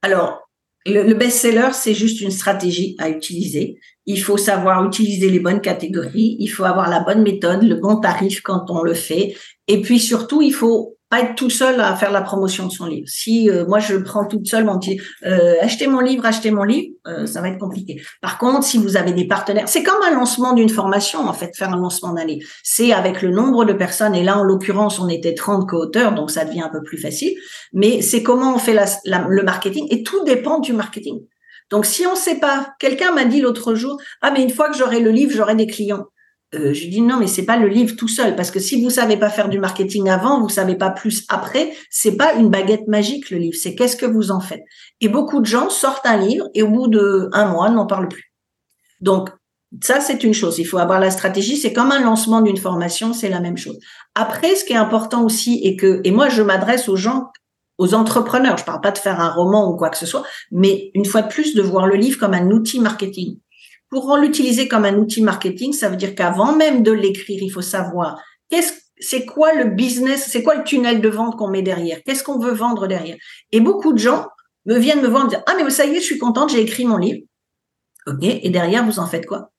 Alors, 0.02 0.49
le, 0.90 1.14
best-seller, 1.14 1.70
c'est 1.74 1.94
juste 1.94 2.22
une 2.22 2.32
stratégie 2.32 2.96
à 3.00 3.10
utiliser. 3.10 3.80
Il 4.06 4.22
faut 4.22 4.38
savoir 4.38 4.86
utiliser 4.86 5.30
les 5.30 5.40
bonnes 5.40 5.62
catégories, 5.62 6.38
il 6.40 6.48
faut 6.48 6.64
avoir 6.64 6.90
la 6.90 7.00
bonne 7.02 7.22
méthode, 7.22 7.64
le 7.64 7.76
bon 7.76 8.00
tarif 8.00 8.42
quand 8.42 8.70
on 8.70 8.82
le 8.82 8.94
fait. 8.94 9.36
Et 9.68 9.82
puis 9.82 10.00
surtout, 10.00 10.42
il 10.42 10.54
faut 10.54 10.98
pas 11.10 11.22
être 11.22 11.36
tout 11.36 11.50
seul 11.50 11.82
à 11.82 11.96
faire 11.96 12.12
la 12.12 12.22
promotion 12.22 12.68
de 12.68 12.72
son 12.72 12.86
livre. 12.86 13.08
Si 13.08 13.50
euh, 13.50 13.66
moi 13.68 13.80
je 13.80 13.96
prends 13.96 14.26
toute 14.26 14.48
seule 14.48 14.64
mon 14.64 14.78
petit 14.78 15.02
euh, 15.26 15.56
achetez 15.62 15.88
mon 15.88 16.00
livre, 16.00 16.26
achetez 16.26 16.52
mon 16.52 16.64
livre, 16.64 16.94
euh, 17.08 17.26
ça 17.26 17.42
va 17.42 17.50
être 17.50 17.58
compliqué. 17.58 18.02
Par 18.22 18.38
contre, 18.38 18.64
si 18.64 18.78
vous 18.78 18.96
avez 18.96 19.12
des 19.12 19.28
partenaires, 19.28 19.68
c'est 19.68 19.82
comme 19.84 20.02
un 20.08 20.14
lancement 20.14 20.54
d'une 20.54 20.70
formation 20.70 21.28
en 21.28 21.34
fait, 21.34 21.56
faire 21.56 21.74
un 21.74 21.78
lancement 21.78 22.14
d'un 22.14 22.26
livre. 22.26 22.48
C'est 22.64 22.94
avec 22.94 23.22
le 23.22 23.32
nombre 23.32 23.66
de 23.66 23.74
personnes 23.74 24.14
et 24.14 24.24
là 24.24 24.38
en 24.38 24.44
l'occurrence 24.44 25.00
on 25.00 25.10
était 25.10 25.34
30 25.34 25.68
co-auteurs 25.68 26.14
donc 26.14 26.30
ça 26.30 26.46
devient 26.46 26.62
un 26.62 26.70
peu 26.70 26.84
plus 26.84 27.00
facile. 27.00 27.34
Mais 27.74 28.02
c'est 28.02 28.22
comment 28.22 28.56
on 28.56 28.60
fait 28.60 28.74
la, 28.74 28.86
le 29.28 29.44
marketing 29.44 29.88
et 29.90 30.04
tout 30.04 30.24
dépend 30.26 30.60
du 30.60 30.74
marketing. 30.74 31.22
Donc 31.72 31.86
si 31.86 32.06
on 32.06 32.16
sait 32.16 32.40
pas, 32.40 32.74
quelqu'un 32.80 33.14
m'a 33.14 33.26
dit 33.26 33.42
l'autre 33.42 33.74
jour 33.74 34.00
ah 34.22 34.32
mais 34.32 34.44
une 34.44 34.52
fois 34.52 34.70
que 34.70 34.78
j'aurai 34.78 35.00
le 35.00 35.10
livre 35.10 35.32
j'aurai 35.36 35.56
des 35.56 35.68
clients. 35.68 36.06
Euh, 36.56 36.74
je 36.74 36.88
dis 36.88 37.02
non, 37.02 37.18
mais 37.18 37.28
c'est 37.28 37.46
pas 37.46 37.58
le 37.58 37.68
livre 37.68 37.96
tout 37.96 38.08
seul, 38.08 38.36
parce 38.36 38.50
que 38.50 38.60
si 38.60 38.82
vous 38.82 38.90
savez 38.90 39.18
pas 39.18 39.30
faire 39.30 39.50
du 39.50 39.60
marketing 39.60 40.10
avant, 40.10 40.42
vous 40.42 40.50
savez 40.50 40.76
pas 40.76 40.90
plus 40.90 41.26
après. 41.30 41.74
C'est 41.92 42.18
pas 42.18 42.34
une 42.34 42.50
baguette 42.50 42.88
magique 42.88 43.30
le 43.30 43.38
livre, 43.38 43.56
c'est 43.56 43.76
qu'est-ce 43.76 43.96
que 43.96 44.08
vous 44.08 44.32
en 44.32 44.40
faites. 44.40 44.64
Et 45.00 45.10
beaucoup 45.10 45.42
de 45.42 45.46
gens 45.46 45.70
sortent 45.70 46.08
un 46.08 46.18
livre 46.18 46.48
et 46.56 46.64
au 46.64 46.70
bout 46.70 46.88
de 46.88 47.30
un 47.34 47.46
mois 47.46 47.70
n'en 47.70 47.86
parlent 47.86 48.08
plus. 48.08 48.34
Donc 49.00 49.30
ça 49.84 50.00
c'est 50.02 50.24
une 50.24 50.34
chose. 50.34 50.58
Il 50.58 50.66
faut 50.66 50.80
avoir 50.80 51.00
la 51.00 51.12
stratégie. 51.12 51.56
C'est 51.56 51.74
comme 51.74 51.92
un 51.92 52.02
lancement 52.02 52.42
d'une 52.42 52.58
formation, 52.58 53.14
c'est 53.14 53.30
la 53.30 53.40
même 53.40 53.58
chose. 53.58 53.78
Après, 54.16 54.56
ce 54.56 54.66
qui 54.66 54.74
est 54.74 54.78
important 54.78 55.24
aussi 55.24 55.62
et 55.64 55.76
que 55.76 56.02
et 56.04 56.12
moi 56.12 56.30
je 56.30 56.42
m'adresse 56.42 56.90
aux 56.90 56.96
gens 56.96 57.32
aux 57.78 57.94
entrepreneurs. 57.94 58.58
Je 58.58 58.66
parle 58.66 58.82
pas 58.82 58.92
de 58.92 58.98
faire 58.98 59.20
un 59.20 59.30
roman 59.32 59.72
ou 59.72 59.78
quoi 59.78 59.90
que 59.90 59.98
ce 59.98 60.08
soit, 60.08 60.24
mais 60.52 60.90
une 60.96 61.06
fois 61.06 61.22
de 61.22 61.30
plus 61.30 61.56
de 61.56 61.62
voir 61.62 61.88
le 61.88 61.96
livre 61.96 62.20
comme 62.20 62.34
un 62.34 62.50
outil 62.50 62.80
marketing. 62.80 63.38
Pour 63.90 64.18
l'utiliser 64.18 64.68
comme 64.68 64.86
un 64.86 64.96
outil 64.98 65.22
marketing, 65.22 65.74
ça 65.74 65.90
veut 65.90 65.96
dire 65.96 66.16
qu'avant 66.16 66.56
même 66.56 66.84
de 66.84 66.92
l'écrire, 66.92 67.42
il 67.42 67.50
faut 67.50 67.62
savoir 67.62 68.22
qu'est-ce 68.50 68.74
c'est 69.00 69.26
quoi 69.26 69.54
le 69.54 69.66
business, 69.66 70.28
c'est 70.30 70.44
quoi 70.44 70.56
le 70.56 70.64
tunnel 70.64 71.02
de 71.02 71.10
vente 71.10 71.38
qu'on 71.38 71.48
met 71.48 71.62
derrière, 71.62 72.00
qu'est-ce 72.06 72.24
qu'on 72.24 72.38
veut 72.38 72.52
vendre 72.52 72.88
derrière. 72.88 73.16
Et 73.52 73.62
beaucoup 73.62 73.94
de 73.94 73.98
gens 73.98 74.28
me 74.66 74.78
viennent 74.78 75.02
me 75.02 75.08
voir 75.08 75.26
et 75.26 75.30
dire 75.30 75.44
ah 75.48 75.54
mais 75.56 75.70
ça 75.70 75.86
y 75.86 75.96
est, 75.96 76.02
je 76.02 76.06
suis 76.06 76.18
contente, 76.18 76.52
j'ai 76.52 76.62
écrit 76.62 76.86
mon 76.86 76.98
livre. 76.98 77.22
Ok, 78.08 78.24
et 78.24 78.50
derrière 78.50 78.86
vous 78.86 79.00
en 79.00 79.08
faites 79.08 79.26
quoi? 79.26 79.52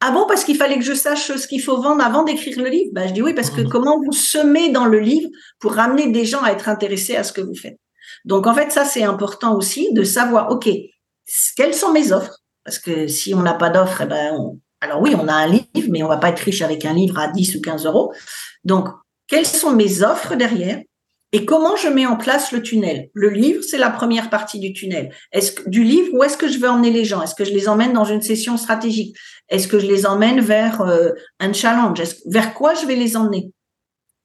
Ah 0.00 0.12
bon 0.12 0.26
parce 0.26 0.44
qu'il 0.44 0.56
fallait 0.56 0.78
que 0.78 0.84
je 0.84 0.94
sache 0.94 1.36
ce 1.36 1.46
qu'il 1.46 1.60
faut 1.60 1.82
vendre 1.82 2.02
avant 2.02 2.22
d'écrire 2.22 2.58
le 2.58 2.68
livre? 2.68 2.90
Ben, 2.92 3.08
je 3.08 3.12
dis 3.12 3.22
oui 3.22 3.34
parce 3.34 3.50
que 3.50 3.60
mmh. 3.60 3.68
comment 3.68 3.98
vous 3.98 4.12
semez 4.12 4.70
dans 4.70 4.86
le 4.86 5.00
livre 5.00 5.28
pour 5.58 5.74
ramener 5.74 6.10
des 6.10 6.24
gens 6.24 6.42
à 6.42 6.52
être 6.52 6.68
intéressés 6.68 7.16
à 7.16 7.24
ce 7.24 7.32
que 7.32 7.40
vous 7.40 7.56
faites? 7.56 7.78
Donc 8.24 8.46
en 8.46 8.54
fait 8.54 8.72
ça 8.72 8.84
c'est 8.84 9.02
important 9.02 9.56
aussi 9.56 9.92
de 9.92 10.02
savoir 10.02 10.50
ok 10.50 10.68
quelles 11.56 11.74
sont 11.74 11.92
mes 11.92 12.12
offres? 12.12 12.38
Parce 12.68 12.78
que 12.78 13.08
si 13.08 13.34
on 13.34 13.40
n'a 13.40 13.54
pas 13.54 13.70
d'offre, 13.70 14.02
eh 14.02 14.06
ben, 14.06 14.36
alors 14.82 15.00
oui, 15.00 15.14
on 15.18 15.26
a 15.26 15.32
un 15.32 15.46
livre, 15.46 15.88
mais 15.88 16.02
on 16.02 16.08
va 16.08 16.18
pas 16.18 16.28
être 16.28 16.40
riche 16.40 16.60
avec 16.60 16.84
un 16.84 16.92
livre 16.92 17.18
à 17.18 17.28
10 17.28 17.54
ou 17.54 17.62
15 17.62 17.86
euros. 17.86 18.12
Donc, 18.62 18.88
quelles 19.26 19.46
sont 19.46 19.72
mes 19.72 20.02
offres 20.02 20.34
derrière 20.34 20.78
et 21.32 21.46
comment 21.46 21.76
je 21.76 21.88
mets 21.88 22.04
en 22.04 22.16
place 22.16 22.52
le 22.52 22.60
tunnel? 22.60 23.08
Le 23.14 23.30
livre, 23.30 23.62
c'est 23.62 23.78
la 23.78 23.88
première 23.88 24.28
partie 24.28 24.60
du 24.60 24.74
tunnel. 24.74 25.14
Est-ce 25.32 25.66
du 25.66 25.82
livre, 25.82 26.08
où 26.12 26.22
est-ce 26.22 26.36
que 26.36 26.48
je 26.48 26.58
vais 26.58 26.68
emmener 26.68 26.90
les 26.90 27.06
gens? 27.06 27.22
Est-ce 27.22 27.34
que 27.34 27.44
je 27.44 27.52
les 27.52 27.70
emmène 27.70 27.94
dans 27.94 28.04
une 28.04 28.20
session 28.20 28.58
stratégique? 28.58 29.16
Est-ce 29.48 29.66
que 29.66 29.78
je 29.78 29.86
les 29.86 30.04
emmène 30.04 30.40
vers 30.40 30.82
euh, 30.82 31.12
un 31.40 31.54
challenge? 31.54 32.02
Vers 32.26 32.52
quoi 32.52 32.74
je 32.74 32.84
vais 32.84 32.96
les 32.96 33.16
emmener? 33.16 33.50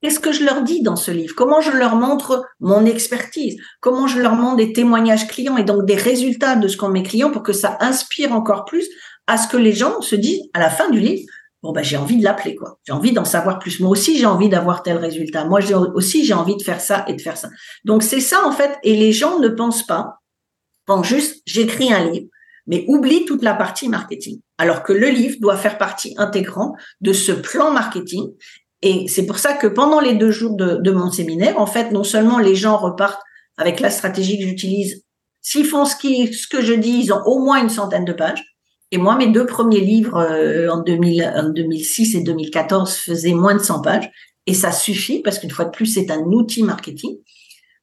Qu'est-ce 0.03 0.19
que 0.19 0.33
je 0.33 0.43
leur 0.43 0.63
dis 0.63 0.81
dans 0.81 0.97
ce 0.97 1.11
livre? 1.11 1.33
Comment 1.33 1.61
je 1.61 1.71
leur 1.71 1.95
montre 1.95 2.45
mon 2.59 2.85
expertise? 2.85 3.55
Comment 3.79 4.05
je 4.05 4.19
leur 4.19 4.33
montre 4.35 4.57
des 4.57 4.73
témoignages 4.73 5.29
clients 5.29 5.55
et 5.55 5.63
donc 5.63 5.85
des 5.85 5.95
résultats 5.95 6.57
de 6.57 6.67
ce 6.67 6.75
qu'ont 6.75 6.89
mes 6.89 7.03
clients 7.03 7.31
pour 7.31 7.41
que 7.41 7.53
ça 7.53 7.77
inspire 7.79 8.33
encore 8.33 8.65
plus 8.65 8.85
à 9.27 9.37
ce 9.37 9.47
que 9.47 9.55
les 9.55 9.71
gens 9.71 10.01
se 10.01 10.17
disent 10.17 10.41
à 10.53 10.59
la 10.59 10.69
fin 10.69 10.89
du 10.89 10.99
livre 10.99 11.25
bon 11.61 11.71
ben 11.71 11.81
j'ai 11.81 11.95
envie 11.95 12.17
de 12.17 12.23
l'appeler 12.25 12.55
quoi. 12.55 12.77
J'ai 12.85 12.91
envie 12.91 13.13
d'en 13.13 13.23
savoir 13.23 13.59
plus. 13.59 13.79
Moi 13.79 13.91
aussi 13.91 14.17
j'ai 14.17 14.25
envie 14.25 14.49
d'avoir 14.49 14.83
tel 14.83 14.97
résultat. 14.97 15.45
Moi 15.45 15.61
aussi 15.93 16.25
j'ai 16.25 16.33
envie 16.33 16.57
de 16.57 16.61
faire 16.61 16.81
ça 16.81 17.05
et 17.07 17.13
de 17.13 17.21
faire 17.21 17.37
ça. 17.37 17.47
Donc 17.85 18.03
c'est 18.03 18.19
ça 18.19 18.45
en 18.45 18.51
fait 18.51 18.77
et 18.83 18.97
les 18.97 19.13
gens 19.13 19.39
ne 19.39 19.47
pensent 19.47 19.87
pas 19.87 20.17
pensent 20.85 21.07
juste 21.07 21.41
j'écris 21.45 21.93
un 21.93 22.11
livre 22.11 22.27
mais 22.67 22.83
oublient 22.89 23.23
toute 23.23 23.41
la 23.41 23.53
partie 23.53 23.87
marketing. 23.87 24.41
Alors 24.57 24.83
que 24.83 24.91
le 24.91 25.07
livre 25.07 25.37
doit 25.39 25.55
faire 25.55 25.77
partie 25.77 26.13
intégrante 26.17 26.75
de 26.99 27.13
ce 27.13 27.31
plan 27.31 27.71
marketing 27.71 28.33
et 28.85 29.07
c'est 29.07 29.25
pour 29.25 29.39
ça 29.39 29.53
que 29.53 29.65
pendant 29.65 30.01
les 30.01 30.13
deux 30.13 30.29
jours 30.29 30.57
de, 30.57 30.91
mon 30.91 31.09
séminaire, 31.09 31.57
en 31.57 31.65
fait, 31.65 31.91
non 31.91 32.03
seulement 32.03 32.37
les 32.37 32.53
gens 32.53 32.75
repartent 32.75 33.21
avec 33.57 33.79
la 33.79 33.89
stratégie 33.89 34.37
que 34.37 34.43
j'utilise, 34.43 35.05
s'ils 35.41 35.65
font 35.65 35.85
ce, 35.85 35.95
que 35.95 36.61
je 36.61 36.73
dis, 36.73 36.99
ils 37.03 37.13
ont 37.13 37.21
au 37.25 37.39
moins 37.39 37.61
une 37.61 37.69
centaine 37.69 38.03
de 38.03 38.11
pages. 38.11 38.43
Et 38.91 38.97
moi, 38.97 39.15
mes 39.15 39.27
deux 39.27 39.45
premiers 39.45 39.79
livres 39.79 40.17
euh, 40.17 40.69
en, 40.69 40.81
2000, 40.81 41.33
en 41.33 41.49
2006 41.49 42.15
et 42.15 42.23
2014 42.23 42.93
faisaient 42.93 43.33
moins 43.33 43.55
de 43.55 43.61
100 43.61 43.81
pages. 43.81 44.11
Et 44.47 44.53
ça 44.53 44.73
suffit 44.73 45.21
parce 45.21 45.39
qu'une 45.39 45.49
fois 45.49 45.65
de 45.65 45.71
plus, 45.71 45.85
c'est 45.85 46.11
un 46.11 46.19
outil 46.19 46.61
marketing. 46.63 47.15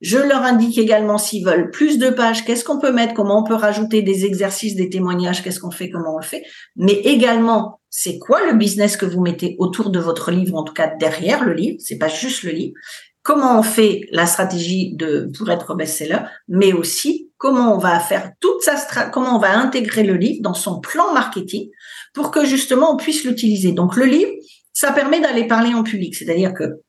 Je 0.02 0.18
leur 0.18 0.42
indique 0.42 0.76
également 0.76 1.16
s'ils 1.16 1.44
veulent 1.46 1.70
plus 1.70 1.98
de 1.98 2.10
pages, 2.10 2.44
qu'est-ce 2.44 2.64
qu'on 2.64 2.78
peut 2.78 2.92
mettre, 2.92 3.14
comment 3.14 3.40
on 3.40 3.44
peut 3.44 3.54
rajouter 3.54 4.02
des 4.02 4.26
exercices, 4.26 4.74
des 4.74 4.90
témoignages, 4.90 5.42
qu'est-ce 5.42 5.60
qu'on 5.60 5.70
fait, 5.70 5.88
comment 5.88 6.14
on 6.14 6.18
le 6.18 6.24
fait. 6.24 6.42
Mais 6.76 6.92
également, 6.92 7.79
c'est 7.90 8.18
quoi 8.18 8.46
le 8.46 8.54
business 8.54 8.96
que 8.96 9.04
vous 9.04 9.20
mettez 9.20 9.56
autour 9.58 9.90
de 9.90 9.98
votre 9.98 10.30
livre, 10.30 10.56
en 10.56 10.62
tout 10.62 10.72
cas 10.72 10.94
derrière 10.98 11.44
le 11.44 11.52
livre, 11.52 11.76
c'est 11.80 11.98
pas 11.98 12.08
juste 12.08 12.44
le 12.44 12.52
livre. 12.52 12.74
Comment 13.22 13.58
on 13.58 13.62
fait 13.62 14.06
la 14.12 14.26
stratégie 14.26 14.94
de 14.94 15.30
pour 15.36 15.50
être 15.50 15.74
best-seller, 15.74 16.20
mais 16.48 16.72
aussi 16.72 17.30
comment 17.36 17.74
on 17.74 17.78
va 17.78 18.00
faire 18.00 18.32
toute 18.40 18.62
sa 18.62 18.76
comment 19.06 19.36
on 19.36 19.40
va 19.40 19.58
intégrer 19.58 20.04
le 20.04 20.14
livre 20.14 20.40
dans 20.42 20.54
son 20.54 20.80
plan 20.80 21.12
marketing 21.12 21.68
pour 22.14 22.30
que 22.30 22.46
justement 22.46 22.94
on 22.94 22.96
puisse 22.96 23.24
l'utiliser. 23.24 23.72
Donc 23.72 23.96
le 23.96 24.06
livre, 24.06 24.30
ça 24.72 24.92
permet 24.92 25.20
d'aller 25.20 25.46
parler 25.46 25.74
en 25.74 25.82
public, 25.82 26.14
c'est-à-dire 26.14 26.54
que 26.54 26.80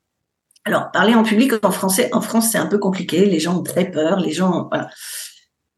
alors, 0.63 0.91
parler 0.91 1.15
en 1.15 1.23
public 1.23 1.53
en 1.63 1.71
français, 1.71 2.09
en 2.13 2.21
France, 2.21 2.49
c'est 2.51 2.57
un 2.59 2.67
peu 2.67 2.77
compliqué. 2.77 3.25
Les 3.25 3.39
gens 3.39 3.57
ont 3.57 3.63
très 3.63 3.89
peur. 3.89 4.19
Les 4.19 4.31
gens, 4.31 4.67
voilà. 4.69 4.89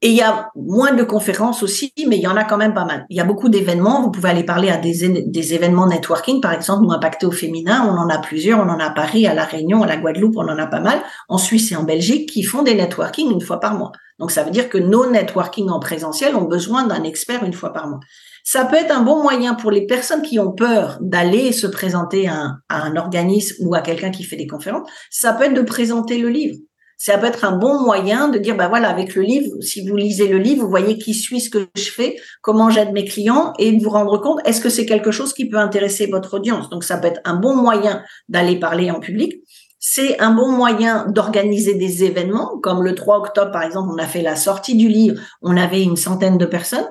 Et 0.04 0.10
il 0.10 0.16
y 0.16 0.22
a 0.22 0.52
moins 0.54 0.94
de 0.94 1.04
conférences 1.04 1.64
aussi, 1.64 1.94
mais 2.10 2.18
il 2.18 2.22
y 2.22 2.28
en 2.28 2.36
a 2.36 2.44
quand 2.44 2.58
même 2.58 2.74
pas 2.74 2.84
mal. 2.84 3.06
Il 3.10 3.16
y 3.16 3.22
a 3.22 3.24
beaucoup 3.24 3.48
d'événements. 3.48 4.02
Vous 4.02 4.12
pouvez 4.12 4.30
aller 4.30 4.44
parler 4.44 4.70
à 4.70 4.76
des, 4.76 5.54
événements 5.54 5.88
networking, 5.88 6.42
par 6.42 6.52
exemple, 6.52 6.84
nous 6.84 6.92
impactés 6.92 7.26
au 7.26 7.32
féminin. 7.32 7.88
On 7.88 7.98
en 7.98 8.10
a 8.10 8.18
plusieurs. 8.18 8.60
On 8.60 8.70
en 8.70 8.80
a 8.80 8.88
à 8.88 8.90
Paris, 8.90 9.28
à 9.28 9.34
La 9.34 9.46
Réunion, 9.46 9.82
à 9.82 9.88
la 9.88 9.96
Guadeloupe. 9.96 10.36
On 10.36 10.50
en 10.50 10.58
a 10.58 10.68
pas 10.68 10.82
mal. 10.82 11.00
En 11.30 11.38
Suisse 11.38 11.72
et 11.72 11.78
en 11.78 11.84
Belgique, 11.84 12.28
qui 12.28 12.44
font 12.44 12.64
des 12.64 12.76
networking 12.76 13.32
une 13.32 13.40
fois 13.40 13.62
par 13.62 13.76
mois. 13.76 13.94
Donc, 14.20 14.32
ça 14.32 14.44
veut 14.44 14.52
dire 14.52 14.68
que 14.68 14.78
nos 14.78 15.10
networking 15.10 15.70
en 15.70 15.80
présentiel 15.80 16.36
ont 16.36 16.44
besoin 16.44 16.84
d'un 16.84 17.04
expert 17.04 17.42
une 17.46 17.54
fois 17.54 17.72
par 17.72 17.88
mois. 17.88 18.02
Ça 18.44 18.66
peut 18.66 18.76
être 18.76 18.92
un 18.92 19.04
bon 19.04 19.22
moyen 19.22 19.54
pour 19.54 19.72
les 19.72 19.86
personnes 19.86 20.22
qui 20.22 20.38
ont 20.38 20.52
peur 20.52 20.98
d'aller 21.00 21.54
se 21.54 21.66
présenter 21.66 22.28
à 22.28 22.58
un, 22.70 22.96
organisme 22.98 23.66
ou 23.66 23.74
à 23.74 23.80
quelqu'un 23.80 24.12
qui 24.12 24.26
fait 24.26 24.36
des 24.36 24.48
conférences. 24.48 24.90
Ça 25.10 25.32
peut 25.32 25.46
être 25.46 25.54
de 25.54 25.62
présenter 25.62 26.18
le 26.18 26.28
livre. 26.28 26.58
Ça 26.98 27.18
peut 27.18 27.28
être 27.28 27.44
un 27.44 27.58
bon 27.58 27.82
moyen 27.82 28.30
de 28.30 28.38
dire, 28.38 28.56
bah 28.56 28.68
voilà, 28.68 28.90
avec 28.90 29.16
le 29.16 29.22
livre, 29.24 29.50
si 29.62 29.88
vous 29.88 29.96
lisez 29.96 30.28
le 30.28 30.38
livre, 30.38 30.64
vous 30.64 30.70
voyez 30.70 30.98
qui 30.98 31.14
suit 31.14 31.42
ce 31.42 31.50
que 31.50 31.68
je 31.76 31.90
fais, 31.90 32.16
comment 32.42 32.70
j'aide 32.70 32.94
mes 32.94 33.06
clients 33.06 33.54
et 33.60 33.72
de 33.72 33.84
vous 33.84 33.90
rendre 33.90 34.20
compte, 34.22 34.40
est-ce 34.46 34.62
que 34.62 34.70
c'est 34.70 34.86
quelque 34.86 35.12
chose 35.12 35.34
qui 35.34 35.50
peut 35.50 35.58
intéresser 35.58 36.08
votre 36.08 36.36
audience? 36.36 36.70
Donc, 36.70 36.84
ça 36.84 36.98
peut 36.98 37.08
être 37.08 37.22
un 37.26 37.36
bon 37.36 37.56
moyen 37.56 38.04
d'aller 38.30 38.58
parler 38.58 38.90
en 38.92 39.00
public. 39.00 39.42
C'est 39.86 40.18
un 40.22 40.32
bon 40.32 40.50
moyen 40.50 41.08
d'organiser 41.08 41.74
des 41.74 42.06
événements, 42.06 42.58
comme 42.64 42.84
le 42.84 42.96
3 42.96 43.18
octobre, 43.18 43.52
par 43.52 43.64
exemple, 43.64 43.90
on 43.94 43.98
a 43.98 44.08
fait 44.08 44.22
la 44.22 44.38
sortie 44.38 44.76
du 44.76 44.88
livre, 44.88 45.20
on 45.42 45.58
avait 45.58 45.84
une 45.84 45.98
centaine 45.98 46.38
de 46.38 46.46
personnes. 46.46 46.88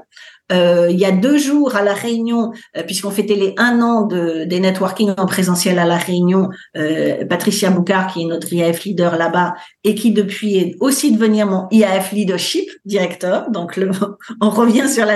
Euh, 0.52 0.88
il 0.90 0.98
y 0.98 1.04
a 1.04 1.12
deux 1.12 1.38
jours 1.38 1.76
à 1.76 1.82
la 1.82 1.94
Réunion, 1.94 2.52
euh, 2.76 2.82
puisqu'on 2.82 3.10
fêtait 3.10 3.34
les 3.34 3.54
un 3.56 3.80
an 3.80 4.06
de, 4.06 4.44
des 4.44 4.60
networking 4.60 5.12
en 5.16 5.26
présentiel 5.26 5.78
à 5.78 5.86
la 5.86 5.96
Réunion, 5.96 6.48
euh, 6.76 7.24
Patricia 7.26 7.70
Boucard, 7.70 8.12
qui 8.12 8.22
est 8.22 8.26
notre 8.26 8.52
IAF 8.52 8.84
leader 8.84 9.16
là-bas, 9.16 9.54
et 9.84 9.94
qui 9.94 10.12
depuis 10.12 10.56
est 10.56 10.76
aussi 10.80 11.12
devenir 11.12 11.46
mon 11.46 11.68
IAF 11.70 12.12
leadership 12.12 12.68
directeur. 12.84 13.50
Donc 13.50 13.80
on 14.40 14.50
revient 14.50 14.88
sur 14.88 15.06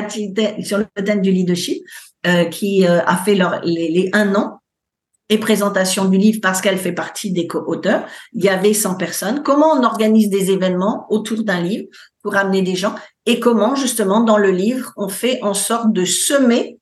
sur 0.64 0.78
le 0.78 1.02
thème 1.04 1.20
du 1.20 1.32
leadership, 1.32 1.82
qui 2.50 2.84
a 2.84 3.16
fait 3.24 3.36
leur, 3.36 3.60
les, 3.62 3.88
les 3.88 4.10
un 4.12 4.34
an 4.34 4.58
et 5.28 5.38
présentation 5.38 6.06
du 6.06 6.18
livre 6.18 6.38
parce 6.42 6.60
qu'elle 6.60 6.78
fait 6.78 6.92
partie 6.92 7.32
des 7.32 7.46
co-auteurs. 7.46 8.04
Il 8.32 8.44
y 8.44 8.48
avait 8.48 8.74
100 8.74 8.96
personnes. 8.96 9.42
Comment 9.44 9.74
on 9.74 9.84
organise 9.84 10.28
des 10.28 10.50
événements 10.50 11.06
autour 11.10 11.44
d'un 11.44 11.60
livre 11.60 11.86
pour 12.22 12.36
amener 12.36 12.62
des 12.62 12.74
gens 12.74 12.94
et 13.26 13.40
comment 13.40 13.74
justement 13.74 14.20
dans 14.20 14.38
le 14.38 14.50
livre 14.50 14.92
on 14.96 15.08
fait 15.08 15.42
en 15.42 15.54
sorte 15.54 15.92
de 15.92 16.04
semer 16.04 16.78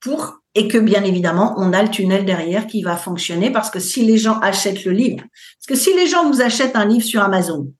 pour 0.00 0.38
et 0.54 0.68
que 0.68 0.78
bien 0.78 1.04
évidemment 1.04 1.54
on 1.58 1.72
a 1.72 1.82
le 1.82 1.90
tunnel 1.90 2.24
derrière 2.24 2.66
qui 2.66 2.82
va 2.82 2.96
fonctionner 2.96 3.50
parce 3.50 3.70
que 3.70 3.80
si 3.80 4.04
les 4.04 4.18
gens 4.18 4.38
achètent 4.40 4.84
le 4.84 4.92
livre, 4.92 5.22
parce 5.58 5.66
que 5.68 5.74
si 5.74 5.94
les 5.94 6.06
gens 6.06 6.30
vous 6.30 6.40
achètent 6.40 6.76
un 6.76 6.86
livre 6.86 7.04
sur 7.04 7.22
Amazon, 7.22 7.72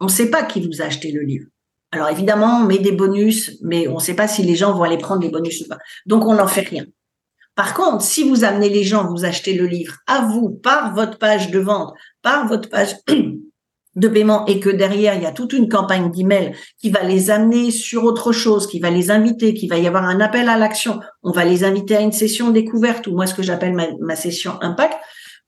on 0.00 0.06
ne 0.06 0.10
sait 0.10 0.30
pas 0.30 0.44
qui 0.44 0.60
vous 0.60 0.80
a 0.80 0.86
acheté 0.86 1.10
le 1.10 1.22
livre. 1.22 1.46
Alors 1.90 2.08
évidemment, 2.08 2.60
on 2.60 2.64
met 2.64 2.78
des 2.78 2.92
bonus, 2.92 3.58
mais 3.62 3.88
on 3.88 3.94
ne 3.94 4.00
sait 4.00 4.14
pas 4.14 4.28
si 4.28 4.42
les 4.42 4.56
gens 4.56 4.74
vont 4.74 4.82
aller 4.82 4.98
prendre 4.98 5.22
les 5.22 5.30
bonus 5.30 5.62
ou 5.62 5.68
pas. 5.68 5.78
Donc 6.06 6.26
on 6.26 6.34
n'en 6.34 6.46
fait 6.46 6.68
rien. 6.68 6.84
Par 7.54 7.74
contre, 7.74 8.04
si 8.04 8.28
vous 8.28 8.44
amenez 8.44 8.68
les 8.68 8.84
gens, 8.84 9.10
vous 9.10 9.24
achetez 9.24 9.54
le 9.54 9.66
livre 9.66 9.96
à 10.06 10.26
vous 10.26 10.50
par 10.50 10.94
votre 10.94 11.18
page 11.18 11.50
de 11.50 11.58
vente, 11.58 11.92
par 12.22 12.46
votre 12.46 12.68
page 12.68 12.94
de 13.98 14.08
paiement 14.08 14.46
et 14.46 14.60
que 14.60 14.70
derrière, 14.70 15.14
il 15.14 15.22
y 15.22 15.26
a 15.26 15.32
toute 15.32 15.52
une 15.52 15.68
campagne 15.68 16.10
d'email 16.10 16.54
qui 16.78 16.90
va 16.90 17.02
les 17.02 17.30
amener 17.30 17.70
sur 17.70 18.04
autre 18.04 18.32
chose, 18.32 18.66
qui 18.66 18.80
va 18.80 18.90
les 18.90 19.10
inviter, 19.10 19.54
qui 19.54 19.68
va 19.68 19.78
y 19.78 19.86
avoir 19.86 20.04
un 20.04 20.20
appel 20.20 20.48
à 20.48 20.56
l'action, 20.56 21.00
on 21.22 21.32
va 21.32 21.44
les 21.44 21.64
inviter 21.64 21.96
à 21.96 22.00
une 22.00 22.12
session 22.12 22.50
découverte 22.50 23.06
ou 23.06 23.12
moi 23.12 23.26
ce 23.26 23.34
que 23.34 23.42
j'appelle 23.42 23.74
ma, 24.00 24.16
session 24.16 24.52
impact, 24.62 24.96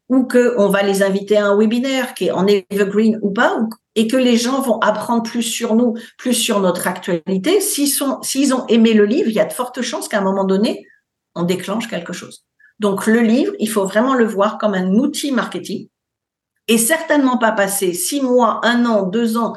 ou 0.09 0.25
que 0.25 0.55
on 0.59 0.69
va 0.69 0.83
les 0.83 1.03
inviter 1.03 1.37
à 1.37 1.47
un 1.47 1.57
webinaire 1.57 2.15
qui 2.15 2.27
est 2.27 2.31
en 2.33 2.47
evergreen 2.47 3.19
ou 3.23 3.31
pas, 3.31 3.57
et 3.95 4.09
que 4.09 4.17
les 4.17 4.37
gens 4.37 4.61
vont 4.61 4.79
apprendre 4.81 5.23
plus 5.23 5.43
sur 5.43 5.75
nous, 5.77 5.95
plus 6.19 6.35
sur 6.35 6.61
notre 6.61 6.87
actualité. 6.87 7.61
S'ils 7.61 8.03
ont 8.55 8.67
aimé 8.69 8.95
le 8.95 9.05
livre, 9.05 9.29
il 9.29 9.35
y 9.35 9.41
a 9.41 9.45
de 9.45 9.53
fortes 9.53 9.83
chances 9.83 10.09
qu'à 10.09 10.19
un 10.19 10.25
moment 10.25 10.45
donné, 10.45 10.87
on 11.35 11.45
déclenche 11.45 11.89
quelque 11.89 12.13
chose. 12.13 12.45
Donc 12.81 13.07
le 13.07 13.21
livre, 13.21 13.53
il 13.59 13.69
faut 13.69 13.85
vraiment 13.85 14.15
le 14.15 14.25
voir 14.25 14.59
comme 14.59 14.75
un 14.75 14.95
outil 14.95 15.33
marketing 15.33 15.89
et 16.71 16.79
certainement 16.79 17.37
pas 17.37 17.51
passer 17.51 17.93
six 17.93 18.23
mois, 18.23 18.61
un 18.63 18.87
an, 18.87 19.03
deux 19.03 19.37
ans, 19.37 19.57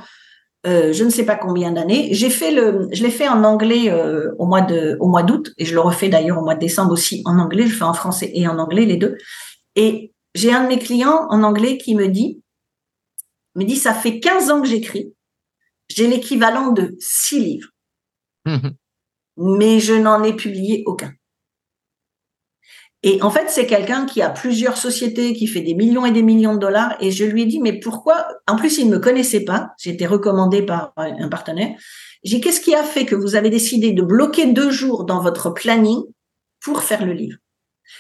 euh, 0.66 0.94
je 0.94 1.04
ne 1.04 1.12
sais 1.12 1.26
pas 1.26 1.36
combien 1.36 1.72
d'années. 1.72 2.10
J'ai 2.12 2.32
fait 2.32 2.50
le, 2.50 2.88
je 2.92 3.04
l'ai 3.04 3.12
fait 3.12 3.28
en 3.28 3.44
anglais 3.44 3.92
euh, 3.92 4.34
au 4.40 4.48
mois 4.48 4.62
de, 4.62 4.98
au 5.00 5.08
mois 5.08 5.22
d'août, 5.22 5.54
et 5.60 5.66
je 5.66 5.76
le 5.76 5.80
refais 5.80 6.10
d'ailleurs 6.10 6.40
au 6.40 6.44
mois 6.44 6.56
de 6.56 6.60
décembre 6.60 6.92
aussi 6.92 7.22
en 7.26 7.38
anglais. 7.38 7.68
Je 7.68 7.76
fais 7.76 7.84
en 7.84 7.94
français 7.94 8.32
et 8.34 8.48
en 8.48 8.58
anglais 8.58 8.86
les 8.86 8.98
deux. 8.98 9.16
Et 9.76 10.12
j'ai 10.34 10.52
un 10.52 10.64
de 10.64 10.70
mes 10.70 10.80
clients 10.80 11.28
en 11.30 11.44
anglais 11.44 11.78
qui 11.78 11.94
me 11.94 12.08
dit, 12.08 12.42
me 13.54 13.64
dit, 13.64 13.76
ça 13.76 13.94
fait 13.94 14.20
15 14.20 14.50
ans 14.50 14.62
que 14.64 14.68
j'écris. 14.68 15.14
J'ai 15.90 16.08
l'équivalent 16.08 16.72
de 16.72 16.96
six 16.98 17.40
livres. 17.40 17.70
mais 19.38 19.80
je 19.80 19.94
n'en 19.94 20.24
ai 20.24 20.36
publié 20.36 20.82
aucun. 20.88 21.14
Et 23.06 23.22
en 23.22 23.30
fait, 23.30 23.50
c'est 23.50 23.68
quelqu'un 23.68 24.06
qui 24.06 24.22
a 24.22 24.30
plusieurs 24.30 24.78
sociétés, 24.78 25.34
qui 25.34 25.46
fait 25.46 25.62
des 25.62 25.76
millions 25.76 26.06
et 26.06 26.12
des 26.12 26.24
millions 26.24 26.54
de 26.54 26.60
dollars. 26.60 26.96
Et 27.02 27.12
je 27.12 27.26
lui 27.26 27.42
ai 27.42 27.46
dit, 27.46 27.60
mais 27.60 27.78
pourquoi? 27.80 28.26
En 28.48 28.56
plus, 28.56 28.78
il 28.78 28.88
ne 28.88 28.96
me 28.96 29.00
connaissait 29.00 29.44
pas. 29.44 29.72
J'ai 29.78 29.90
été 29.90 30.08
recommandé 30.08 30.62
par 30.62 30.94
un 30.96 31.28
partenaire. 31.28 31.76
J'ai 32.24 32.40
qu'est-ce 32.40 32.62
qui 32.62 32.74
a 32.74 32.84
fait 32.84 33.06
que 33.06 33.16
vous 33.16 33.36
avez 33.36 33.50
décidé 33.50 33.92
de 33.92 34.02
bloquer 34.02 34.48
deux 34.54 34.72
jours 34.72 35.04
dans 35.04 35.22
votre 35.22 35.50
planning 35.50 36.02
pour 36.62 36.82
faire 36.84 37.06
le 37.06 37.12
livre? 37.12 37.38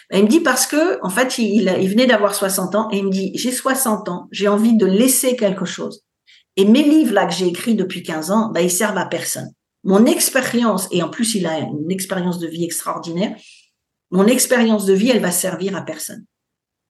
Ben, 0.09 0.19
Il 0.19 0.23
me 0.23 0.29
dit 0.29 0.39
parce 0.39 0.65
que, 0.65 0.99
en 1.03 1.09
fait, 1.09 1.37
il, 1.37 1.65
venait 1.89 2.05
d'avoir 2.05 2.33
60 2.33 2.75
ans 2.75 2.87
et 2.91 2.99
il 2.99 3.05
me 3.05 3.11
dit, 3.11 3.31
j'ai 3.35 3.51
60 3.51 4.07
ans, 4.07 4.27
j'ai 4.31 4.47
envie 4.47 4.77
de 4.77 4.85
laisser 4.85 5.35
quelque 5.35 5.65
chose. 5.65 6.03
Et 6.55 6.63
mes 6.65 6.83
livres 6.83 7.13
là 7.13 7.25
que 7.25 7.33
j'ai 7.33 7.47
écrits 7.47 7.75
depuis 7.75 8.03
15 8.03 8.31
ans, 8.31 8.51
ben, 8.53 8.61
ils 8.61 8.71
servent 8.71 8.97
à 8.97 9.05
personne. 9.05 9.51
Mon 9.83 10.05
expérience, 10.05 10.87
et 10.91 11.03
en 11.03 11.09
plus 11.09 11.35
il 11.35 11.45
a 11.45 11.59
une 11.59 11.91
expérience 11.91 12.39
de 12.39 12.47
vie 12.47 12.63
extraordinaire, 12.63 13.35
mon 14.13 14.27
expérience 14.27 14.85
de 14.85 14.93
vie, 14.93 15.09
elle 15.09 15.21
va 15.21 15.31
servir 15.31 15.75
à 15.75 15.81
personne. 15.81 16.23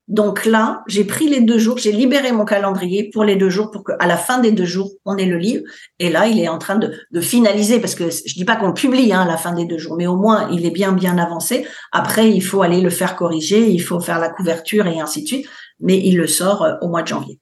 Donc 0.09 0.45
là, 0.45 0.83
j'ai 0.87 1.05
pris 1.05 1.29
les 1.29 1.39
deux 1.39 1.57
jours, 1.57 1.77
j'ai 1.77 1.93
libéré 1.93 2.33
mon 2.33 2.43
calendrier 2.43 3.09
pour 3.13 3.23
les 3.23 3.37
deux 3.37 3.49
jours 3.49 3.71
pour 3.71 3.85
qu'à 3.85 4.05
la 4.05 4.17
fin 4.17 4.39
des 4.39 4.51
deux 4.51 4.65
jours, 4.65 4.91
on 5.05 5.15
ait 5.15 5.25
le 5.25 5.37
livre. 5.37 5.63
Et 5.99 6.09
là, 6.09 6.27
il 6.27 6.37
est 6.37 6.49
en 6.49 6.57
train 6.57 6.75
de, 6.75 7.21
finaliser 7.21 7.79
parce 7.79 7.95
que 7.95 8.09
je 8.09 8.33
dis 8.33 8.43
pas 8.43 8.57
qu'on 8.57 8.73
publie 8.73 9.13
hein, 9.13 9.21
à 9.21 9.25
la 9.25 9.37
fin 9.37 9.53
des 9.53 9.63
deux 9.63 9.77
jours, 9.77 9.95
mais 9.95 10.05
au 10.05 10.17
moins 10.17 10.49
il 10.51 10.65
est 10.65 10.71
bien 10.71 10.91
bien 10.91 11.17
avancé. 11.17 11.65
Après, 11.93 12.29
il 12.29 12.41
faut 12.41 12.61
aller 12.61 12.81
le 12.81 12.89
faire 12.89 13.15
corriger, 13.15 13.69
il 13.69 13.79
faut 13.79 14.01
faire 14.01 14.19
la 14.19 14.27
couverture 14.27 14.85
et 14.87 14.99
ainsi 14.99 15.23
de 15.23 15.27
suite. 15.27 15.47
Mais 15.79 15.97
il 15.97 16.17
le 16.17 16.27
sort 16.27 16.63
euh, 16.63 16.73
au 16.81 16.89
mois 16.89 17.03
de 17.03 17.07
janvier. 17.07 17.39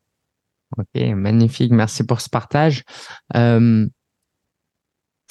Ok, 0.77 1.01
magnifique. 1.15 1.71
Merci 1.71 2.03
pour 2.05 2.21
ce 2.21 2.29
partage. 2.29 2.83
Euh, 3.35 3.87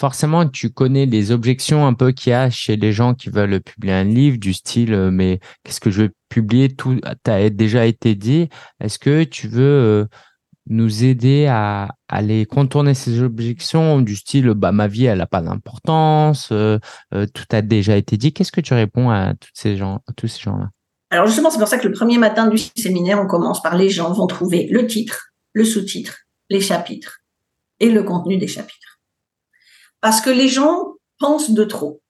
forcément, 0.00 0.48
tu 0.48 0.70
connais 0.70 1.04
les 1.04 1.30
objections 1.30 1.86
un 1.86 1.92
peu 1.92 2.12
qu'il 2.12 2.30
y 2.30 2.32
a 2.32 2.48
chez 2.48 2.76
les 2.76 2.90
gens 2.90 3.12
qui 3.14 3.28
veulent 3.28 3.60
publier 3.60 3.92
un 3.92 4.04
livre 4.04 4.38
du 4.38 4.54
style, 4.54 4.94
euh, 4.94 5.10
mais 5.10 5.40
qu'est-ce 5.62 5.78
que 5.78 5.90
je 5.90 6.04
vais 6.04 6.10
publier? 6.30 6.74
Tout 6.74 6.98
a 7.04 7.50
déjà 7.50 7.84
été 7.84 8.14
dit. 8.14 8.48
Est-ce 8.80 8.98
que 8.98 9.24
tu 9.24 9.46
veux 9.46 9.62
euh, 9.62 10.06
nous 10.70 11.04
aider 11.04 11.46
à, 11.46 11.88
aller 12.08 12.46
contourner 12.46 12.94
ces 12.94 13.20
objections 13.20 14.00
du 14.00 14.16
style, 14.16 14.48
bah, 14.54 14.72
ma 14.72 14.88
vie, 14.88 15.04
elle 15.04 15.18
n'a 15.18 15.26
pas 15.26 15.42
d'importance, 15.42 16.48
euh, 16.50 16.78
tout 17.10 17.44
a 17.52 17.60
déjà 17.60 17.96
été 17.96 18.16
dit. 18.16 18.32
Qu'est-ce 18.32 18.52
que 18.52 18.62
tu 18.62 18.72
réponds 18.72 19.10
à, 19.10 19.34
toutes 19.34 19.50
ces 19.52 19.76
gens, 19.76 19.96
à 20.08 20.12
tous 20.16 20.28
ces 20.28 20.40
gens-là? 20.40 20.70
Alors 21.10 21.26
justement, 21.26 21.50
c'est 21.50 21.58
pour 21.58 21.68
ça 21.68 21.76
que 21.76 21.86
le 21.86 21.92
premier 21.92 22.16
matin 22.16 22.46
du 22.46 22.56
séminaire, 22.56 23.20
on 23.20 23.26
commence 23.26 23.60
par 23.62 23.76
les 23.76 23.90
gens 23.90 24.12
vont 24.12 24.26
trouver 24.26 24.66
le 24.70 24.86
titre, 24.86 25.32
le 25.52 25.64
sous-titre, 25.64 26.20
les 26.48 26.60
chapitres 26.60 27.18
et 27.80 27.90
le 27.90 28.02
contenu 28.02 28.38
des 28.38 28.48
chapitres 28.48 28.89
parce 30.00 30.20
que 30.20 30.30
les 30.30 30.48
gens 30.48 30.94
pensent 31.18 31.50
de 31.50 31.64
trop. 31.64 32.00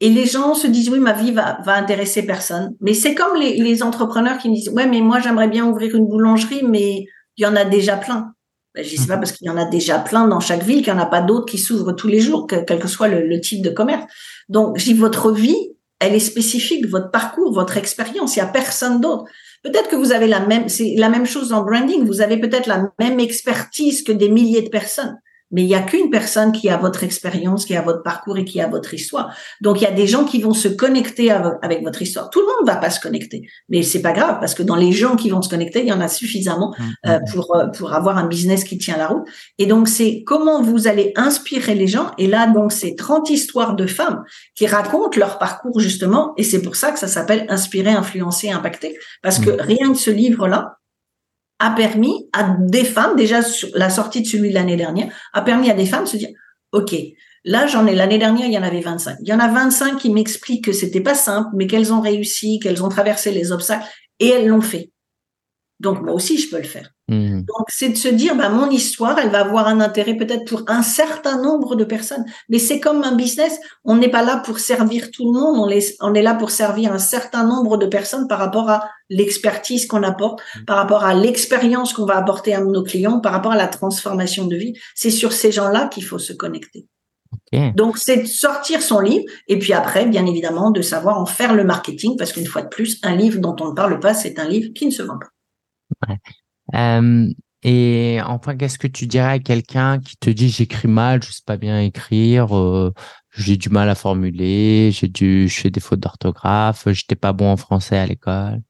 Et 0.00 0.10
les 0.10 0.26
gens 0.26 0.54
se 0.54 0.66
disent, 0.66 0.90
oui, 0.90 0.98
ma 0.98 1.14
vie 1.14 1.32
va, 1.32 1.58
va 1.64 1.74
intéresser 1.74 2.26
personne. 2.26 2.74
Mais 2.80 2.92
c'est 2.92 3.14
comme 3.14 3.34
les, 3.36 3.56
les, 3.56 3.82
entrepreneurs 3.82 4.36
qui 4.36 4.50
me 4.50 4.54
disent, 4.54 4.68
ouais, 4.68 4.86
mais 4.86 5.00
moi, 5.00 5.20
j'aimerais 5.20 5.48
bien 5.48 5.64
ouvrir 5.64 5.94
une 5.94 6.06
boulangerie, 6.06 6.62
mais 6.64 7.06
il 7.38 7.42
y 7.42 7.46
en 7.46 7.56
a 7.56 7.64
déjà 7.64 7.96
plein. 7.96 8.32
Ben, 8.74 8.84
je 8.84 8.94
sais 8.94 9.06
pas 9.06 9.16
parce 9.16 9.32
qu'il 9.32 9.46
y 9.46 9.50
en 9.50 9.56
a 9.56 9.64
déjà 9.64 9.98
plein 9.98 10.28
dans 10.28 10.40
chaque 10.40 10.62
ville, 10.62 10.82
qu'il 10.82 10.92
n'y 10.92 10.98
en 10.98 11.02
a 11.02 11.06
pas 11.06 11.22
d'autres 11.22 11.46
qui 11.46 11.56
s'ouvrent 11.56 11.92
tous 11.92 12.08
les 12.08 12.20
jours, 12.20 12.46
quel 12.46 12.78
que 12.78 12.88
soit 12.88 13.08
le, 13.08 13.26
le 13.26 13.40
type 13.40 13.62
de 13.62 13.70
commerce. 13.70 14.04
Donc, 14.50 14.76
j'ai 14.76 14.92
votre 14.92 15.32
vie, 15.32 15.72
elle 15.98 16.14
est 16.14 16.20
spécifique, 16.20 16.86
votre 16.86 17.10
parcours, 17.10 17.54
votre 17.54 17.78
expérience. 17.78 18.36
Il 18.36 18.40
y 18.40 18.42
a 18.42 18.46
personne 18.46 19.00
d'autre. 19.00 19.24
Peut-être 19.62 19.88
que 19.88 19.96
vous 19.96 20.12
avez 20.12 20.26
la 20.26 20.40
même, 20.40 20.68
c'est 20.68 20.94
la 20.98 21.08
même 21.08 21.24
chose 21.24 21.54
en 21.54 21.62
branding. 21.64 22.04
Vous 22.04 22.20
avez 22.20 22.36
peut-être 22.36 22.66
la 22.66 22.92
même 22.98 23.18
expertise 23.18 24.02
que 24.02 24.12
des 24.12 24.28
milliers 24.28 24.62
de 24.62 24.68
personnes 24.68 25.18
mais 25.50 25.62
il 25.62 25.68
y 25.68 25.74
a 25.74 25.80
qu'une 25.80 26.10
personne 26.10 26.52
qui 26.52 26.68
a 26.68 26.76
votre 26.76 27.04
expérience, 27.04 27.64
qui 27.64 27.76
a 27.76 27.82
votre 27.82 28.02
parcours 28.02 28.36
et 28.38 28.44
qui 28.44 28.60
a 28.60 28.66
votre 28.66 28.94
histoire. 28.94 29.34
Donc 29.60 29.80
il 29.80 29.84
y 29.84 29.86
a 29.86 29.92
des 29.92 30.06
gens 30.06 30.24
qui 30.24 30.40
vont 30.40 30.54
se 30.54 30.68
connecter 30.68 31.30
avec 31.30 31.82
votre 31.82 32.02
histoire. 32.02 32.30
Tout 32.30 32.40
le 32.40 32.46
monde 32.46 32.66
ne 32.66 32.66
va 32.66 32.76
pas 32.76 32.90
se 32.90 33.00
connecter, 33.00 33.48
mais 33.68 33.82
c'est 33.82 34.02
pas 34.02 34.12
grave 34.12 34.38
parce 34.40 34.54
que 34.54 34.62
dans 34.62 34.76
les 34.76 34.92
gens 34.92 35.16
qui 35.16 35.30
vont 35.30 35.42
se 35.42 35.48
connecter, 35.48 35.82
il 35.82 35.88
y 35.88 35.92
en 35.92 36.00
a 36.00 36.08
suffisamment 36.08 36.74
mmh, 36.76 36.82
euh, 37.06 37.18
mmh. 37.18 37.32
pour 37.32 37.56
euh, 37.56 37.66
pour 37.66 37.92
avoir 37.92 38.18
un 38.18 38.26
business 38.26 38.64
qui 38.64 38.78
tient 38.78 38.96
la 38.96 39.08
route. 39.08 39.26
Et 39.58 39.66
donc 39.66 39.88
c'est 39.88 40.22
comment 40.26 40.62
vous 40.62 40.88
allez 40.88 41.12
inspirer 41.16 41.74
les 41.74 41.86
gens. 41.86 42.10
Et 42.18 42.26
là 42.26 42.46
donc 42.46 42.72
c'est 42.72 42.96
30 42.96 43.30
histoires 43.30 43.76
de 43.76 43.86
femmes 43.86 44.24
qui 44.54 44.66
racontent 44.66 45.18
leur 45.18 45.38
parcours 45.38 45.78
justement. 45.80 46.34
Et 46.36 46.42
c'est 46.42 46.62
pour 46.62 46.76
ça 46.76 46.90
que 46.90 46.98
ça 46.98 47.08
s'appelle 47.08 47.46
inspirer, 47.48 47.90
influencer, 47.90 48.50
impacter. 48.50 48.98
Parce 49.22 49.38
que 49.38 49.50
rien 49.50 49.92
que 49.92 49.98
ce 49.98 50.10
livre 50.10 50.48
là, 50.48 50.75
a 51.58 51.70
permis 51.70 52.28
à 52.32 52.56
des 52.60 52.84
femmes, 52.84 53.16
déjà 53.16 53.40
la 53.74 53.90
sortie 53.90 54.22
de 54.22 54.26
celui 54.26 54.50
de 54.50 54.54
l'année 54.54 54.76
dernière, 54.76 55.12
a 55.32 55.42
permis 55.42 55.70
à 55.70 55.74
des 55.74 55.86
femmes 55.86 56.04
de 56.04 56.08
se 56.08 56.16
dire, 56.16 56.30
OK, 56.72 56.94
là, 57.44 57.66
j'en 57.66 57.86
ai, 57.86 57.94
l'année 57.94 58.18
dernière, 58.18 58.46
il 58.46 58.52
y 58.52 58.58
en 58.58 58.62
avait 58.62 58.80
25. 58.80 59.18
Il 59.22 59.28
y 59.28 59.32
en 59.32 59.38
a 59.38 59.48
25 59.48 59.98
qui 59.98 60.10
m'expliquent 60.10 60.64
que 60.64 60.72
c'était 60.72 61.00
pas 61.00 61.14
simple, 61.14 61.50
mais 61.54 61.66
qu'elles 61.66 61.92
ont 61.92 62.00
réussi, 62.00 62.58
qu'elles 62.58 62.84
ont 62.84 62.88
traversé 62.88 63.30
les 63.32 63.52
obstacles 63.52 63.86
et 64.20 64.28
elles 64.28 64.48
l'ont 64.48 64.60
fait. 64.60 64.90
Donc, 65.80 66.02
moi 66.02 66.14
aussi, 66.14 66.38
je 66.38 66.50
peux 66.50 66.58
le 66.58 66.64
faire. 66.64 66.90
Mmh. 67.08 67.42
Donc, 67.42 67.66
c'est 67.68 67.90
de 67.90 67.96
se 67.96 68.08
dire, 68.08 68.34
bah, 68.34 68.48
mon 68.48 68.68
histoire, 68.68 69.18
elle 69.18 69.30
va 69.30 69.40
avoir 69.40 69.68
un 69.68 69.80
intérêt 69.80 70.16
peut-être 70.16 70.44
pour 70.44 70.62
un 70.66 70.82
certain 70.82 71.40
nombre 71.40 71.76
de 71.76 71.84
personnes. 71.84 72.24
Mais 72.48 72.58
c'est 72.58 72.80
comme 72.80 73.04
un 73.04 73.14
business. 73.14 73.58
On 73.84 73.96
n'est 73.96 74.10
pas 74.10 74.24
là 74.24 74.38
pour 74.44 74.58
servir 74.58 75.10
tout 75.12 75.32
le 75.32 75.38
monde. 75.38 75.56
On 75.58 75.68
est, 75.68 75.96
on 76.00 76.14
est 76.14 76.22
là 76.22 76.34
pour 76.34 76.50
servir 76.50 76.92
un 76.92 76.98
certain 76.98 77.44
nombre 77.44 77.76
de 77.76 77.86
personnes 77.86 78.26
par 78.26 78.38
rapport 78.38 78.70
à 78.70 78.88
l'expertise 79.08 79.86
qu'on 79.86 80.02
apporte, 80.02 80.40
mmh. 80.40 80.64
par 80.64 80.76
rapport 80.78 81.04
à 81.04 81.14
l'expérience 81.14 81.92
qu'on 81.92 82.06
va 82.06 82.16
apporter 82.16 82.54
à 82.54 82.60
nos 82.60 82.82
clients, 82.82 83.20
par 83.20 83.32
rapport 83.32 83.52
à 83.52 83.56
la 83.56 83.68
transformation 83.68 84.46
de 84.46 84.56
vie. 84.56 84.74
C'est 84.96 85.10
sur 85.10 85.32
ces 85.32 85.52
gens-là 85.52 85.86
qu'il 85.86 86.04
faut 86.04 86.18
se 86.18 86.32
connecter. 86.32 86.86
Donc, 87.74 87.96
c'est 87.96 88.18
de 88.18 88.26
sortir 88.26 88.82
son 88.82 89.00
livre 89.00 89.24
et 89.46 89.58
puis 89.58 89.72
après, 89.72 90.06
bien 90.06 90.26
évidemment, 90.26 90.70
de 90.70 90.82
savoir 90.82 91.18
en 91.18 91.26
faire 91.26 91.54
le 91.54 91.64
marketing 91.64 92.16
parce 92.16 92.32
qu'une 92.32 92.46
fois 92.46 92.62
de 92.62 92.68
plus, 92.68 92.98
un 93.02 93.14
livre 93.14 93.40
dont 93.40 93.56
on 93.60 93.70
ne 93.70 93.74
parle 93.74 94.00
pas, 94.00 94.14
c'est 94.14 94.38
un 94.38 94.48
livre 94.48 94.72
qui 94.74 94.86
ne 94.86 94.90
se 94.90 95.02
vend 95.02 95.18
pas. 95.18 96.08
Ouais. 96.08 96.16
Euh, 96.74 97.28
et 97.62 98.20
enfin, 98.24 98.56
qu'est-ce 98.56 98.78
que 98.78 98.86
tu 98.86 99.06
dirais 99.06 99.32
à 99.32 99.38
quelqu'un 99.38 99.98
qui 99.98 100.16
te 100.16 100.30
dit 100.30 100.48
j'écris 100.48 100.88
mal, 100.88 101.22
je 101.22 101.32
sais 101.32 101.42
pas 101.44 101.56
bien 101.56 101.80
écrire, 101.80 102.56
euh, 102.56 102.92
j'ai 103.36 103.56
du 103.56 103.70
mal 103.70 103.88
à 103.88 103.94
formuler, 103.94 104.90
j'ai 104.92 105.08
du, 105.08 105.48
je 105.48 105.60
fais 105.60 105.70
des 105.70 105.80
fautes 105.80 106.00
d'orthographe, 106.00 106.88
j'étais 106.90 107.16
pas 107.16 107.32
bon 107.32 107.50
en 107.50 107.56
français 107.56 107.98
à 107.98 108.06
l'école? 108.06 108.62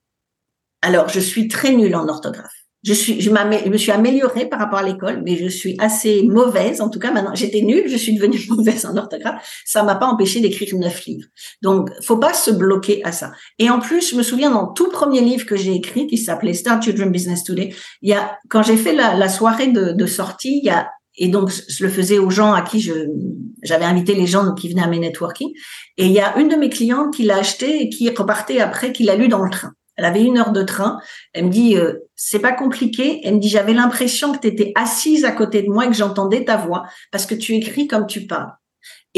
Alors, 0.83 1.09
je 1.09 1.21
suis 1.21 1.49
très 1.49 1.73
nulle 1.73 1.95
en 1.95 2.09
orthographe 2.09 2.66
je 2.87 2.93
suis, 2.93 3.21
je, 3.21 3.31
me 3.31 3.77
suis 3.77 3.91
améliorée 3.91 4.47
par 4.47 4.61
rapport 4.61 4.79
à 4.79 4.85
l'école, 4.85 5.21
mais 5.25 5.37
je 5.37 5.49
suis 5.49 5.75
assez 5.81 6.23
mauvaise. 6.23 6.81
En 6.81 6.89
tout 6.89 7.01
cas, 7.01 7.11
maintenant, 7.11 7.35
j'étais 7.35 7.63
nulle, 7.63 7.89
je 7.89 7.97
suis 7.97 8.15
devenue 8.15 8.39
mauvaise 8.49 8.87
en 8.87 8.97
orthographe. 8.97 9.45
Ça 9.65 9.83
m'a 9.83 9.97
pas 9.97 10.07
empêché 10.07 10.41
d'écrire 10.41 10.73
neuf 10.77 11.05
livres. 11.05 11.27
Donc, 11.63 11.91
faut 12.03 12.19
pas 12.19 12.33
se 12.33 12.53
bloquer 12.53 13.05
à 13.05 13.11
ça. 13.11 13.33
Et 13.59 13.69
en 13.71 13.81
plus, 13.81 14.11
je 14.11 14.17
me 14.17 14.23
souviens 14.23 14.53
dans 14.53 14.69
tout 14.69 14.89
premier 14.89 15.21
livre 15.21 15.47
que 15.47 15.57
j'ai 15.57 15.75
écrit, 15.75 16.07
qui 16.07 16.17
s'appelait 16.17 16.55
Start 16.55 16.85
Children 16.85 17.11
Business 17.11 17.43
Today, 17.43 17.75
il 18.03 18.11
y 18.11 18.13
a, 18.13 18.39
quand 18.49 18.63
j'ai 18.63 18.77
fait 18.77 18.95
la, 18.95 19.15
la 19.15 19.29
soirée 19.29 19.67
de, 19.67 19.91
de 19.91 20.07
sortie, 20.07 20.61
il 20.63 20.67
y 20.67 20.71
a 20.71 20.89
et 21.19 21.29
donc, 21.29 21.51
je 21.51 21.83
le 21.83 21.91
faisais 21.91 22.19
aux 22.19 22.29
gens 22.29 22.53
à 22.53 22.61
qui 22.61 22.79
je, 22.79 22.93
j'avais 23.63 23.87
invité 23.87 24.15
les 24.15 24.27
gens 24.27 24.53
qui 24.53 24.69
venaient 24.69 24.83
à 24.83 24.87
mes 24.87 24.99
networking. 24.99 25.49
Et 25.97 26.05
il 26.05 26.13
y 26.13 26.21
a 26.21 26.39
une 26.39 26.49
de 26.49 26.57
mes 26.57 26.69
clientes 26.69 27.15
qui 27.15 27.23
l'a 27.23 27.39
acheté 27.39 27.83
et 27.83 27.89
qui 27.89 28.11
repartait 28.11 28.61
après, 28.61 28.93
qui 28.93 29.03
l'a 29.03 29.17
lu 29.17 29.29
dans 29.29 29.43
le 29.43 29.49
train. 29.49 29.73
Elle 29.97 30.05
avait 30.05 30.23
une 30.23 30.39
heure 30.39 30.53
de 30.53 30.63
train. 30.63 31.01
Elle 31.33 31.47
me 31.47 31.51
dit, 31.51 31.77
euh, 31.77 31.95
c'est 32.15 32.39
pas 32.39 32.53
compliqué. 32.53 33.21
Elle 33.25 33.37
me 33.37 33.41
dit, 33.41 33.49
j'avais 33.49 33.75
l'impression 33.75 34.33
que 34.33 34.39
tu 34.39 34.49
étais 34.49 34.73
assise 34.75 35.25
à 35.25 35.33
côté 35.33 35.63
de 35.63 35.71
moi 35.71 35.87
et 35.87 35.89
que 35.89 35.95
j'entendais 35.95 36.45
ta 36.45 36.57
voix 36.57 36.85
parce 37.11 37.27
que 37.27 37.35
tu 37.35 37.55
écris 37.55 37.87
comme 37.87 38.07
tu 38.07 38.27
parles. 38.27 38.53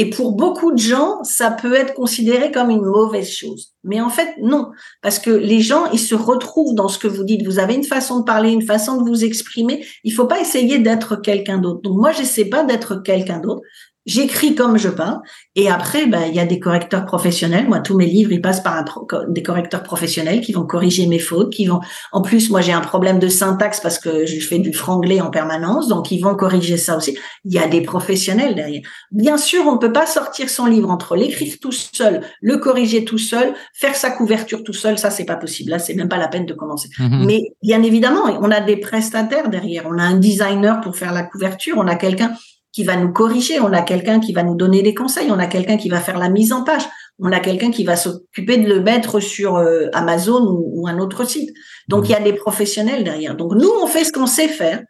Et 0.01 0.11
pour 0.11 0.37
beaucoup 0.37 0.71
de 0.71 0.79
gens, 0.79 1.25
ça 1.25 1.51
peut 1.51 1.75
être 1.75 1.93
considéré 1.93 2.53
comme 2.53 2.71
une 2.71 2.85
mauvaise 2.85 3.33
chose. 3.33 3.75
Mais 3.83 4.01
en 4.01 4.11
fait, 4.11 4.37
non. 4.41 4.71
Parce 5.03 5.19
que 5.19 5.31
les 5.31 5.61
gens, 5.61 5.91
ils 5.91 5.99
se 5.99 6.15
retrouvent 6.15 6.77
dans 6.77 6.87
ce 6.87 7.01
que 7.01 7.09
vous 7.09 7.25
dites. 7.25 7.45
Vous 7.45 7.59
avez 7.59 7.75
une 7.75 7.83
façon 7.83 8.21
de 8.21 8.25
parler, 8.25 8.51
une 8.51 8.63
façon 8.63 9.03
de 9.03 9.09
vous 9.09 9.25
exprimer. 9.25 9.85
Il 10.05 10.13
faut 10.13 10.29
pas 10.29 10.41
essayer 10.41 10.79
d'être 10.79 11.17
quelqu'un 11.17 11.59
d'autre. 11.59 11.81
Donc 11.81 11.97
moi, 11.97 12.13
j'essaie 12.13 12.45
pas 12.45 12.63
d'être 12.63 13.03
quelqu'un 13.03 13.41
d'autre. 13.41 13.63
J'écris 14.09 14.55
comme 14.55 14.79
je 14.79 14.89
parle. 14.89 15.21
Et 15.55 15.69
après, 15.69 16.07
ben, 16.07 16.23
il 16.27 16.35
y 16.35 16.41
a 16.41 16.47
des 16.47 16.59
correcteurs 16.59 17.05
professionnels. 17.05 17.69
Moi, 17.69 17.81
tous 17.81 17.95
mes 17.95 18.07
livres, 18.07 18.33
ils 18.33 18.41
passent 18.41 18.63
par 18.63 18.75
un 18.75 18.85
des 19.29 19.43
correcteurs 19.43 19.83
professionnels 19.83 20.41
qui 20.41 20.53
vont 20.53 20.65
corriger 20.65 21.07
mes 21.07 21.19
fautes, 21.19 21.53
qui 21.53 21.67
vont. 21.67 21.81
En 22.13 22.23
plus, 22.23 22.49
moi, 22.49 22.63
j'ai 22.63 22.73
un 22.73 22.81
problème 22.81 23.19
de 23.19 23.29
syntaxe 23.29 23.81
parce 23.81 23.99
que 23.99 24.25
je 24.25 24.41
fais 24.41 24.61
du 24.61 24.73
franglais 24.73 25.21
en 25.21 25.29
permanence, 25.29 25.89
donc 25.89 26.11
ils 26.11 26.21
vont 26.21 26.35
corriger 26.37 26.79
ça 26.79 26.97
aussi. 26.97 27.19
Il 27.45 27.53
y 27.53 27.59
a 27.59 27.69
des 27.69 27.83
professionnels 27.83 28.55
derrière. 28.55 28.81
Bien 29.11 29.37
sûr, 29.37 29.67
on 29.67 29.75
ne 29.75 29.79
peut 29.79 29.93
pas 29.93 30.07
sortir 30.07 30.49
son 30.49 30.65
livre 30.65 30.89
entre 30.91 31.15
l'écrire 31.15 31.57
tout 31.61 31.73
seul, 31.73 32.23
le 32.41 32.57
corriger 32.57 33.05
tout 33.05 33.19
seul, 33.19 33.53
faire 33.75 33.95
sa 33.95 34.11
couverture 34.11 34.65
tout 34.65 34.73
seul. 34.73 34.99
Ça, 34.99 35.11
c'est 35.11 35.27
pas 35.27 35.37
possible. 35.37 35.71
Là, 35.71 35.79
c'est 35.79 35.95
même 35.95 36.09
pas 36.09 36.17
la 36.17 36.29
peine 36.29 36.47
de 36.47 36.55
commencer. 36.55 36.89
Mm-hmm. 36.99 37.27
Mais 37.27 37.43
bien 37.63 37.83
évidemment, 37.83 38.25
on 38.41 38.51
a 38.51 38.63
des 38.63 38.79
prestataires 38.79 39.51
derrière. 39.51 39.85
On 39.87 39.99
a 39.99 40.03
un 40.03 40.17
designer 40.17 40.81
pour 40.81 40.97
faire 40.97 41.13
la 41.13 41.25
couverture. 41.25 41.75
On 41.77 41.87
a 41.87 41.95
quelqu'un 41.95 42.33
qui 42.79 42.85
va 42.85 42.95
nous 42.95 43.13
corriger, 43.13 43.59
on 43.59 43.73
a 43.73 43.83
quelqu'un 43.83 44.21
qui 44.21 44.33
va 44.33 44.45
nous 44.45 44.55
donner 44.55 44.85
des 44.85 44.95
conseils, 44.95 45.33
on 45.33 45.39
a 45.41 45.49
quelqu'un 45.49 45.77
qui 45.77 45.89
va 45.89 45.99
faire 45.99 46.17
la 46.17 46.29
mise 46.29 46.53
en 46.53 46.63
page, 46.63 46.85
on 47.19 47.33
a 47.33 47.41
quelqu'un 47.41 47.73
qui 47.73 47.83
va 47.83 47.97
s'occuper 47.97 48.57
de 48.57 48.69
le 48.69 48.81
mettre 48.81 49.19
sur 49.19 49.57
euh, 49.57 49.89
Amazon 49.93 50.47
ou, 50.49 50.87
un 50.87 51.01
autre 51.01 51.25
site. 51.25 51.51
Donc 51.89 52.09
il 52.09 52.13
y 52.13 52.15
a 52.15 52.21
des 52.21 52.35
professionnels 52.35 53.03
derrière. 53.03 53.35
Donc 53.35 53.53
nous, 53.57 53.69
on 53.83 53.89
fait 53.89 54.05
ce 54.05 54.13
qu'on 54.13 54.29
sait 54.29 54.47
faire 54.47 54.81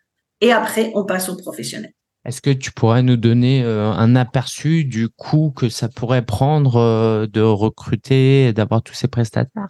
et 0.43 0.53
après, 0.53 0.93
on 0.95 1.07
passe 1.07 1.31
aux 1.31 1.37
professionnels. 1.39 1.95
Est-ce 2.27 2.43
que 2.43 2.51
tu 2.51 2.73
pourrais 2.73 3.03
nous 3.03 3.17
donner 3.17 3.63
euh, 3.65 3.91
un 3.91 4.17
aperçu 4.17 4.85
du 4.85 5.09
coût 5.09 5.51
que 5.51 5.71
ça 5.71 5.89
pourrait 5.89 6.27
prendre 6.27 6.77
euh, 6.77 7.27
de 7.27 7.41
recruter, 7.41 8.53
d'avoir 8.53 8.83
tous 8.83 8.93
ces 8.93 9.09
prestataires? 9.09 9.69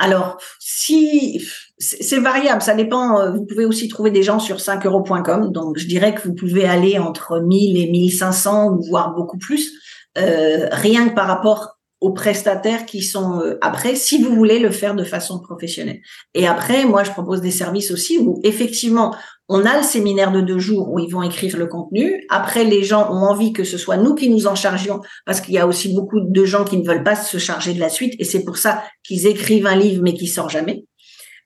Alors, 0.00 0.38
si 0.58 1.46
c'est 1.78 2.18
variable, 2.18 2.62
ça 2.62 2.74
dépend. 2.74 3.20
Euh, 3.20 3.32
vous 3.32 3.44
pouvez 3.44 3.66
aussi 3.66 3.86
trouver 3.86 4.10
des 4.10 4.22
gens 4.22 4.38
sur 4.38 4.56
5euros.com. 4.56 5.52
Donc, 5.52 5.78
je 5.78 5.86
dirais 5.86 6.14
que 6.14 6.22
vous 6.26 6.34
pouvez 6.34 6.64
aller 6.64 6.98
entre 6.98 7.38
1000 7.40 7.76
et 7.76 7.90
1500, 7.90 8.78
voire 8.88 9.14
beaucoup 9.14 9.36
plus, 9.36 9.72
euh, 10.16 10.68
rien 10.72 11.10
que 11.10 11.14
par 11.14 11.26
rapport 11.26 11.79
aux 12.00 12.12
prestataires 12.12 12.86
qui 12.86 13.02
sont 13.02 13.40
euh, 13.40 13.58
après, 13.60 13.94
si 13.94 14.22
vous 14.22 14.34
voulez 14.34 14.58
le 14.58 14.70
faire 14.70 14.94
de 14.94 15.04
façon 15.04 15.38
professionnelle. 15.38 16.00
Et 16.34 16.46
après, 16.46 16.84
moi, 16.86 17.04
je 17.04 17.10
propose 17.10 17.40
des 17.40 17.50
services 17.50 17.90
aussi 17.90 18.18
où 18.18 18.40
effectivement, 18.42 19.14
on 19.48 19.66
a 19.66 19.76
le 19.76 19.82
séminaire 19.82 20.32
de 20.32 20.40
deux 20.40 20.58
jours 20.58 20.90
où 20.90 20.98
ils 20.98 21.10
vont 21.10 21.22
écrire 21.22 21.56
le 21.56 21.66
contenu. 21.66 22.24
Après, 22.30 22.64
les 22.64 22.84
gens 22.84 23.10
ont 23.12 23.24
envie 23.24 23.52
que 23.52 23.64
ce 23.64 23.76
soit 23.76 23.96
nous 23.96 24.14
qui 24.14 24.30
nous 24.30 24.46
en 24.46 24.54
chargions 24.54 25.00
parce 25.26 25.40
qu'il 25.40 25.54
y 25.54 25.58
a 25.58 25.66
aussi 25.66 25.92
beaucoup 25.92 26.20
de 26.20 26.44
gens 26.44 26.64
qui 26.64 26.78
ne 26.78 26.86
veulent 26.86 27.04
pas 27.04 27.16
se 27.16 27.36
charger 27.36 27.74
de 27.74 27.80
la 27.80 27.90
suite 27.90 28.14
et 28.18 28.24
c'est 28.24 28.44
pour 28.44 28.56
ça 28.56 28.82
qu'ils 29.02 29.26
écrivent 29.26 29.66
un 29.66 29.76
livre 29.76 30.02
mais 30.02 30.14
qui 30.14 30.26
sort 30.26 30.48
jamais. 30.48 30.84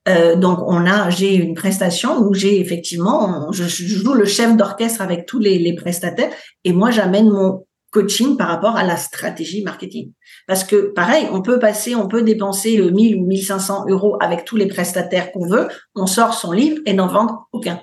Euh, 0.06 0.36
donc 0.36 0.58
on 0.66 0.84
a, 0.84 1.08
j'ai 1.08 1.34
une 1.34 1.54
prestation 1.54 2.18
où 2.18 2.34
j'ai 2.34 2.60
effectivement, 2.60 3.50
je, 3.52 3.64
joue 3.64 4.12
le 4.12 4.26
chef 4.26 4.54
d'orchestre 4.54 5.00
avec 5.00 5.24
tous 5.24 5.38
les, 5.38 5.58
les 5.58 5.74
prestataires 5.74 6.30
et 6.64 6.74
moi 6.74 6.90
j'amène 6.90 7.30
mon 7.30 7.64
coaching 7.94 8.36
par 8.36 8.48
rapport 8.48 8.76
à 8.76 8.82
la 8.82 8.96
stratégie 8.96 9.62
marketing. 9.62 10.10
Parce 10.48 10.64
que 10.64 10.92
pareil, 10.92 11.28
on 11.32 11.42
peut 11.42 11.60
passer, 11.60 11.94
on 11.94 12.08
peut 12.08 12.22
dépenser 12.22 12.82
1000 12.90 13.16
ou 13.16 13.24
1500 13.24 13.86
euros 13.88 14.18
avec 14.20 14.44
tous 14.44 14.56
les 14.56 14.66
prestataires 14.66 15.30
qu'on 15.30 15.46
veut, 15.46 15.68
on 15.94 16.06
sort 16.06 16.34
son 16.34 16.50
livre 16.50 16.78
et 16.86 16.92
n'en 16.92 17.06
vend 17.06 17.46
aucun. 17.52 17.80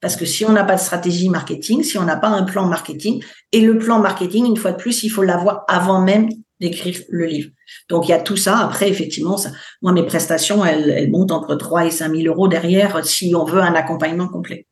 Parce 0.00 0.14
que 0.14 0.24
si 0.24 0.44
on 0.44 0.52
n'a 0.52 0.62
pas 0.62 0.76
de 0.76 0.80
stratégie 0.80 1.28
marketing, 1.28 1.82
si 1.82 1.98
on 1.98 2.04
n'a 2.04 2.16
pas 2.16 2.28
un 2.28 2.44
plan 2.44 2.66
marketing, 2.68 3.20
et 3.50 3.60
le 3.60 3.78
plan 3.78 3.98
marketing, 3.98 4.46
une 4.46 4.56
fois 4.56 4.70
de 4.70 4.76
plus, 4.76 5.02
il 5.02 5.08
faut 5.08 5.24
l'avoir 5.24 5.64
avant 5.66 6.00
même 6.00 6.28
d'écrire 6.60 7.00
le 7.08 7.26
livre. 7.26 7.50
Donc 7.88 8.06
il 8.06 8.12
y 8.12 8.14
a 8.14 8.20
tout 8.20 8.36
ça. 8.36 8.58
Après, 8.58 8.88
effectivement, 8.88 9.36
ça, 9.36 9.50
moi 9.82 9.90
mes 9.90 10.06
prestations, 10.06 10.64
elles, 10.64 11.10
montent 11.10 11.32
entre 11.32 11.56
3 11.56 11.86
et 11.86 11.90
5 11.90 12.14
000 12.14 12.28
euros 12.28 12.46
derrière 12.46 13.04
si 13.04 13.34
on 13.34 13.44
veut 13.44 13.60
un 13.60 13.74
accompagnement 13.74 14.28
complet. 14.28 14.67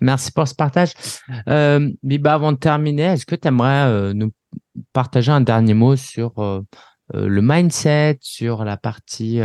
Merci 0.00 0.32
pour 0.32 0.46
ce 0.46 0.54
partage. 0.54 0.92
Euh, 1.48 1.90
Biba, 2.02 2.34
avant 2.34 2.52
de 2.52 2.58
terminer, 2.58 3.04
est-ce 3.04 3.26
que 3.26 3.34
tu 3.34 3.48
aimerais 3.48 3.88
euh, 3.88 4.12
nous 4.12 4.32
partager 4.92 5.32
un 5.32 5.40
dernier 5.40 5.74
mot 5.74 5.96
sur 5.96 6.38
euh, 6.38 6.60
euh, 7.14 7.26
le 7.26 7.42
mindset, 7.42 8.18
sur 8.20 8.64
la 8.64 8.76
partie 8.76 9.40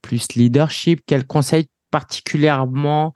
plus 0.00 0.32
leadership? 0.34 1.02
Quel 1.06 1.26
conseil 1.26 1.68
particulièrement 1.90 3.12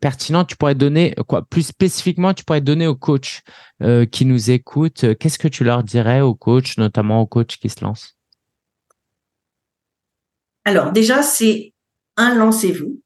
pertinent 0.00 0.44
tu 0.44 0.56
pourrais 0.56 0.74
donner, 0.74 1.14
plus 1.50 1.66
spécifiquement, 1.66 2.32
tu 2.32 2.44
pourrais 2.44 2.62
donner 2.62 2.86
aux 2.86 2.96
coachs 2.96 3.42
qui 4.10 4.24
nous 4.24 4.50
écoutent? 4.50 5.18
Qu'est-ce 5.18 5.38
que 5.38 5.48
tu 5.48 5.64
leur 5.64 5.82
dirais 5.82 6.22
aux 6.22 6.34
coachs, 6.34 6.78
notamment 6.78 7.20
aux 7.20 7.26
coachs 7.26 7.56
qui 7.56 7.68
se 7.68 7.84
lancent? 7.84 8.16
Alors, 10.64 10.92
déjà, 10.92 11.22
c'est 11.22 11.74
un 12.16 12.34
lancez-vous 12.34 13.00